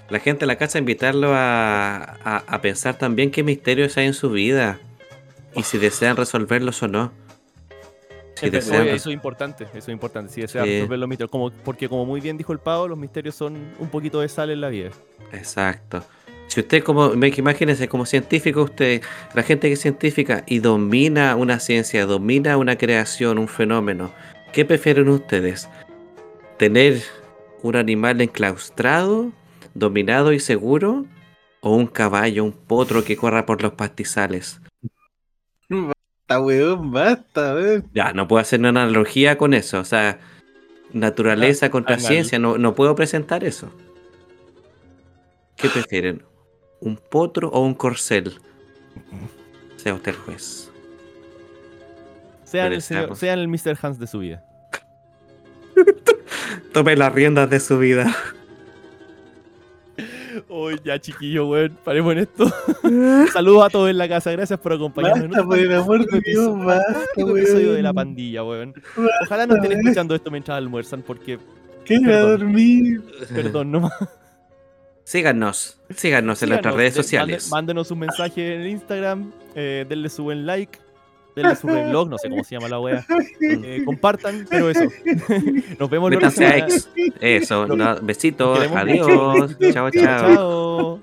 La 0.08 0.20
gente 0.20 0.44
en 0.44 0.48
la 0.48 0.56
casa 0.56 0.78
invitarlo 0.78 1.34
a, 1.34 1.96
a, 2.24 2.44
a 2.46 2.60
pensar 2.62 2.96
también 2.96 3.30
qué 3.30 3.42
misterios 3.42 3.96
hay 3.98 4.06
en 4.06 4.14
su 4.14 4.30
vida 4.30 4.78
y 5.54 5.64
si 5.64 5.76
desean 5.78 6.16
resolverlos 6.16 6.82
o 6.82 6.88
no. 6.88 7.12
Si 8.40 8.50
desean 8.50 8.88
eso 8.88 9.10
es 9.10 9.14
importante, 9.14 9.64
eso 9.64 9.78
es 9.78 9.88
importante. 9.88 10.32
Si 10.32 10.40
deseas 10.40 10.64
Sí. 10.64 10.72
resolver 10.72 10.98
los 10.98 11.08
misterios, 11.08 11.30
como, 11.30 11.50
porque 11.50 11.88
como 11.88 12.06
muy 12.06 12.20
bien 12.20 12.36
dijo 12.36 12.52
el 12.52 12.58
Pavo, 12.58 12.88
los 12.88 12.98
misterios 12.98 13.34
son 13.34 13.56
un 13.78 13.88
poquito 13.88 14.20
de 14.20 14.28
sal 14.28 14.50
en 14.50 14.60
la 14.60 14.68
vida. 14.68 14.90
Exacto. 15.32 16.04
Si 16.46 16.60
usted 16.60 16.82
como, 16.82 17.12
imagínese, 17.12 17.88
como 17.88 18.06
científico, 18.06 18.62
usted, 18.62 19.02
la 19.34 19.42
gente 19.42 19.68
que 19.68 19.74
es 19.74 19.80
científica 19.80 20.44
y 20.46 20.60
domina 20.60 21.36
una 21.36 21.60
ciencia, 21.60 22.06
domina 22.06 22.56
una 22.56 22.76
creación, 22.76 23.38
un 23.38 23.48
fenómeno, 23.48 24.12
¿qué 24.52 24.64
prefieren 24.64 25.08
ustedes? 25.10 25.68
¿Tener 26.56 27.02
un 27.62 27.76
animal 27.76 28.20
enclaustrado, 28.20 29.30
dominado 29.74 30.32
y 30.32 30.40
seguro? 30.40 31.04
¿O 31.60 31.74
un 31.74 31.86
caballo, 31.86 32.44
un 32.44 32.52
potro 32.52 33.04
que 33.04 33.16
corra 33.16 33.44
por 33.44 33.62
los 33.62 33.72
pastizales? 33.72 34.60
Basta, 36.28 36.40
weón, 36.44 36.90
basta, 36.92 37.54
weón. 37.54 37.88
Ya, 37.94 38.12
no 38.12 38.28
puedo 38.28 38.40
hacer 38.42 38.60
una 38.60 38.68
analogía 38.68 39.38
con 39.38 39.54
eso. 39.54 39.80
O 39.80 39.84
sea, 39.84 40.18
naturaleza 40.92 41.70
contra 41.70 41.94
anal. 41.96 42.06
ciencia, 42.06 42.38
no, 42.38 42.58
no 42.58 42.74
puedo 42.74 42.94
presentar 42.94 43.44
eso. 43.44 43.72
¿Qué 45.56 45.70
prefieren? 45.70 46.22
¿Un 46.80 46.96
potro 46.96 47.48
o 47.48 47.60
un 47.64 47.74
corcel? 47.74 48.38
Sea 49.76 49.94
usted 49.94 50.12
el 50.12 50.18
juez. 50.18 50.70
Sean 52.44 52.72
el, 52.74 52.82
señor- 52.82 53.00
estamos- 53.04 53.18
sean 53.18 53.38
el 53.38 53.48
Mr. 53.48 53.78
Hans 53.80 53.98
de 53.98 54.06
su 54.06 54.18
vida. 54.18 54.44
Tome 56.74 56.94
las 56.96 57.12
riendas 57.12 57.48
de 57.48 57.58
su 57.60 57.78
vida. 57.78 58.14
Uy, 60.48 60.80
ya 60.84 60.98
chiquillo, 61.00 61.46
weón, 61.48 61.76
paremos 61.84 62.12
en 62.12 62.18
esto. 62.20 62.46
Saludos 63.32 63.66
a 63.66 63.70
todos 63.70 63.90
en 63.90 63.98
la 63.98 64.08
casa, 64.08 64.30
gracias 64.32 64.58
por 64.58 64.72
acompañarnos. 64.72 65.28
Basta, 65.30 65.44
por 65.44 65.58
el 65.58 65.72
amor 65.72 66.06
de 66.06 66.20
Dios, 66.20 66.46
episodio- 66.46 66.64
basta, 66.64 67.04
episodio 67.16 67.72
de 67.72 67.82
la 67.82 67.92
pandilla, 67.92 68.44
weón. 68.44 68.74
Ojalá 69.24 69.46
no 69.46 69.56
estén 69.56 69.72
escuchando 69.72 70.14
esto 70.14 70.30
mientras 70.30 70.56
almuerzan, 70.58 71.02
porque, 71.02 71.38
¿Qué 71.84 71.98
voy 71.98 72.06
a 72.06 72.08
Perdón. 72.10 72.38
dormir? 72.40 73.02
perdón, 73.34 73.72
no 73.72 73.80
más. 73.80 73.92
Síganos, 75.04 75.80
síganos 75.96 76.42
en 76.42 76.50
nuestras 76.50 76.72
Síganos, 76.72 76.76
redes 76.76 76.94
de- 76.94 77.02
sociales. 77.02 77.48
Mándenos 77.50 77.90
un 77.90 77.98
mensaje 78.00 78.54
en 78.54 78.60
el 78.60 78.66
Instagram, 78.68 79.32
eh, 79.54 79.86
denle 79.88 80.10
su 80.10 80.22
buen 80.24 80.44
like, 80.44 80.78
denle 81.38 81.56
su 81.56 81.66
reblog, 81.66 82.08
no 82.08 82.18
sé 82.18 82.28
cómo 82.28 82.44
se 82.44 82.56
llama 82.56 82.68
la 82.68 82.80
wea. 82.80 83.06
Eh, 83.40 83.82
compartan, 83.84 84.46
pero 84.48 84.70
eso. 84.70 84.84
Nos 85.78 85.90
vemos 85.90 86.12
a 86.12 86.18
próxima. 86.18 86.56
X. 86.58 86.88
Eso, 87.20 87.66
no, 87.66 87.96
besitos, 88.02 88.58
adiós. 88.74 89.56
Chao, 89.72 89.90
Chao, 89.90 89.90
chao. 89.90 91.00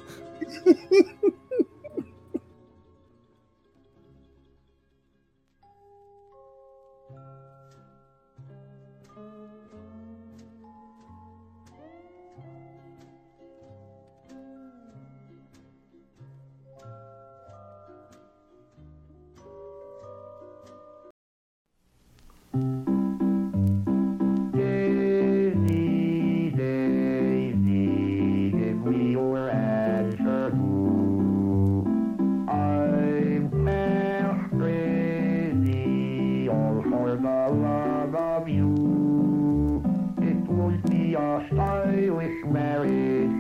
The 37.26 37.50
love 37.50 38.14
of 38.14 38.48
you. 38.48 39.82
It 40.22 40.48
would 40.48 40.84
be 40.88 41.16
a 41.16 41.48
stylish 41.52 42.46
marriage. 42.46 43.32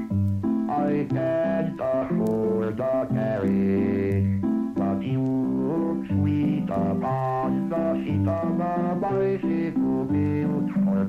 I 0.72 1.06
can't 1.14 1.80
afford 1.80 2.80
a 2.80 3.07
carriage. 3.14 4.41
But 4.76 5.03
you 5.03 5.22
look 5.22 6.07
sweet 6.07 6.68
upon 6.68 7.70
the 7.70 7.86
seat 8.03 8.28
of 8.28 8.60
a 8.60 8.98
bicycle 8.99 10.06
built 10.06 10.70
for. 10.84 11.06